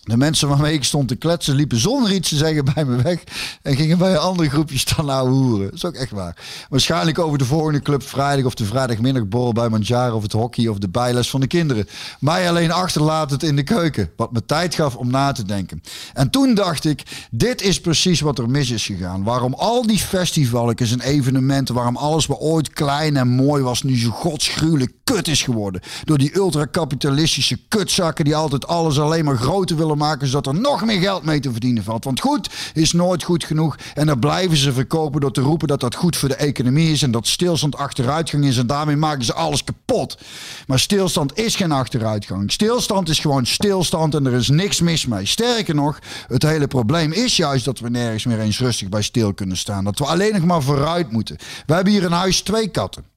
[0.06, 3.22] De mensen waarmee ik stond te kletsen liepen zonder iets te zeggen bij me weg.
[3.62, 5.64] En gingen bij een ander groepje staan ouwe hoeren.
[5.64, 6.36] Dat is ook echt waar.
[6.68, 10.78] Waarschijnlijk over de volgende club vrijdag of de vrijdagmiddagborrel bij Manjaro of het hockey of
[10.78, 11.88] de bijles van de kinderen.
[12.20, 14.10] Mij alleen achterlaat het in de keuken.
[14.16, 15.82] Wat me tijd gaf om na te denken.
[16.14, 19.24] En toen dacht ik, dit is precies wat er mis is gegaan.
[19.24, 23.98] Waarom al die festivalletjes en evenementen, waarom alles wat ooit klein en mooi was, nu
[23.98, 25.80] zo godsgruwelijk kut is geworden.
[26.04, 30.84] Door die ultracapitalistische kutzakken die altijd alles alleen maar groter willen maken, zodat er nog
[30.84, 32.04] meer geld mee te verdienen valt.
[32.04, 33.76] Want goed is nooit goed genoeg.
[33.94, 37.02] En dan blijven ze verkopen door te roepen dat dat goed voor de economie is
[37.02, 38.58] en dat stilstand achteruitgang is.
[38.58, 40.18] En daarmee maken ze alles kapot.
[40.66, 42.52] Maar stilstand is geen achteruitgang.
[42.52, 45.26] Stilstand is gewoon stilstand en er is niks mis mee.
[45.26, 49.34] Sterker nog, het hele probleem is juist dat we nergens meer eens rustig bij stil
[49.34, 49.84] kunnen staan.
[49.84, 51.36] Dat we alleen nog maar vooruit moeten.
[51.66, 53.15] We hebben hier in huis twee katten.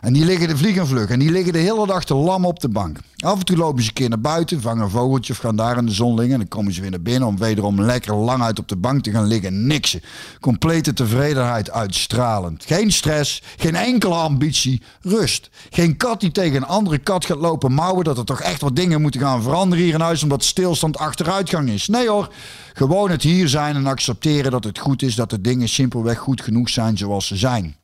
[0.00, 1.08] En die liggen de vliegen vlug.
[1.08, 2.98] En die liggen de hele dag te lam op de bank.
[3.16, 5.76] Af en toe lopen ze een keer naar buiten, vangen een vogeltje of gaan daar
[5.76, 6.32] in de zon liggen.
[6.32, 9.02] En dan komen ze weer naar binnen om wederom lekker lang uit op de bank
[9.02, 9.66] te gaan liggen.
[9.66, 10.02] Niksen.
[10.40, 12.64] Complete tevredenheid uitstralend.
[12.64, 15.50] Geen stress, geen enkele ambitie, rust.
[15.70, 18.76] Geen kat die tegen een andere kat gaat lopen mouwen dat er toch echt wat
[18.76, 21.88] dingen moeten gaan veranderen hier in huis omdat stilstand achteruitgang is.
[21.88, 22.32] Nee hoor,
[22.72, 26.40] gewoon het hier zijn en accepteren dat het goed is dat de dingen simpelweg goed
[26.40, 27.79] genoeg zijn zoals ze zijn.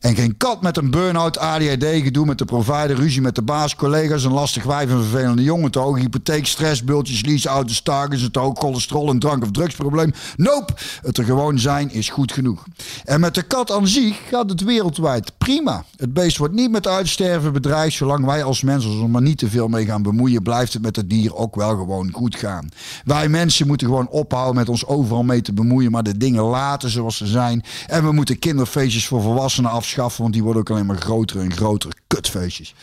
[0.00, 3.76] En geen kat met een burn-out, ADHD, gedoe met de provider, ruzie met de baas,
[3.76, 8.22] collega's, een lastig wijf, een vervelende jongen, te hoog, hypotheek, stress, bultjes, lease, auto's, targets,
[8.22, 10.12] het hoog, cholesterol, een drank- of drugsprobleem.
[10.36, 12.64] Nope, het er gewoon zijn is goed genoeg.
[13.04, 15.84] En met de kat aan zich gaat het wereldwijd prima.
[15.96, 19.38] Het beest wordt niet met uitsterven bedreigd, zolang wij als mensen ons er maar niet
[19.38, 22.68] te veel mee gaan bemoeien, blijft het met het dier ook wel gewoon goed gaan.
[23.04, 26.90] Wij mensen moeten gewoon ophouden met ons overal mee te bemoeien, maar de dingen laten
[26.90, 27.64] zoals ze zijn.
[27.86, 31.52] En we moeten kinderfeestjes voor volwassenen afschaffen, want die worden ook alleen maar groter en
[31.52, 31.92] groter.
[32.06, 32.74] Kutfeestjes.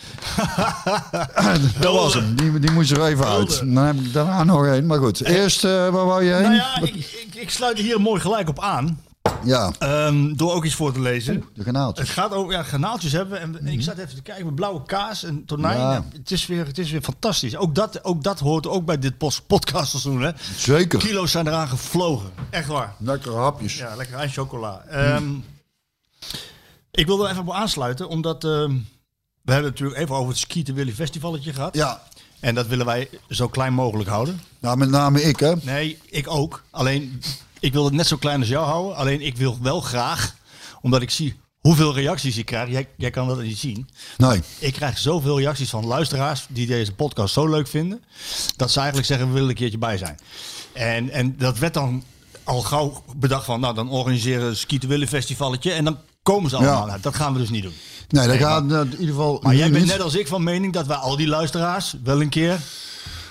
[1.80, 2.36] dat was hem.
[2.36, 3.60] Die, die moest er even uit.
[3.60, 4.86] Dan heb ik daarna nog één.
[4.86, 6.42] Maar goed, eerst eh, waar wou je heen?
[6.42, 9.00] Nou ja, ik, ik, ik sluit hier mooi gelijk op aan.
[9.44, 11.44] Ja, Ehm, door ook iets voor te lezen.
[11.54, 12.08] de kanaaltjes.
[12.08, 13.40] Het gaat over ja, granaaltjes hebben.
[13.42, 15.78] En, ik zat even te kijken met blauwe kaas en tonijn.
[15.80, 15.96] Ja.
[15.96, 17.56] En Het, is weer, het is weer fantastisch.
[17.58, 19.18] Ook dat, ook dat hoort ook bij dit
[19.48, 20.22] podcastseizoen.
[20.22, 20.32] Hè?
[20.58, 21.00] Zeker.
[21.00, 22.30] Kilo's zijn eraan gevlogen.
[22.50, 22.96] Echt waar.
[22.98, 23.78] Lekkere hapjes.
[23.78, 24.84] Ja, lekker aan chocola.
[24.90, 25.24] Ehm,
[26.96, 28.72] ik wil er even op aansluiten, omdat ehm,
[29.42, 31.76] we hebben het natuurlijk even over het Skieten Willy Festivalletje gehad.
[31.76, 32.02] Ja,
[32.40, 34.42] En dat willen wij zo klein mogelijk houden.
[34.60, 35.54] nou met name ik hè.
[35.62, 36.64] Nee, ik ook.
[36.72, 37.22] Alleen,
[37.60, 38.96] ik wil het net zo klein als jou houden.
[38.96, 40.36] Alleen, ik wil wel graag,
[40.82, 42.70] omdat ik zie hoeveel reacties ik krijg.
[42.70, 43.90] Jij, jij kan dat niet zien.
[44.18, 44.42] Nee.
[44.60, 48.04] Ik krijg zoveel reacties van luisteraars die deze podcast zo leuk vinden.
[48.56, 50.20] Dat ze eigenlijk zeggen, we willen een keertje bij zijn.
[50.74, 52.04] En, en dat werd dan
[52.44, 55.72] al gauw bedacht van, nou dan organiseren we Skieten Willen Festivalletje.
[55.72, 55.98] En dan
[56.34, 56.88] komen ze allemaal.
[56.88, 56.98] Ja.
[57.02, 57.74] Dat gaan we dus niet doen.
[58.10, 59.92] Nee, dat Nee, gaat eh, in ieder geval Maar jij bent niet.
[59.92, 62.60] net als ik van mening dat wij al die luisteraars wel een keer...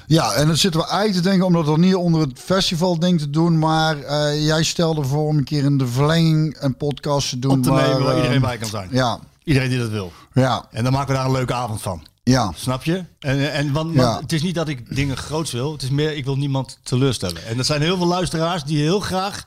[0.06, 3.18] Ja, en dan zitten we eigenlijk te denken om dat dan niet onder het festivalding
[3.20, 3.58] te doen.
[3.58, 7.50] Maar eh, jij stelde voor om een keer in de verlenging een podcast te doen.
[7.56, 8.88] op te nemen waar eh, iedereen bij kan zijn.
[8.92, 10.12] Ja, Iedereen die dat wil.
[10.34, 12.06] ja, En dan maken we daar een leuke avond van.
[12.22, 12.52] ja.
[12.56, 13.04] Snap je?
[13.20, 14.20] En, en want, Ja.
[14.20, 15.72] het is niet dat ik dingen groots wil.
[15.72, 17.46] Het is meer, ik wil niemand teleurstellen.
[17.46, 19.44] En er zijn heel veel luisteraars die heel graag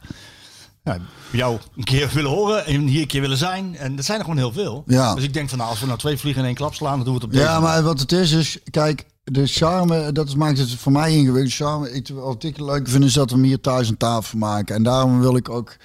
[0.88, 0.98] ja,
[1.32, 3.76] jou een keer willen horen en hier een keer willen zijn.
[3.78, 4.84] En dat zijn er gewoon heel veel.
[4.88, 5.16] Ja.
[5.16, 7.04] Dus ik denk van nou, als we nou twee vliegen in één klap slaan, dan
[7.06, 10.36] doen we het op deze Ja, maar wat het is, is, kijk, de charme, dat
[10.36, 11.54] maakt het voor mij ingewikkeld.
[11.54, 14.76] Charme, ik, wat ik leuk vind, is dat we hem hier thuis aan tafel maken.
[14.76, 15.78] En daarom wil ik ook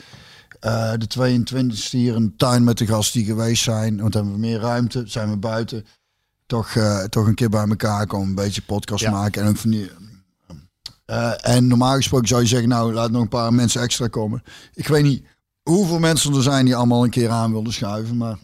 [0.60, 4.00] eh, de 22e hier een tuin met de gasten die geweest zijn.
[4.00, 5.86] Want dan hebben we meer ruimte, zijn we buiten.
[6.46, 9.10] Toch, eh, toch een keer bij elkaar komen, een beetje podcast Ja.
[9.10, 9.42] maken.
[9.42, 9.90] En ook van die...
[11.12, 14.42] eh, en normaal gesproken zou je zeggen, nou, laat nog een paar mensen extra komen.
[14.74, 15.24] Ik weet niet
[15.62, 18.16] hoeveel mensen er zijn die allemaal een keer aan wilden schuiven.
[18.16, 18.38] Maar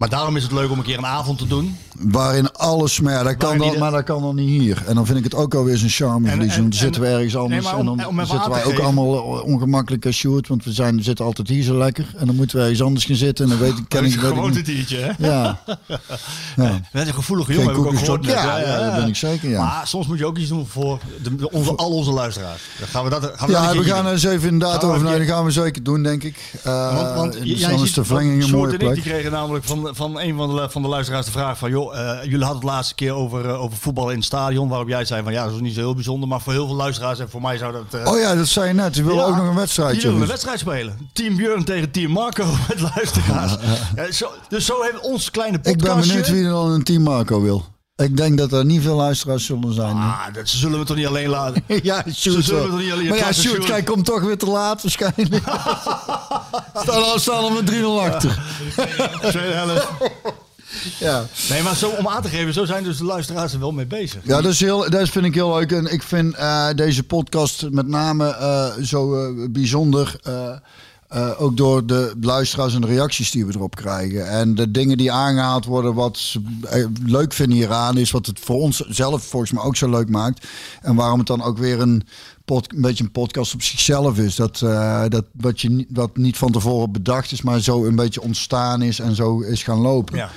[0.00, 1.76] Maar daarom is het leuk om een keer een avond te doen.
[1.98, 4.82] waarin alles, maar ja, dat kan dan, maar dat kan dan niet hier.
[4.86, 7.36] En dan vind ik het ook alweer zijn charme Want dan zitten we en- ergens
[7.36, 7.64] anders.
[7.64, 10.48] Nee, om- en dan om zitten wij ook geven- allemaal eh, ongemakkelijk als shoot.
[10.48, 12.12] Want we zijn, zitten altijd hier zo lekker.
[12.16, 13.44] En dan moeten we ergens anders gaan zitten.
[13.44, 14.64] En dan weet ik, ken Dat ik, is weet een ik gewoon niet.
[14.64, 15.26] tiertje, hè?
[15.28, 15.60] Ja,
[16.56, 16.80] ja.
[16.92, 18.22] Dat is een gevoelige jongen, heb ik ook gehoord.
[18.22, 18.32] net.
[18.34, 19.64] Ja, ja, dat ben ik zeker, ja.
[19.64, 22.62] Maar soms moet je ook iets doen voor de, onze, al onze luisteraars.
[22.78, 25.06] Dan gaan we dat, gaan we Ja, een we gaan er eens even inderdaad over.
[25.06, 26.52] een dat gaan we zeker doen, denk ik.
[26.66, 29.00] Uh, Want, want jij is de verlenging een mooie ik die plek.
[29.02, 31.70] kregen namelijk van, van een van de, van de luisteraars de vraag van...
[31.70, 34.68] joh, eh, jullie hadden het laatste keer over, eh, over voetbal in het stadion...
[34.68, 36.28] waarop jij zei van ja, dat is niet zo heel bijzonder...
[36.28, 38.00] maar voor heel veel luisteraars en voor mij zou dat...
[38.00, 38.94] eh, Oh ja, dat zei je net.
[38.96, 40.02] Je wil ja, ook nog een Die wedstrijdje.
[40.02, 41.10] willen een wedstrijd spelen.
[41.12, 43.56] Team Björn tegen Team Marco met luisteraars.
[43.96, 47.02] Ja, zo, dus zo heeft ons kleine Ik ben benieuwd wie er dan een team
[47.02, 47.64] Marco wil.
[48.00, 49.96] Ik denk dat er niet veel luistraars zullen zijn.
[49.96, 51.62] Ah, dat zullen we toch niet alleen laten.
[51.82, 54.46] Ja, Sjoerd zullen we toch niet alleen- Maar ja, Sjoerd, kijk, komt toch weer te
[54.46, 55.42] laat waarschijnlijk.
[56.82, 58.42] staan al staan al met 3-0 achter.
[59.30, 59.88] Tweede helft.
[60.98, 61.24] Ja.
[61.48, 63.86] Nee, maar zo om aan te geven, zo zijn dus de luisteraars er wel mee
[63.86, 64.20] bezig.
[64.24, 65.72] Ja, dat, is heel, dat vind ik heel leuk.
[65.72, 70.20] En ik vind eh, deze podcast met name eh, zo eh, bijzonder.
[71.10, 74.28] Eh, ook door de luisteraars en de reacties die we erop krijgen.
[74.28, 78.40] En de dingen die aangehaald worden, wat ze eh, leuk vinden hieraan, is wat het
[78.40, 80.46] voor ons zelf volgens mij ook zo leuk maakt.
[80.82, 82.02] En waarom het dan ook weer een,
[82.44, 84.36] een beetje een podcast op zichzelf is.
[84.36, 88.22] Dat, eh, dat wat, je, wat niet van tevoren bedacht is, maar zo een beetje
[88.22, 90.16] ontstaan is en zo is gaan lopen.
[90.16, 90.30] Ja.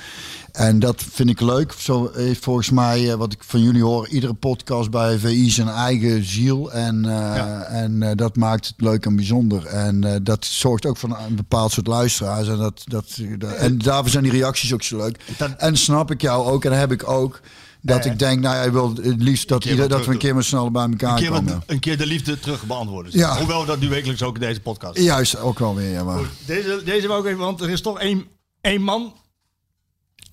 [0.54, 1.72] En dat vind ik leuk.
[1.78, 5.68] Zo heeft volgens mij, eh, wat ik van jullie hoor, iedere podcast bij VI zijn
[5.68, 6.72] eigen ziel.
[6.72, 7.62] En, eh, Ja.
[7.62, 9.66] en eh, dat maakt het leuk en bijzonder.
[9.66, 12.48] En eh, dat zorgt ook voor een bepaald soort luisteraars.
[12.48, 15.18] En, dat, dat, dat- en daarvoor zijn die reacties ook zo leuk.
[15.58, 17.40] En snap ik jou ook, en heb ik ook.
[17.80, 20.34] Dat Eh, ik denk, nou ja, wil het liefst dat, ieder, dat we een keer
[20.34, 21.62] met sneller bij elkaar Een komen.
[21.66, 23.12] een keer de liefde terug beantwoorden.
[23.18, 23.38] Ja.
[23.38, 24.98] Hoewel we dat nu wekelijks ook in deze podcast.
[24.98, 25.90] Juist, ook wel weer.
[25.90, 26.20] Ja, maar.
[26.46, 28.24] Deze, deze wou ik even, want er is toch één,
[28.60, 29.12] één man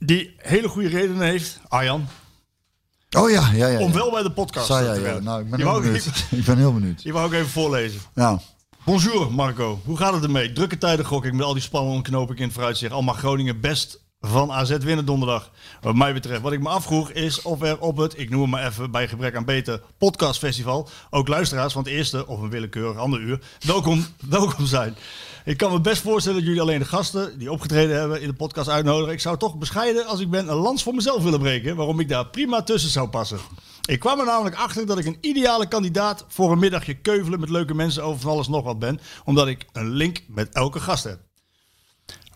[0.06, 2.08] die hele goede redenen heeft, Arjan,
[3.18, 3.80] Oh ja, ja, ja.
[3.80, 5.20] om wel bij de podcast te ja.
[5.20, 6.26] Nou, ik ben heel benieuwd.
[6.32, 7.04] Ik ben heel benieuwd.
[7.04, 8.02] die wou ik even voorlezen.
[8.16, 8.40] Ja.
[8.86, 10.54] Bonjour Marco, hoe gaat het ermee?
[10.54, 12.92] Drukke tijden gok ik met al die spannende knoop ik in het vooruitzicht.
[12.94, 15.52] Al mag Groningen best van AZ winnen donderdag.
[15.82, 16.42] Wat mij betreft.
[16.42, 19.08] Wat ik me afvroeg is of er op het, ik noem het maar even bij
[19.08, 24.06] gebrek aan beter, podcastfestival ook luisteraars van het eerste of een willekeurig ander uur welkom,
[24.30, 24.96] welkom zijn.
[25.46, 28.34] Ik kan me best voorstellen dat jullie alleen de gasten die opgetreden hebben in de
[28.34, 29.14] podcast uitnodigen.
[29.14, 32.10] Ik zou toch bescheiden als ik ben een lans voor mezelf willen breken waarom ik
[32.10, 33.40] daar prima tussen zou passen.
[33.86, 37.50] Ik kwam er namelijk achter dat ik een ideale kandidaat voor een middagje keuvelen met
[37.50, 41.04] leuke mensen over van alles nog wat ben, omdat ik een link met elke gast
[41.04, 41.31] heb.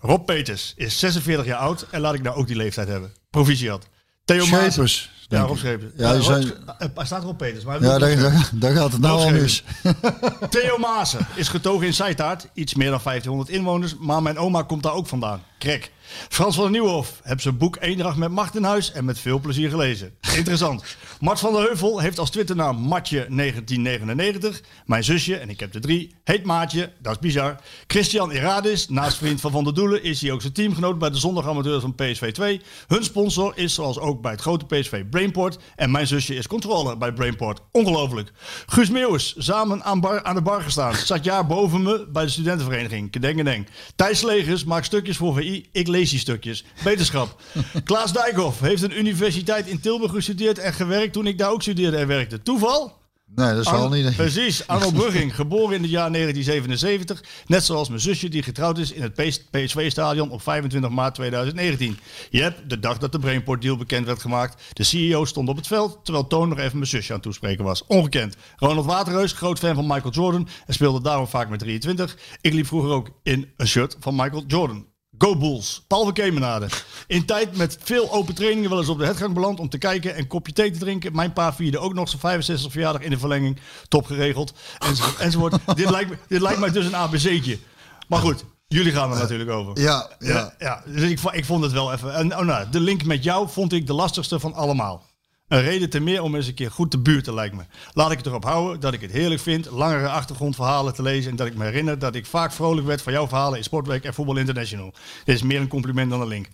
[0.06, 3.14] Rob Peters is 46 jaar oud en laat ik nou ook die leeftijd hebben.
[3.30, 3.88] Proficiat.
[4.26, 5.10] Theo Maas-.
[5.28, 5.58] Ja, Rob.
[5.58, 5.92] Schepers.
[5.98, 7.64] Ja, zijn- eh, Hij staat Rob Peters.
[7.64, 9.64] Maar Ja, daar, daar, daar gaat het nou al mis.
[10.50, 12.48] Theo Maassen is getogen in Zijtaart.
[12.54, 13.96] Iets meer dan 1500 inwoners.
[14.00, 15.44] Maar mijn oma komt daar ook vandaan.
[15.60, 15.92] Krek.
[16.30, 19.40] Frans van der Nieuwhof heeft zijn boek Eendracht met macht in huis en met veel
[19.40, 20.14] plezier gelezen.
[20.36, 20.84] Interessant.
[21.20, 24.48] Mart van der Heuvel heeft als twitternaam Matje1999.
[24.86, 26.92] Mijn zusje, en ik heb er drie, heet Maatje.
[27.00, 27.56] Dat is bizar.
[27.88, 31.18] Christian Iradis, naast vriend van Van der Doelen, is hij ook zijn teamgenoot bij de
[31.18, 32.62] zondagamateurs van PSV 2.
[32.88, 35.58] Hun sponsor is zoals ook bij het grote PSV Brainport.
[35.76, 37.60] En mijn zusje is controller bij Brainport.
[37.72, 38.32] Ongelooflijk.
[38.66, 40.96] Guus Meeuwis, samen aan, bar, aan de bar gestaan.
[40.96, 43.12] Zat jaar boven me bij de studentenvereniging.
[43.12, 45.66] Kedeng Thijs Legers maakt stukjes voor VI.
[45.72, 46.64] Ik lees die stukjes.
[46.84, 47.42] Beterschap.
[47.84, 51.98] Klaas Dijkhoff heeft een universiteit in Tilburg gestudeerd en gewerkt toen ik daar ook studeerde
[51.98, 52.42] en werkte.
[52.42, 53.04] Toeval?
[53.36, 54.16] Nee, dat zal Arno- niet.
[54.16, 57.24] Precies, Arnold Brugging, geboren in het jaar 1977.
[57.48, 59.14] Net zoals mijn zusje die getrouwd is in het
[59.52, 61.98] PSV-stadion op 25 maart 2019.
[62.30, 64.64] Je hebt de dag dat de Brainport deal bekend werd gemaakt.
[64.74, 67.64] De CEO stond op het veld, terwijl Toon nog even mijn zusje aan het toespreken
[67.64, 67.86] was.
[67.88, 68.36] Ongekend.
[68.56, 72.18] Ronald Waterreus, groot fan van Michael Jordan en speelde daarom vaak met 23.
[72.42, 74.86] Ik liep vroeger ook in een shirt van Michael Jordan.
[75.18, 75.84] Go Bulls.
[75.88, 76.68] Paul van Kemenade.
[77.08, 80.14] In tijd met veel open trainingen wel eens op de hetgang beland om te kijken
[80.14, 81.16] en een kopje thee te drinken.
[81.16, 83.60] Mijn pa vierde ook nog zijn 65 verjaardag in de verlenging.
[83.88, 84.54] Top geregeld.
[84.80, 85.20] Enzovoort.
[85.20, 85.56] enzovoort.
[85.76, 87.60] dit, lijkt, dit lijkt mij dus een ABC'tje.
[88.08, 89.80] Maar goed, jullie gaan er natuurlijk over.
[89.82, 90.34] Ja, ja.
[90.34, 92.14] Ja, ja, dus ik, vo- ik vond het wel even.
[92.14, 95.04] En, oh nou, de link met jou vond ik de lastigste van allemaal.
[95.48, 97.64] Een reden te meer om eens een keer goed te buurten, lijkt me.
[97.94, 101.32] Laat ik het erop houden dat ik het heerlijk vind langere achtergrondverhalen te lezen.
[101.32, 104.04] En dat ik me herinner dat ik vaak vrolijk werd van jouw verhalen in Sportweek
[104.04, 104.94] en Voetbal International.
[105.24, 106.48] Dit is meer een compliment dan een link.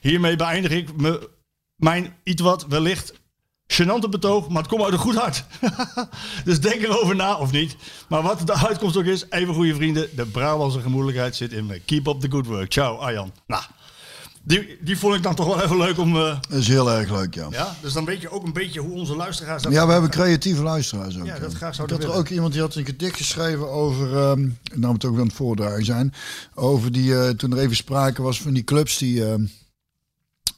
[0.00, 1.30] Hiermee beëindig ik me,
[1.76, 3.12] mijn iets wat wellicht
[3.72, 5.44] gênante betoog, maar het komt uit een goed hart.
[6.44, 7.76] dus denk erover na, of niet.
[8.08, 10.08] Maar wat de uitkomst ook is, even goede vrienden.
[10.16, 11.80] De Brabantse gemoedelijkheid zit in me.
[11.80, 12.70] Keep up the good work.
[12.72, 13.32] Ciao, Arjan.
[13.46, 13.62] Nou,
[14.48, 16.16] Die, die vond ik dan toch wel even leuk om...
[16.16, 17.46] eh, Dat is heel erg leuk, ja.
[17.50, 19.62] ja, dus dan weet je ook een beetje hoe onze luisteraars...
[19.62, 21.26] dat- Ja, we hebben creatieve luisteraars ook.
[21.26, 24.16] Ja, dat graag Ik zouden had er ook iemand die had een gedicht geschreven over,
[24.16, 24.40] ehm
[24.74, 26.14] nou we het ook aan het voordragen zijn,
[26.54, 29.42] over die, eh, toen er even sprake was van die clubs die ehm,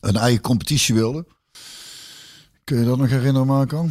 [0.00, 1.26] een eigen competitie wilden.
[2.64, 3.88] Kun je dat nog herinneren, Marco?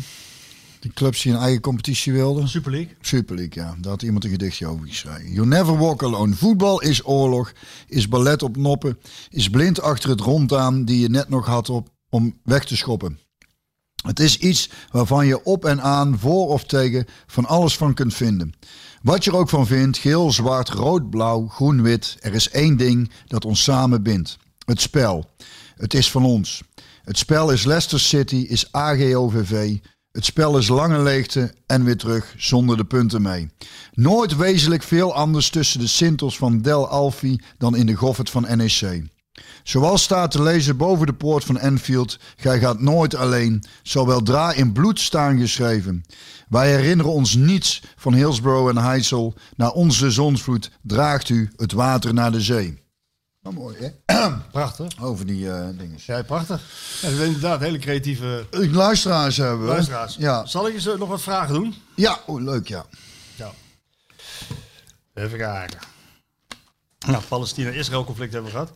[0.79, 2.47] Die clubs die een eigen competitie wilden.
[2.47, 2.95] Super League.
[3.01, 3.75] Super League, ja.
[3.79, 5.31] Daar had iemand een gedichtje over geschreven.
[5.31, 6.33] You never walk alone.
[6.33, 7.53] Voetbal is oorlog,
[7.87, 8.99] is ballet op noppen,
[9.29, 13.19] is blind achter het rondaan die je net nog had op, om weg te schoppen.
[14.03, 18.13] Het is iets waarvan je op en aan, voor of tegen, van alles van kunt
[18.13, 18.53] vinden.
[19.01, 22.17] Wat je er ook van vindt, geel, zwart, rood, blauw, groen, wit.
[22.19, 24.37] Er is één ding dat ons samen bindt.
[24.65, 25.29] Het spel.
[25.75, 26.61] Het is van ons.
[27.03, 29.77] Het spel is Leicester City, is AGOVV.
[30.11, 33.49] Het spel is lange leegte en weer terug zonder de punten mee.
[33.93, 38.57] Nooit wezenlijk veel anders tussen de Sintels van Del Alfi dan in de Goffert van
[38.57, 39.03] NEC.
[39.63, 44.53] Zoals staat te lezen boven de poort van Enfield, gij gaat nooit alleen, zal weldra
[44.53, 46.03] in bloed staan geschreven.
[46.47, 52.13] Wij herinneren ons niets van Hillsborough en Heysel, naar onze zonsvloed draagt u het water
[52.13, 52.87] naar de zee.
[53.41, 54.15] Nou, mooi hè?
[54.51, 55.01] Prachtig.
[55.01, 55.97] Over die eh dingen.
[56.05, 56.61] Ja, prachtig.
[57.01, 60.15] Ja, dat is inderdaad hele creatieve Ik luisteraars hebben luisteraars.
[60.15, 61.75] Ja, Zal ik eens eh, nog wat vragen doen?
[61.95, 62.19] ja.
[62.25, 62.85] Oh, leuk ja.
[65.13, 65.79] Even kijken.
[67.07, 68.73] Nou, Palestina-Israël conflict hebben we gehad.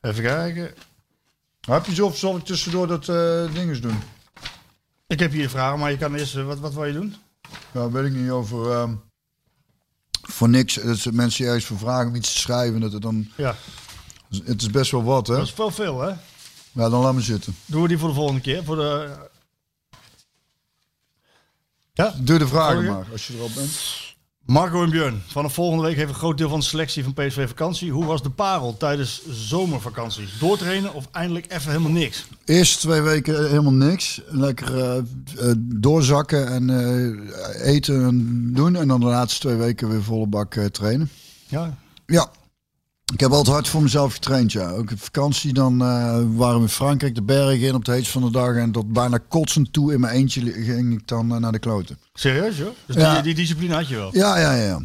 [0.00, 0.74] Even kijken.
[1.60, 3.98] Heb je zo of zal ik tussendoor dat eh dinges doen?
[5.06, 6.34] Ik heb hier vragen, maar je kan eerst...
[6.34, 7.14] Wat, wat wil je doen?
[7.72, 8.70] Ja, weet ik niet over.
[8.72, 8.94] ehm,
[10.22, 10.74] voor niks.
[10.74, 12.80] Dat ze mensen juist voor vragen om iets te schrijven.
[12.80, 13.28] Dat het dan.
[13.36, 13.56] Ja,
[14.44, 15.36] Het is best wel wat, hè?
[15.36, 16.08] dat is wel veel, hè?
[16.72, 17.56] Ja, dan laat me zitten.
[17.66, 18.64] Doen we die voor de volgende keer?
[18.64, 19.08] Voor de...
[21.92, 22.14] Ja?
[22.18, 23.70] Doe de vragen maar, als je erop bent.
[24.46, 27.48] Marco en Björn, vanaf volgende week heeft een groot deel van de selectie van PSV
[27.48, 27.90] vakantie.
[27.90, 30.28] Hoe was de parel tijdens zomervakantie?
[30.40, 32.26] Doortrainen of eindelijk even helemaal niks?
[32.44, 34.20] Eerste twee weken helemaal niks.
[34.26, 38.76] Lekker eh, eh, doorzakken en eh, eten en doen.
[38.76, 41.10] En dan de laatste twee weken weer volle bak trainen.
[41.48, 42.30] Ja, Ja.
[43.12, 44.70] Ik heb altijd hard voor mezelf getraind, ja.
[44.70, 48.12] Ook op vakantie, dan eh, waren we in Frankrijk de bergen in op de heetste
[48.12, 48.54] van de dag.
[48.56, 51.98] En tot bijna kotsend toe in mijn eentje ging ik dan eh, naar de kloten.
[52.14, 52.68] serieus joh?
[52.86, 53.14] Dus Ja.
[53.14, 54.08] die, die discipline had je wel?
[54.12, 54.80] Ja, ja, ja.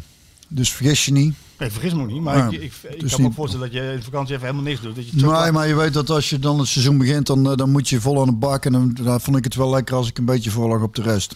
[0.48, 1.34] Dus vergis je niet.
[1.58, 3.70] Nee, vergis me ook niet, maar Ja, ik, ik, ik dus kan me ook voorstellen
[3.70, 4.94] dat je in vakantie even helemaal niks doet.
[4.96, 7.56] Dat je Nee, maar je weet dat als je dan het seizoen begint, dan, eh,
[7.56, 8.64] dan moet je vol aan de bak.
[8.64, 11.02] En dan, dan vond ik het wel lekker als ik een beetje voorlag op de
[11.02, 11.34] rest.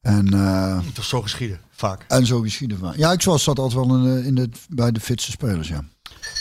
[0.00, 2.04] En, Het was zo geschieden, vaak.
[2.08, 2.92] en zo geschieden van.
[2.96, 5.84] Ja, ik zat altijd wel in de, in de, bij de fitste spelers, ja.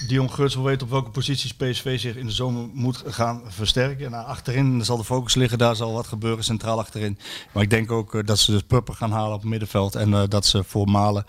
[0.07, 4.11] Dion Geurts wil weten op welke posities PSV zich in de zomer moet gaan versterken.
[4.11, 7.17] Nou, achterin zal de focus liggen, daar zal wat gebeuren, centraal achterin.
[7.53, 9.95] Maar ik denk ook eh, dat ze dus Pupper gaan halen op het middenveld.
[9.95, 11.25] En eh, dat ze voor Malen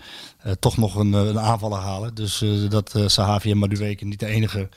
[0.59, 2.15] toch nog een, een aanvaller halen.
[2.15, 4.69] Dus dat Sahavi en Madueke niet de enige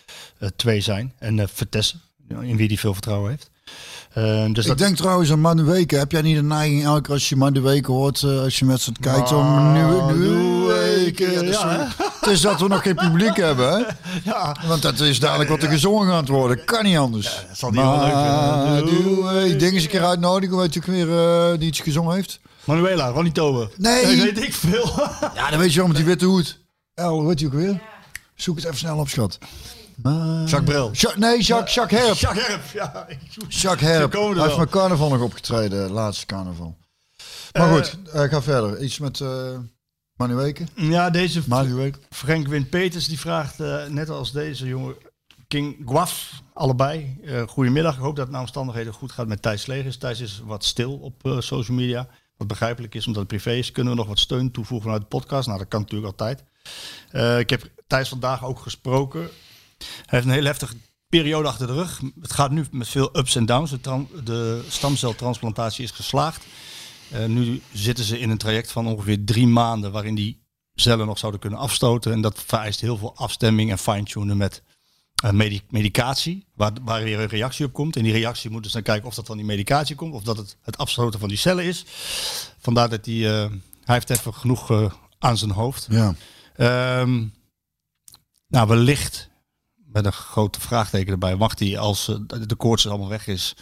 [0.57, 1.13] twee zijn.
[1.19, 3.51] En Vertessen, in wie hij veel vertrouwen heeft.
[4.15, 5.97] Eh, dus Ik dat, denk trouwens aan Madueke.
[5.97, 8.81] Heb jij niet de neiging elke keer als je Madueke hoort, eh, als je met
[8.81, 9.77] z'n kijkt, om.
[9.77, 11.89] Ja, dat is ja,
[12.21, 13.79] Het is dat we nog geen publiek hebben, hè?
[14.31, 16.65] ja, Want dat is dadelijk wat er gezongen gaat worden.
[16.65, 17.45] Kan niet anders.
[17.49, 19.59] dat zal die wel leuk vinden.
[19.59, 20.57] Ding eens een keer uitnodigen.
[20.57, 22.41] Weet je weer eh, die iets gezongen heeft?
[22.65, 23.71] Manuela, Ronnie Tober.
[23.77, 24.07] Nee.
[24.23, 24.93] weet ik veel.
[25.35, 26.59] Ja, dan weet je wel met die witte hoed.
[26.95, 27.81] El, heet die ook weer?
[28.35, 29.39] Zoek het even snel op, schat.
[30.03, 30.91] Jacques Brel.
[30.93, 32.15] Ja- nee, Jacques, Jacques Herp.
[32.17, 33.07] Jacques Herp, ja.
[33.49, 34.15] Jacques Herp.
[34.15, 36.77] Er Hij heeft met carnaval nog opgetreden, laatste carnaval.
[37.53, 38.83] Maar Eh, goed, eh, ga verder.
[38.83, 39.59] Iets met uh,
[40.17, 40.65] Manueke.
[40.75, 41.43] Ja, deze.
[42.11, 44.95] Frank Win Peters die vraagt, eh, net als deze jongen,
[45.49, 47.19] King Guaf, allebei.
[47.25, 49.97] eh goedemiddag, ik hoop dat het naar omstandigheden goed gaat met Thijs Slegers.
[49.99, 53.73] Thijs is wat stil op eh, social media, wat begrijpelijk is omdat het privé is.
[53.73, 55.47] Kunnen we nog wat steun toevoegen vanuit de podcast?
[55.47, 56.45] Nou, dat kan natuurlijk altijd.
[57.11, 59.29] Eh, ik heb Thijs vandaag ook gesproken.
[59.79, 60.77] Hij heeft een hele heftige
[61.09, 62.01] periode achter de rug.
[62.21, 63.71] Het gaat nu met veel ups en downs.
[63.71, 66.47] De, de stamceltransplantatie is geslaagd.
[67.11, 70.43] Eh, nu zitten ze in een traject van ongeveer drie maanden waarin die
[70.75, 72.13] cellen nog zouden kunnen afstoten.
[72.13, 74.63] En dat vereist heel veel afstemming en fine-tunen met
[75.23, 77.97] eh, medi- medicatie, waar, waar weer een reactie op komt.
[77.97, 80.37] En die reactie moet dus dan kijken of dat van die medicatie komt, of dat
[80.37, 81.85] het het afstoten van die cellen is.
[82.59, 83.51] Vandaar dat hij, eh,
[83.85, 85.87] hij heeft even genoeg aan zijn hoofd.
[85.91, 86.15] Ja.
[86.57, 87.25] Ehm,
[88.49, 89.29] nou, wellicht,
[89.95, 93.57] met een grote vraagteken erbij, mag hij als eh, de koorts allemaal weg is,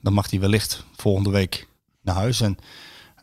[0.00, 1.68] dan mag hij wellicht volgende week
[2.02, 2.40] naar huis.
[2.40, 2.56] En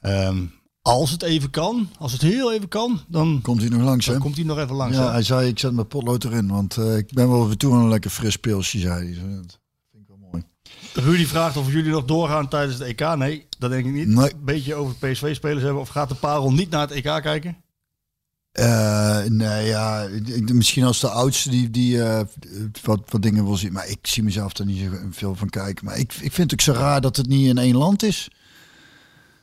[0.01, 0.45] ehm,
[0.81, 4.19] als het even kan, als het heel even kan, dan, Komt hij nog langs, dan
[4.19, 4.97] komt hij nog even langs.
[4.97, 7.73] Ja, hij zei, ik zet mijn potlood erin, want eh, ik ben wel weer toe
[7.73, 9.13] aan een lekker fris pilsje, zei hij.
[9.13, 9.59] Dat
[9.91, 10.43] vind ik wel mooi.
[10.93, 13.15] Rudy vraagt of jullie nog doorgaan tijdens het EK.
[13.15, 14.07] Nee, dat denk ik niet.
[14.07, 14.33] Nee.
[14.33, 15.81] Een beetje over PSV-spelers hebben.
[15.81, 17.60] Of gaat de parel niet naar het EK kijken?
[18.51, 20.07] Eh, nee, ja,
[20.45, 22.19] misschien als de oudste die, die eh,
[22.83, 23.71] wat, wat dingen wil zien.
[23.73, 25.85] Maar ik zie mezelf er niet zo veel van kijken.
[25.85, 28.27] Maar ik, ik vind het ook zo raar dat het niet in één land is.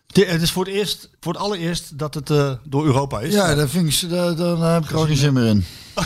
[0.07, 3.35] De- het is voor het, eerst, voor het allereerst dat het eh, door Europa is.
[3.35, 5.65] Ja, daar, vind ik, daar, daar heb ik er ook geen zin meer in.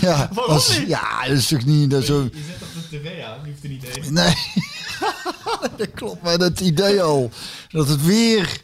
[0.00, 0.88] ja, Waarom als- niet?
[0.88, 2.22] ja, dat is toch niet dat zo.
[2.22, 4.12] Je zet toch de tv aan, je hoeft er niet heen.
[4.12, 4.34] Nee,
[5.76, 6.22] dat klopt.
[6.22, 7.30] Maar dat idee al.
[7.68, 8.62] Dat het weer,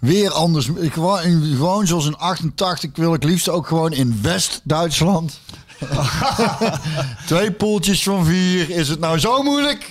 [0.00, 0.68] weer anders...
[0.68, 1.18] Ik, gewoon,
[1.56, 5.40] gewoon zoals in 88 wil ik liefst ook gewoon in West-Duitsland.
[7.26, 8.70] Twee poeltjes van vier.
[8.70, 9.90] Is het nou zo moeilijk?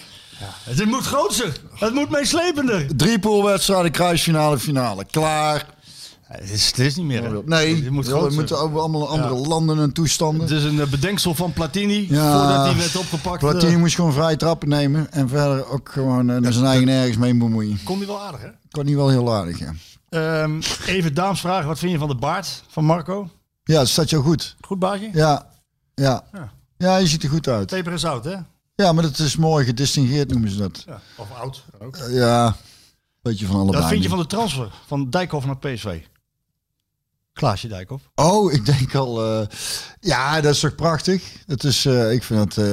[0.63, 1.53] Het moet groter.
[1.75, 2.95] Het moet meeslepender.
[2.95, 5.05] Drie poolwedstrijden, kruisfinale, finale.
[5.11, 5.65] Klaar.
[6.23, 7.23] Het is, het is niet meer.
[7.23, 7.39] hè.
[7.45, 9.47] Nee, het moet we moeten over allemaal andere Ja.
[9.47, 10.41] landen en toestanden.
[10.41, 12.37] Het is een eh, bedenksel van Platini Ja.
[12.37, 13.43] voordat hij werd opgepakt.
[13.43, 15.11] eh, Platini moest gewoon vrije trappen nemen.
[15.11, 17.79] En verder ook gewoon eh, zijn eigen nergens mee bemoeien.
[17.83, 18.47] kon hij wel aardig, hè?
[18.71, 19.73] Kon niet wel heel aardig, ja.
[20.09, 21.67] Ehm, even damsvragen.
[21.67, 23.29] Wat vind je van de baard van Marco?
[23.63, 24.55] Ja, het staat jou goed.
[24.61, 25.09] Goed baardje?
[25.13, 25.49] Ja,
[25.95, 26.23] ja.
[26.33, 26.51] Ja.
[26.77, 27.67] Ja, je ziet er goed uit.
[27.67, 28.35] Peper en zout, hè?
[28.75, 30.83] Ja, maar dat is mooi gedistingeerd noemen ze dat.
[30.87, 31.01] Ja.
[31.17, 31.63] Of oud.
[31.79, 31.95] Ook.
[31.97, 32.55] Eh, Ja,
[33.21, 33.79] beetje van allebei.
[33.81, 36.01] Wat vind je van de transfer van Dijkhoff naar PSV?
[37.33, 38.09] Klaasje Dijkhoff.
[38.15, 39.25] Oh, ik denk al...
[39.41, 39.47] eh,
[39.99, 41.43] ja, dat is toch prachtig?
[41.45, 42.65] Dat is, eh, ik vind dat...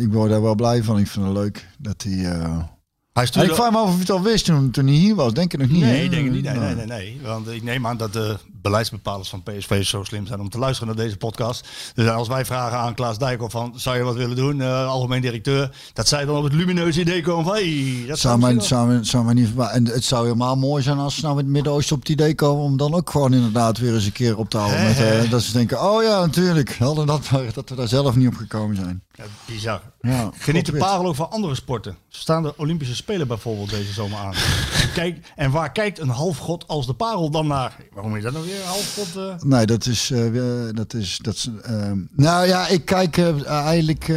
[0.00, 0.98] ik word daar wel blij van.
[0.98, 2.66] Ik vind het leuk dat hij...
[3.14, 3.48] Hij stuurde...
[3.48, 5.32] ik vraag me af of hij het al wist toen, toen hij hier was.
[5.32, 5.80] Denk ik nog niet.
[5.80, 6.42] Nee, ik denk niet.
[6.42, 7.20] Nee, nee, nee, nee.
[7.22, 10.94] Want ik neem aan dat de beleidsbepalers van PSV zo slim zijn om te luisteren
[10.94, 11.68] naar deze podcast.
[11.94, 15.20] Dus als wij vragen aan Klaas Dijkhoff van, zou je wat willen doen, eh, algemeen
[15.20, 18.64] directeur, dat zij dan op het lumineuze idee komen van, hey, dat Zou mij, wel-
[18.64, 21.44] zou, mij, zou mij niet En het zou helemaal mooi zijn als ze nou met
[21.44, 24.38] het Midden-Oosten op het idee komen om dan ook gewoon inderdaad weer eens een keer
[24.38, 24.84] op te houden.
[24.84, 26.76] Met, eh, dat ze denken, oh ja, natuurlijk.
[26.78, 29.02] Hadden dat maar, dat we daar zelf niet op gekomen zijn.
[29.16, 29.82] Ja, bizar.
[30.00, 31.96] Ja, Geniet de parel ook van andere sporten.
[32.08, 34.32] Staan de Olympische Spelen bijvoorbeeld deze zomer aan.
[34.94, 37.76] Kijk, en waar kijkt een halfgod als de parel dan naar?
[37.92, 39.16] Waarom is dat nou weer een halfgod?
[39.16, 39.34] eh?
[39.48, 44.08] Nee, dat is, eh, dat is, dat is, ehm, nou ja, ik kijk eh, eigenlijk,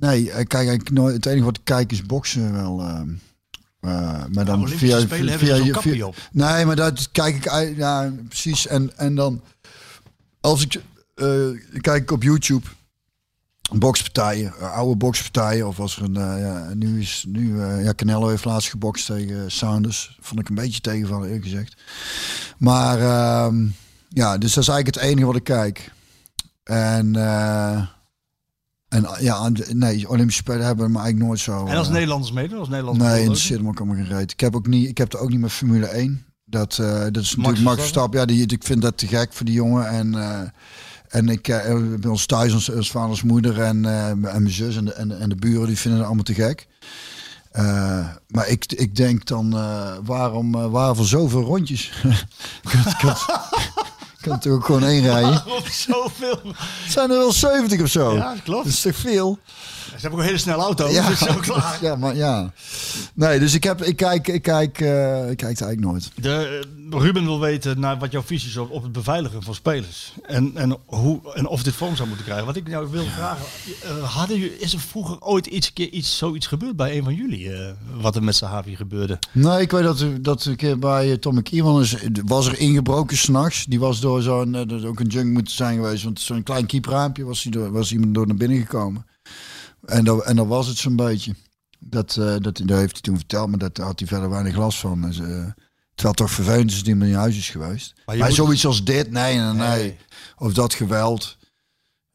[0.00, 2.80] nee, ik kijk eigenlijk nooit, het enige wat ik kijk is boksen wel.
[2.80, 3.08] ehm,
[3.80, 3.90] eh,
[4.32, 5.38] maar dan Olympische via, via,
[5.80, 6.16] via- op.
[6.32, 8.66] Nee, maar dat kijk ik, uit- ja, precies.
[8.66, 9.40] En, en dan,
[10.40, 10.80] als ik,
[11.14, 11.26] eh,
[11.80, 12.66] kijk op YouTube,
[13.78, 17.94] bokspartijen, eh, oude bokspartijen, of als er een, eh, ja, nu is, nu, eh, ja,
[17.94, 20.18] Canelo heeft laatst gebokst tegen Saunders.
[20.20, 21.76] Vond ik een beetje tegenvallen, eerlijk gezegd.
[22.58, 23.66] Maar, ehm,
[24.08, 25.92] ja, dus dat is eigenlijk het enige wat ik kijk.
[26.62, 27.16] En,
[28.88, 31.66] en ja, nee, Olympische Spelen hebben me eigenlijk nooit zo...
[31.66, 32.58] En als Nederlanders meedoen?
[32.58, 34.32] Als Nederlanders Nee, interesseert me ook allemaal geen reet.
[34.32, 36.24] Ik heb ook niet, ik heb er ook niet met Formule 1.
[36.44, 38.20] Dat, dat is natuurlijk Max Verstappen?
[38.20, 39.88] Ja, die, ik vind dat te gek voor die jongen.
[39.88, 40.14] En,
[41.10, 44.76] en ik eh, bij ons thuis, ons, ons vaders moeder en, eh, en mijn zus
[44.76, 46.66] en de, en, en de buren, die vinden het allemaal te gek.
[47.50, 51.90] Eh, maar ik, ik denk dan, eh, waarom uh, waarvoor zoveel rondjes?
[52.62, 53.16] ik kan, kan,
[54.20, 55.30] kan toch ook gewoon één rijden?
[55.30, 56.40] Waarom zoveel?
[56.56, 58.14] Het zijn er wel 70 of zo.
[58.14, 58.64] Ja, klopt.
[58.64, 59.38] Dat is toch veel?
[59.84, 61.78] Ze hebben ook een hele snelle auto, Ja, dus zo klaar.
[61.80, 62.52] ja, maar ja.
[63.14, 66.10] Nee, dus ik, heb, ik kijk, ik kijk, ik kijk het eigenlijk nooit.
[66.14, 70.14] De, Ruben wil weten naar wat jouw visie is op, het beveiligen van spelers.
[70.22, 72.46] En, en, hoe, en of dit vorm zou moeten krijgen.
[72.46, 73.44] Wat ik jou wil vragen.
[73.82, 77.14] eh, hadden jullie, is er vroeger ooit iets, keer iets, zoiets gebeurd bij een van
[77.14, 77.52] jullie?
[77.52, 79.18] eh, wat er met Sahavi gebeurde?
[79.32, 83.16] Nee, ik weet dat, dat een keer bij eh, Tommy Kierman is, was er ingebroken
[83.16, 83.64] s'nachts.
[83.64, 86.04] Die was door zo'n, dat ook een junk moeten zijn geweest.
[86.04, 89.06] Want zo'n klein kiepraampje was, hij door, was iemand door naar binnen gekomen.
[89.84, 91.34] En dat, en dat was het zo'n beetje.
[91.78, 95.02] Dat, dat, dat heeft hij toen verteld, maar daar had hij verder weinig last van.
[95.02, 95.20] Dus,
[96.00, 97.92] terwijl het toch vervelend is dat hij in huis is geweest.
[97.96, 99.68] Maar Maar, je moet- zoiets als dit, nee, nee, nee.
[99.68, 99.96] Nee.
[100.38, 101.36] Of dat geweld.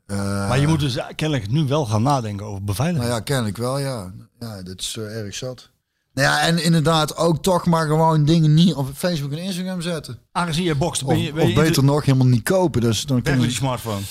[0.06, 0.18] Eh,
[0.49, 3.06] maar je moet dus kennelijk nu wel gaan nadenken over beveiliging.
[3.07, 4.14] Nou ja, kennelijk wel, ja.
[4.40, 5.70] Ja, dat is eh, erg zat.
[6.14, 10.20] Nou ja, en inderdaad ook toch maar gewoon dingen niet op Facebook en Instagram zetten.
[10.32, 12.82] Aangezien je Of, ben je, ben of je beter nog helemaal niet kopen.
[12.82, 14.02] Dus dan kunnen met die smartphone.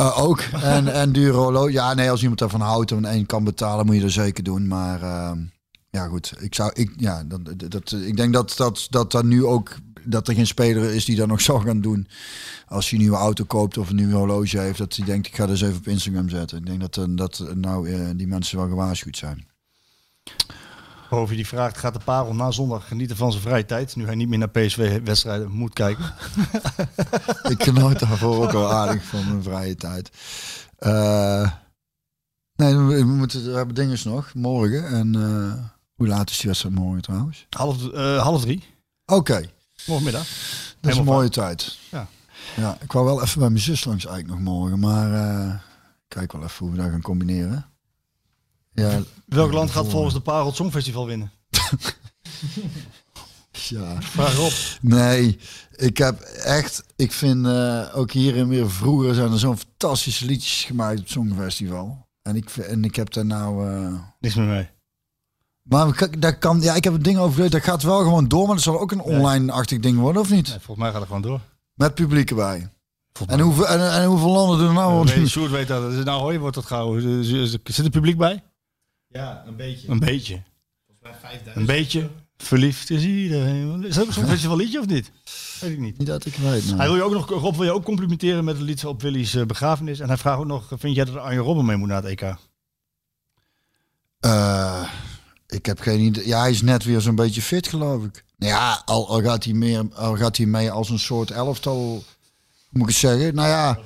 [0.00, 0.40] uh, ook.
[0.40, 1.72] En, en horloge.
[1.72, 4.68] Ja, nee, als iemand daarvan houdt en één kan betalen, moet je dat zeker doen.
[4.68, 5.38] Maar ehm,
[5.94, 6.34] ja, goed.
[6.38, 10.28] Ik, zou, ik, ja, dat, dat, ik denk dat, dat, dat dat nu ook dat
[10.28, 12.08] er geen speler is die dat nog zou gaan doen.
[12.66, 15.36] Als je een nieuwe auto koopt of een nieuwe horloge heeft, dat hij denkt, ik
[15.36, 16.58] ga dus even op Instagram zetten.
[16.58, 19.46] Ik denk dat, eh, dat eh, nou eh, die mensen wel gewaarschuwd zijn.
[21.10, 23.96] Boven die vraagt, gaat de parel na zondag genieten van zijn vrije tijd?
[23.96, 26.04] Nu hij niet meer naar PSV-wedstrijden moet kijken.
[27.54, 30.10] ik genoot daarvoor ook wel aardig van mijn vrije tijd.
[32.56, 34.86] Nee, we, moeten, we hebben dinges nog, morgen.
[34.86, 35.12] En
[35.94, 37.46] hoe laat is die wedstrijd morgen trouwens?
[37.50, 38.64] Half, eh, half drie,
[39.06, 39.50] Oké,
[39.86, 40.26] morgenmiddag.
[40.80, 41.78] dat is een mooie tijd.
[41.90, 42.06] Ja.
[42.56, 42.78] ja.
[42.80, 44.78] Ik wou wel even bij mijn zus langs eigenlijk nog morgen.
[44.78, 45.54] Maar eh,
[46.08, 47.66] kijk wel even hoe we dat gaan combineren.
[48.72, 51.30] Ja, Welk land gaat volgens de parel Songfestival winnen?
[53.68, 54.02] ja.
[54.02, 54.52] Vraag op.
[54.80, 55.38] Nee,
[55.76, 60.26] ik heb echt, ik vind eh, ook hier en weer vroeger zijn er zo'n fantastische
[60.26, 62.06] liedjes gemaakt op het Songfestival.
[62.22, 63.70] En ik, en ik heb daar nou.
[63.70, 64.68] eh, Niks meer mee.
[65.64, 68.28] Maar ik- daar kan, ja, ik heb het ding over gelezen, dat gaat wel gewoon
[68.28, 70.48] door, maar dat zal ook een online-achtig ding worden, of niet?
[70.48, 71.40] Nee, volgens mij gaat het gewoon door.
[71.74, 72.68] Met publiek erbij.
[73.12, 75.04] Volgens En hoeveel, en, en hoeveel landen doen er nou?
[75.06, 75.90] Weet, Sjoerd weet dat.
[76.04, 76.98] Nou, hoi, wordt dat gauw.
[77.22, 78.42] Zit er publiek bij?
[79.08, 79.88] Ja, een beetje.
[79.88, 80.42] Een beetje.
[80.86, 81.56] Volgens mij 5000.
[81.56, 82.08] Een beetje.
[82.36, 83.84] Verliefd is iedereen.
[83.84, 85.10] Is dat ook zo'n festivalliedje of niet?
[85.60, 85.98] Weet ik niet.
[85.98, 86.64] Niet dat ik weet.
[86.64, 86.76] nou.
[86.76, 89.34] Hij wil je ook nog, Rob wil je ook complimenteren met het lied op Willy's
[89.34, 90.00] eh, begrafenis.
[90.00, 92.36] En hij vraagt ook nog, vind jij dat Arjen Robben mee moet naar het EK?
[94.20, 94.88] Eh,
[95.54, 96.26] ik heb geen idee.
[96.26, 98.24] Ja, hij is net weer zo'n beetje fit, geloof ik.
[98.36, 102.04] Nou ja, al, al, gaat hij meer, al gaat hij mee als een soort elftal,
[102.70, 103.34] moet ik zeggen?
[103.34, 103.78] Nou ja,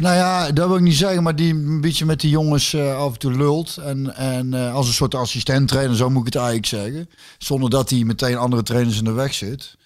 [0.00, 2.96] nou ja, dat wil ik niet zeggen, maar die een beetje met die jongens eh,
[2.96, 3.76] af en toe lult.
[3.76, 7.10] En, en eh, als een soort assistent trainer, zo moet ik het eigenlijk zeggen.
[7.38, 9.76] Zonder dat hij meteen andere trainers in de weg zit.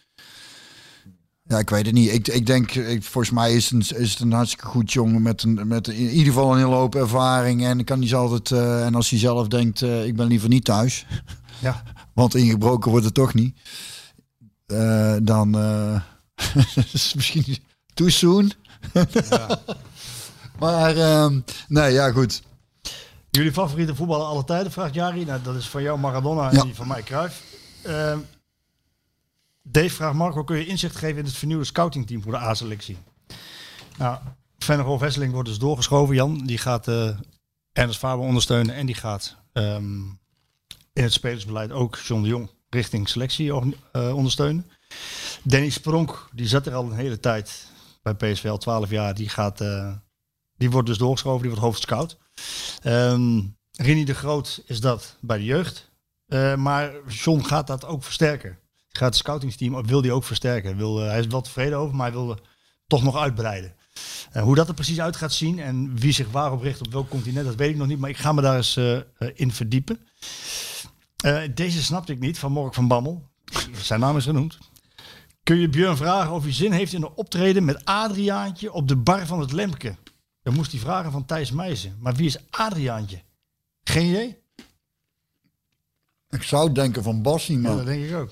[1.48, 2.12] Ja, ik weet het niet.
[2.12, 5.22] Ik, ik denk, ik, volgens mij is het, een, is het een hartstikke goed jongen
[5.22, 7.64] met, een, met in ieder geval een hele hoop ervaring.
[7.64, 10.64] En kan hij altijd, eh, en als hij zelf denkt, eh, ik ben liever niet
[10.64, 11.06] thuis.
[11.60, 11.82] Ja.
[12.14, 13.58] Want ingebroken wordt het toch niet.
[14.66, 15.56] Eh, dan
[16.92, 17.58] is misschien
[17.94, 18.52] too soon.
[20.60, 22.42] maar ehm, nee, ja goed.
[23.30, 25.24] Jullie favoriete voetballer alle tijden, vraagt Jari.
[25.24, 26.62] Nou, dat is van jou Maradona en Ja.
[26.62, 27.42] die van mij Cruijff.
[29.70, 32.96] Dave vraagt Marco, kun je inzicht geven in het vernieuwde scoutingteam voor de A-selectie?
[33.98, 34.18] Nou,
[34.58, 36.14] Vennegoor Wesseling wordt dus doorgeschoven.
[36.14, 37.18] Jan, die gaat eh
[37.72, 40.00] Ernst Faber ondersteunen en die gaat ehm,
[40.92, 44.70] in het spelersbeleid ook John de Jong richting selectie eh, ondersteunen.
[45.42, 47.66] Danny Spronk, die zat er al een hele tijd
[48.02, 49.14] bij PSV, al 12 jaar.
[49.14, 49.92] Die, gaat, eh,
[50.56, 52.18] die wordt dus doorgeschoven, die wordt hoofdscout.
[52.82, 53.40] Ehm
[53.72, 55.90] Rini de Groot is dat bij de jeugd.
[56.56, 58.58] Maar John gaat dat ook versterken.
[58.98, 60.76] Gaat het scoutingsteam wil die ook versterken.
[60.76, 62.38] Wil, eh, hij is wel tevreden over, maar hij wil
[62.86, 63.74] toch nog uitbreiden.
[64.32, 67.08] Eh, hoe dat er precies uit gaat zien en wie zich waarop richt op welk
[67.08, 67.98] continent, dat weet ik nog niet.
[67.98, 68.98] Maar ik ga me daar eens eh,
[69.34, 69.98] in verdiepen.
[71.54, 73.28] Deze snapte ik niet, van Mork van Bammel.
[73.72, 74.58] Zijn naam is genoemd.
[75.42, 78.96] Kun je Björn vragen of hij zin heeft in een optreden met Adriaantje op de
[78.96, 79.96] bar van het Lemke?
[80.42, 81.96] Dan moest hij vragen van Thijs Meijzen.
[82.00, 83.22] Maar wie is Adriaantje?
[83.84, 84.38] Geen idee?
[86.28, 87.76] Ik zou denken van Bassie, Ja, maar...
[87.76, 88.30] dat denk ik ook.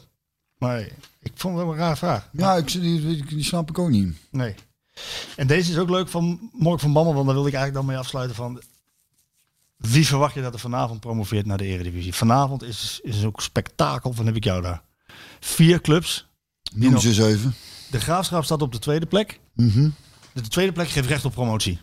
[0.58, 0.80] Maar
[1.20, 2.28] ik vond het wel een raar vraag.
[2.32, 4.16] Ja, ik, die, die snap ik ook niet.
[4.30, 4.54] Nee.
[5.36, 7.94] En deze is ook leuk van Mork van Bammel, want daar wil ik eigenlijk dan
[7.94, 8.62] mee afsluiten van...
[9.76, 12.14] Wie verwacht je dat er vanavond promoveert naar de Eredivisie?
[12.14, 14.82] Vanavond is, is ook spektakel van heb ik jou daar.
[15.40, 16.28] Vier clubs.
[16.74, 17.54] Noem ze eens even.
[17.90, 19.40] De Graafschap staat op de tweede plek.
[19.52, 19.88] Mhm.
[20.32, 21.80] De tweede plek geeft recht op promotie.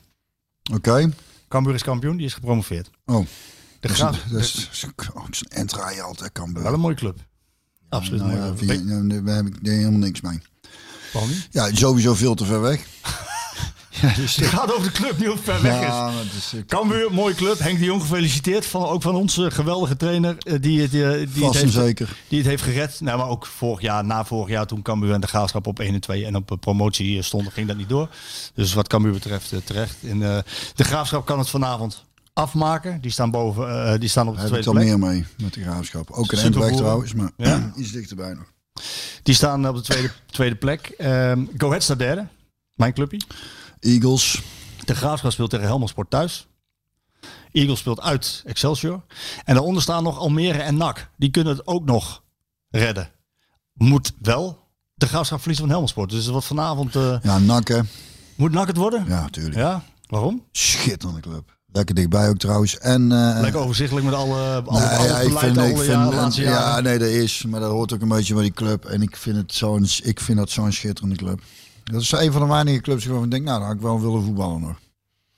[0.73, 1.13] Oké.
[1.47, 2.89] Cambuur is kampioen, die is gepromoveerd.
[3.05, 3.27] Oh, De
[3.79, 7.19] dat is, Graaf, dat is, dat is endraai altijd kan wel een mooie club.
[7.93, 8.77] Absoluut Nou ja, vind club.
[8.77, 10.39] je- nou, daar heb ik helemaal niks mee.
[11.13, 11.47] Waarom niet?
[11.51, 12.79] Ja, sowieso veel te ver weg.
[13.93, 15.87] Het gaat over de club die heel ver weg is.
[15.87, 17.59] Ja, is, eh, Cambuur, mooie club.
[17.59, 18.65] Henk de Jong gefeliciteerd.
[18.65, 21.73] Van, ook van onze geweldige trainer eh, die het, eh, die, het vast en heeft,
[21.73, 22.17] zeker.
[22.27, 23.01] die het heeft gered.
[23.01, 25.93] Nou, maar ook vorig jaar, na vorig jaar toen Cambuur en de Graafschap op 1
[25.93, 28.09] en 2 en op eh, promotie eh, stonden, ging dat niet door.
[28.55, 29.95] Dus wat Cambuur betreft eh, terecht.
[30.09, 30.37] En, eh,
[30.75, 32.03] de Graafschap kan het vanavond
[32.33, 33.01] afmaken.
[33.01, 34.99] Die staan, boven, eh, die staan op de Daar heb ik tweede al plek.
[34.99, 36.11] meer mee met de graafschap.
[36.11, 36.39] Ook in.
[36.39, 37.71] Endweg trouwens, maar Ja.
[37.75, 38.51] iets dichterbij nog.
[39.23, 40.87] Die staan op de tweede, tweede plek.
[40.97, 42.27] Ehm Go Ahead staat derde.
[42.75, 43.19] Mijn clubje.
[43.79, 44.41] Eagles.
[44.85, 46.47] De Graafschap speelt tegen Helmond Sport thuis.
[47.51, 49.01] Eagles speelt uit Excelsior.
[49.45, 51.09] En daaronder staan nog Almere en NAC.
[51.17, 52.23] Die kunnen het ook nog
[52.69, 53.09] redden.
[53.73, 54.61] Moet wel.
[54.95, 56.09] De Graafschap verliezen van Helmond Sport.
[56.09, 56.95] Dus wat vanavond...
[56.95, 57.89] eh, Ja, Nakken.
[58.35, 59.05] moet NAC het worden?
[59.07, 59.55] Ja, natuurlijk.
[59.55, 59.83] Ja?
[60.07, 60.43] Waarom?
[60.51, 61.57] Schitterende club.
[61.73, 62.77] Lekker dichtbij ook trouwens.
[62.77, 66.35] En, eh, Lekker overzichtelijk met alle, alle, Nee, alle ja, ik vind, alle ik vind,
[66.35, 68.85] ja, nee, dat is, maar dat hoort ook een beetje bij die club.
[68.85, 71.41] En ik vind het zo'n, ik vind dat zo'n schitterende club.
[71.83, 74.01] Dat is een van de weinige clubs waarvan ik denk, nou, daar had ik wel
[74.01, 74.79] willen voetballen nog.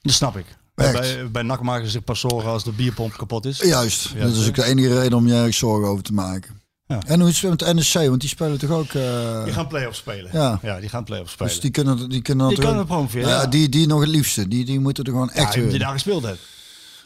[0.01, 0.45] Dat snap ik.
[0.73, 0.99] Bij, Echt.
[0.99, 3.59] bij, bij NAC maken ze zich pas zorgen als de bierpomp kapot is.
[3.59, 6.54] Juist, dat is ook de enige reden om je ergens zorgen over te maken.
[6.87, 6.99] Ja.
[7.07, 7.93] En hoe is het met NSC?
[7.93, 8.93] Want die spelen toch ook...
[8.93, 10.29] eh, Die gaan play-offs spelen.
[10.33, 10.79] Ja.
[10.79, 11.51] die gaan play-offs spelen.
[11.51, 13.45] dus die kunnen, die kunnen Die toch kunnen Ja, ja.
[13.47, 14.47] Die, die nog het liefste.
[14.47, 15.79] Die, die moeten er gewoon ja, echt die winnen.
[15.79, 16.39] daar gespeeld hebt.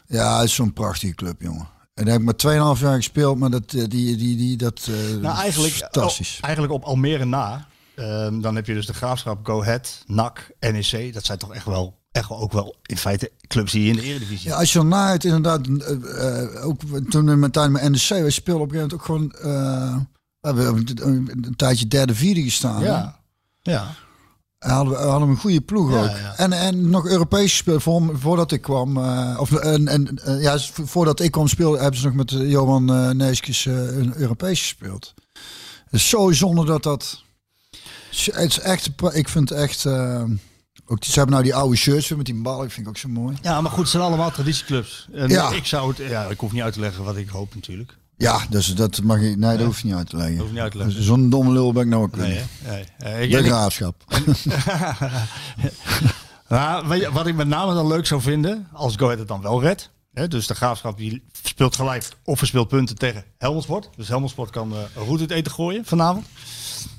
[0.06, 1.68] Ja, het is zo'n prachtige club, jongen.
[1.94, 4.88] En daar heb ik maar 2,5 jaar gespeeld, maar dat, eh, die, die, die, dat
[4.90, 6.34] eh, Nou, eigenlijk, fantastisch.
[6.36, 7.66] oh, eigenlijk op Almere na.
[7.94, 11.12] Ehm, dan heb je dus de Graafschap, Go Ahead, NAC, NEC.
[11.14, 14.02] Dat zijn toch echt wel, echt wel ook wel in feite clubs die in de
[14.02, 14.48] Eredivisie.
[14.48, 18.08] Ja, als je ernaar uit inderdaad, eh, eh, ook toen we met tijd met NEC,
[18.08, 20.86] wij speelden op een gegeven moment ook gewoon, eh, we hebben
[21.44, 22.82] een, tijdje derde, vierde gestaan.
[22.82, 23.18] ja.
[23.62, 23.94] ja.
[24.58, 26.10] En hadden we hadden we een goede ploeg Ja, ook.
[26.10, 26.36] ja.
[26.36, 28.96] En, en nog Europees gespeeld voor, voordat ik kwam.
[29.36, 33.64] of, en, en, ja, voordat ik kwam spelen, hebben ze nog met Johan uh, Neeskens
[33.64, 35.14] een Europees gespeeld.
[35.84, 37.22] Het is zo zonde dat dat...
[38.30, 38.90] Het is echt...
[39.12, 39.86] Ik vind het echt...
[40.86, 42.64] eh, ook, ze hebben nou die oude shirts weer met die bal.
[42.64, 43.36] Ik vind ik ook zo mooi.
[43.42, 45.08] Ja, maar goed, het zijn allemaal traditieclubs.
[45.12, 45.50] En Ja.
[45.50, 47.98] ik zou het, ja, ik hoef niet uit te leggen wat ik hoop natuurlijk.
[48.16, 49.36] Ja, dus dat mag je...
[49.36, 50.36] Nee, dat hoef je niet uit te leggen.
[50.38, 51.02] hoef je niet uit te leggen.
[51.02, 52.84] Zo'n domme lul ben ik nou ook Nee, nee.
[52.98, 54.04] Eh, De ik- graafschap.
[56.48, 59.60] Nou, wat ik met name dan leuk zou vinden, als Go Ahead het dan wel
[59.62, 59.90] redt.
[60.12, 63.88] Hè, dus de graafschap die speelt gelijk of verspeelt punten tegen Helmond Sport.
[63.96, 66.26] Dus Helmond Sport kan eh, een route het eten gooien vanavond.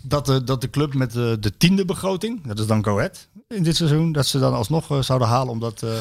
[0.02, 3.28] Dat de, dat de club met de, de tiende begroting, dat is dan Go Ahead
[3.52, 5.54] in dit seizoen, dat ze dan alsnog eh, zouden halen.
[5.54, 5.98] Omdat eh,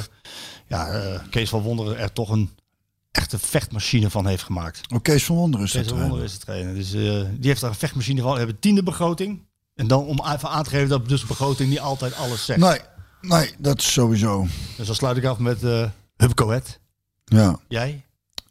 [0.66, 2.50] ja, eh, Kees van Wonderen er toch een
[3.12, 4.80] echte vechtmachine van heeft gemaakt.
[4.94, 6.00] Oké, Kees van Wonderen is Kees van?
[6.00, 6.74] Wonderen is de trainer.
[6.74, 8.32] Dus die heeft daar een vechtmachine van.
[8.32, 9.48] We hebben tiende begroting.
[9.74, 12.60] En dan om even aan te geven dat dus begroting niet altijd alles zegt.
[12.60, 12.78] Nee,
[13.20, 14.46] nee, dat is sowieso.
[14.76, 16.78] Dus dan sluit ik af met eh Hub Coët.
[17.24, 17.60] Ja.
[17.68, 18.04] Jij?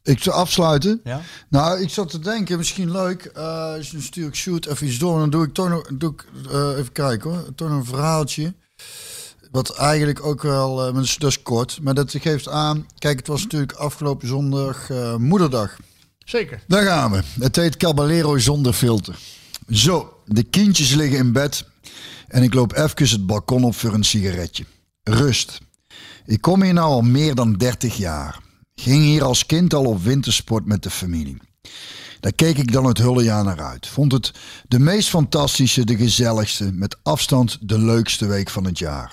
[0.04, 1.02] Ik zou afsluiten.
[1.04, 1.22] Ja?
[1.50, 3.26] Nou, ik zat te denken, misschien leuk.
[3.26, 5.20] eh dus dan stuur ik shoot even iets door.
[5.20, 6.26] Dan doe ik toch nog, doe ik,
[6.78, 8.54] even kijken hoor, toch nog een verhaaltje.
[9.52, 11.80] Wat eigenlijk ook wel, dat is kort.
[11.82, 15.78] Maar dat geeft aan, kijk het was natuurlijk afgelopen zondag eh, moederdag.
[16.26, 16.64] Zeker.
[16.68, 17.22] Daar gaan we.
[17.40, 19.20] Het heet Caballero zonder filter.
[19.70, 21.66] Zo, de kindjes liggen in bed.
[22.28, 24.66] En ik loop even het balkon op voor een sigaretje.
[25.04, 25.60] Rust.
[26.26, 28.40] Ik kom hier nou al meer dan 30 jaar.
[28.76, 31.38] Ging hier als kind al op wintersport met de familie.
[32.20, 33.88] Daar keek ik dan het hele jaar naar uit.
[33.88, 34.34] Vond het
[34.68, 39.12] de meest fantastische, de gezelligste, met afstand de leukste week van het jaar.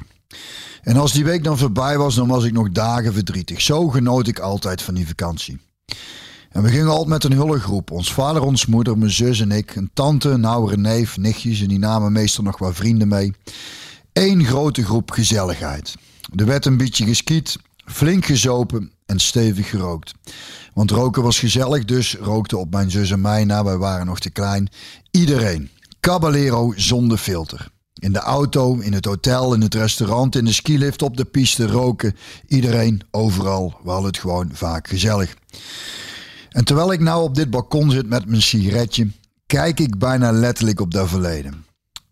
[0.83, 3.61] En als die week dan voorbij was, dan was ik nog dagen verdrietig.
[3.61, 5.59] Zo genoot ik altijd van die vakantie.
[6.51, 7.91] En we gingen altijd met een hullegroep.
[7.91, 9.75] Ons vader, ons moeder, mijn zus en ik.
[9.75, 13.33] Een tante, een neef, nichtjes en die namen meestal nog wat vrienden mee.
[14.13, 15.95] Eén grote groep gezelligheid.
[16.35, 20.13] Er werd een beetje geskiet, flink gezopen en stevig gerookt.
[20.77, 23.65] Want roken was gezellig, dus rookte op mijn zus en mij na.
[23.65, 24.69] Wij waren nog te klein.
[25.11, 25.71] Iedereen.
[26.01, 27.69] Caballero zonder filter.
[27.95, 31.67] In de auto, in het hotel, in het restaurant, in de skilift, op de piste,
[31.67, 32.17] roken.
[32.47, 33.81] Iedereen, overal.
[33.85, 35.35] We het gewoon vaak gezellig.
[36.51, 39.11] En terwijl ik nou op dit balkon zit met mijn sigaretje,
[39.47, 41.65] kijk ik bijna letterlijk op dat verleden.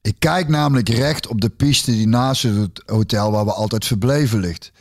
[0.02, 4.40] Ik kijk namelijk recht op de piste die naast het hotel waar we altijd verbleven
[4.40, 4.72] ligt.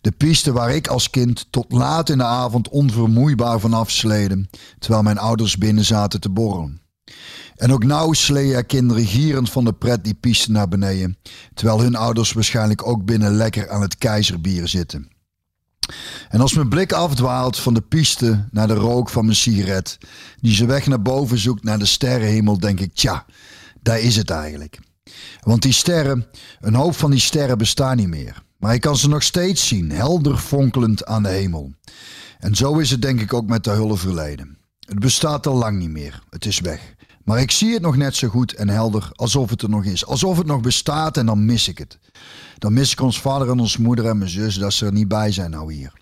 [0.00, 5.02] De piste waar ik als kind tot laat in de avond onvermoeibaar vanaf sleden, terwijl
[5.02, 6.80] mijn ouders binnen zaten te borrelen.
[7.56, 11.18] En ook nou sleeën kinderen gierend van de pret die piste naar beneden,
[11.54, 15.08] terwijl hun ouders waarschijnlijk ook binnen lekker aan het keizerbier zitten.
[16.28, 19.98] En als mijn blik afdwaalt van de piste naar de rook van mijn sigaret,
[20.40, 23.26] die ze weg naar boven zoekt naar de sterrenhemel, denk ik, tja,
[23.82, 24.78] daar is het eigenlijk.
[25.40, 26.26] Want die sterren,
[26.60, 28.42] een hoop van die sterren bestaan niet meer.
[28.60, 31.72] Maar ik kan ze nog steeds zien, helder fonkelend aan de hemel.
[32.38, 34.58] En zo is het denk ik ook met de hulle verleden.
[34.80, 36.94] Het bestaat al lang niet meer, het is weg.
[37.24, 40.06] Maar ik zie het nog net zo goed en helder alsof het er nog is.
[40.06, 41.98] Alsof het nog bestaat en dan mis ik het.
[42.58, 45.08] Dan mis ik ons vader en ons moeder en mijn zus dat ze er niet
[45.08, 45.92] bij zijn nou hier.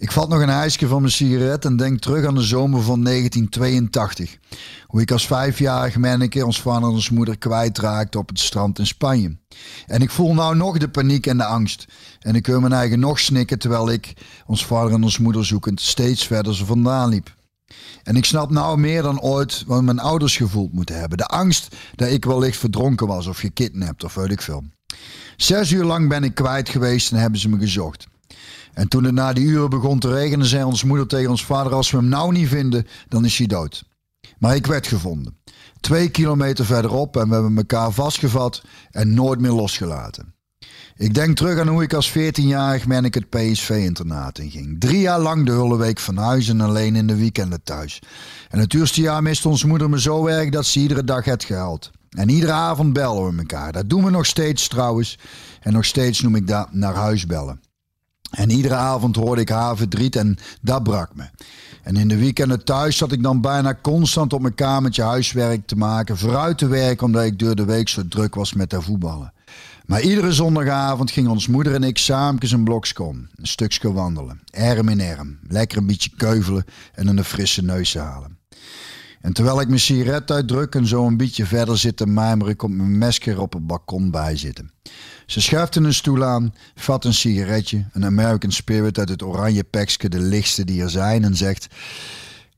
[0.00, 3.04] Ik vat nog een ijsje van mijn sigaret en denk terug aan de zomer van
[3.04, 4.38] 1982.
[4.86, 8.86] Hoe ik als vijfjarig manneke ons vader en ons moeder kwijtraakte op het strand in
[8.86, 9.36] Spanje.
[9.86, 11.84] En ik voel nou nog de paniek en de angst.
[12.20, 14.12] En ik hoor mijn eigen nog snikken terwijl ik,
[14.46, 17.34] ons vader en ons moeder zoekend, steeds verder ze vandaan liep.
[18.02, 21.18] En ik snap nou meer dan ooit wat mijn ouders gevoeld moeten hebben.
[21.18, 24.64] De angst dat ik wellicht verdronken was of gekidnapt of weet ik veel.
[25.36, 28.06] Zes uur lang ben ik kwijt geweest en hebben ze me gezocht.
[28.74, 31.72] En toen het na die uren begon te regenen, zei ons moeder tegen ons vader:
[31.72, 33.84] Als we hem nou niet vinden, dan is hij dood.
[34.38, 35.38] Maar ik werd gevonden.
[35.80, 40.34] Twee kilometer verderop en we hebben elkaar vastgevat en nooit meer losgelaten.
[40.96, 44.80] Ik denk terug aan hoe ik als 14-jarig ben ik het PSV-internaat inging.
[44.80, 48.02] Drie jaar lang de hele week van huis en alleen in de weekenden thuis.
[48.48, 51.44] En het eerste jaar miste onze moeder me zo erg dat ze iedere dag het
[51.44, 51.90] gehaald.
[52.10, 53.72] En iedere avond bellen we elkaar.
[53.72, 55.18] Dat doen we nog steeds trouwens.
[55.60, 57.60] En nog steeds noem ik dat naar huis bellen.
[58.30, 61.24] En iedere avond hoorde ik haar verdriet en dat brak me.
[61.82, 65.76] En in de weekenden thuis zat ik dan bijna constant op mijn kamertje huiswerk te
[65.76, 69.32] maken, vooruit te werken omdat ik door de week zo druk was met haar voetballen.
[69.86, 74.88] Maar iedere zondagavond gingen ons moeder en ik samen een blokskom, een stukje wandelen, arm
[74.88, 78.38] in arm, lekker een beetje keuvelen en een frisse neus halen.
[79.20, 82.76] En terwijl ik mijn sigaret uitdruk en zo een beetje verder zit te mijmeren, komt
[82.76, 84.70] mijn mesker op het balkon bij zitten.
[85.30, 90.08] Ze schuift een stoel aan, vat een sigaretje, een American Spirit uit het oranje pekske,
[90.08, 91.66] de lichtste die er zijn, en zegt: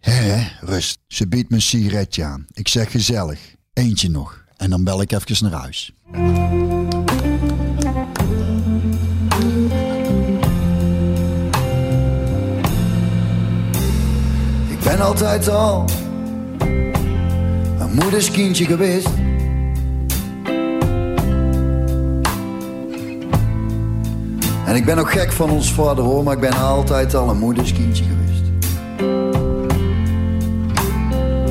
[0.00, 0.98] Hé, rust.
[1.06, 2.46] Ze biedt me een sigaretje aan.
[2.52, 4.44] Ik zeg gezellig, eentje nog.
[4.56, 5.92] En dan bel ik even naar huis.
[14.68, 15.88] Ik ben altijd al
[17.78, 19.31] een moeders kindje geweest.
[24.72, 27.38] En ik ben ook gek van ons vader hoor, maar ik ben altijd al een
[27.38, 28.42] moeders kindje geweest.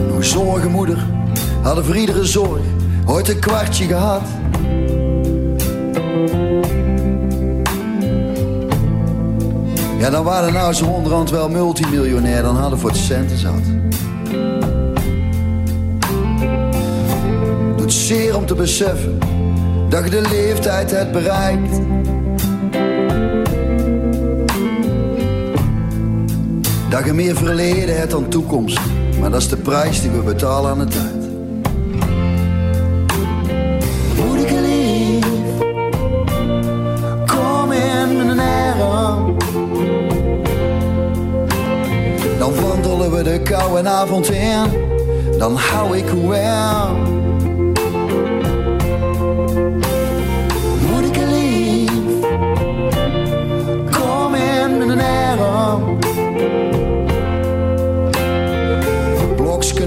[0.07, 1.06] Nog zorgen moeder,
[1.61, 2.61] hadden voor iedere zorg
[3.06, 4.22] ooit een kwartje gehad.
[9.99, 13.64] Ja, dan waren nou zo onderhand wel multimiljonair, dan hadden voor de centen zat.
[17.77, 19.18] Doet zeer om te beseffen
[19.89, 21.80] dat je de leeftijd hebt bereikt.
[26.91, 28.80] Dat je meer verleden hebt dan toekomst,
[29.19, 31.30] maar dat is de prijs die we betalen aan de tijd.
[42.39, 44.63] Dan wandelen we de koude avond in,
[45.38, 47.20] dan hou ik wel.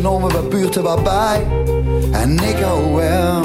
[0.07, 1.47] Om wat buurten wat bij,
[2.11, 3.43] en ik hou wel.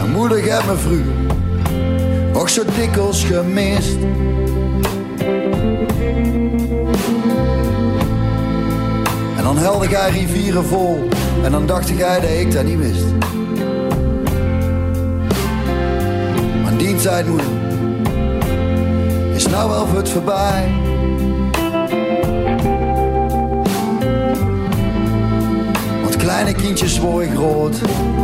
[0.00, 1.20] En moeder me vroeger
[2.32, 3.96] ook zo dikwijls gemist.
[9.36, 11.08] En dan helde jij rivieren vol
[11.42, 13.04] en dan dacht jij dat ik dat niet wist.
[16.62, 17.46] Maar die tijd moeder
[19.34, 20.89] is nou wel het voorbij.
[26.40, 27.80] Kleine kindjes worden groot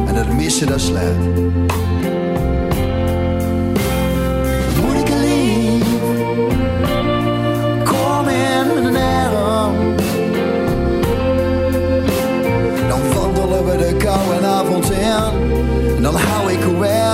[0.07, 1.17] en het missen dat slecht.
[4.85, 5.87] Moeder lief,
[7.85, 9.95] kom in mijn arm.
[12.89, 17.06] Dan wandelen we de koude avond in en dan hou ik wel.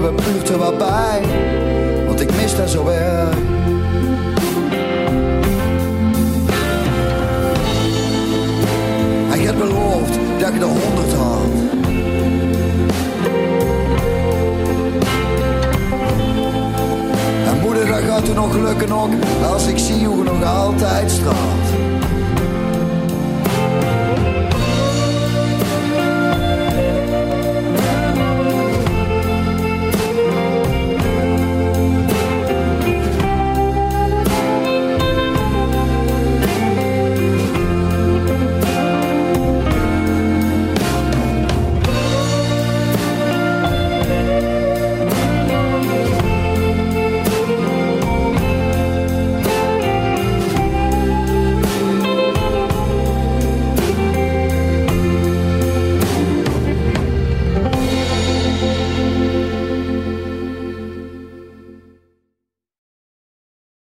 [0.00, 1.22] Noemen we buurten wat bij,
[2.06, 3.36] want ik mis daar zo erg.
[9.28, 11.52] Hij had beloofd dat ik de honderd had.
[17.46, 19.12] En moeder, dat gaat u nog lukken ook,
[19.52, 21.63] als ik zie hoe je nog altijd straalt.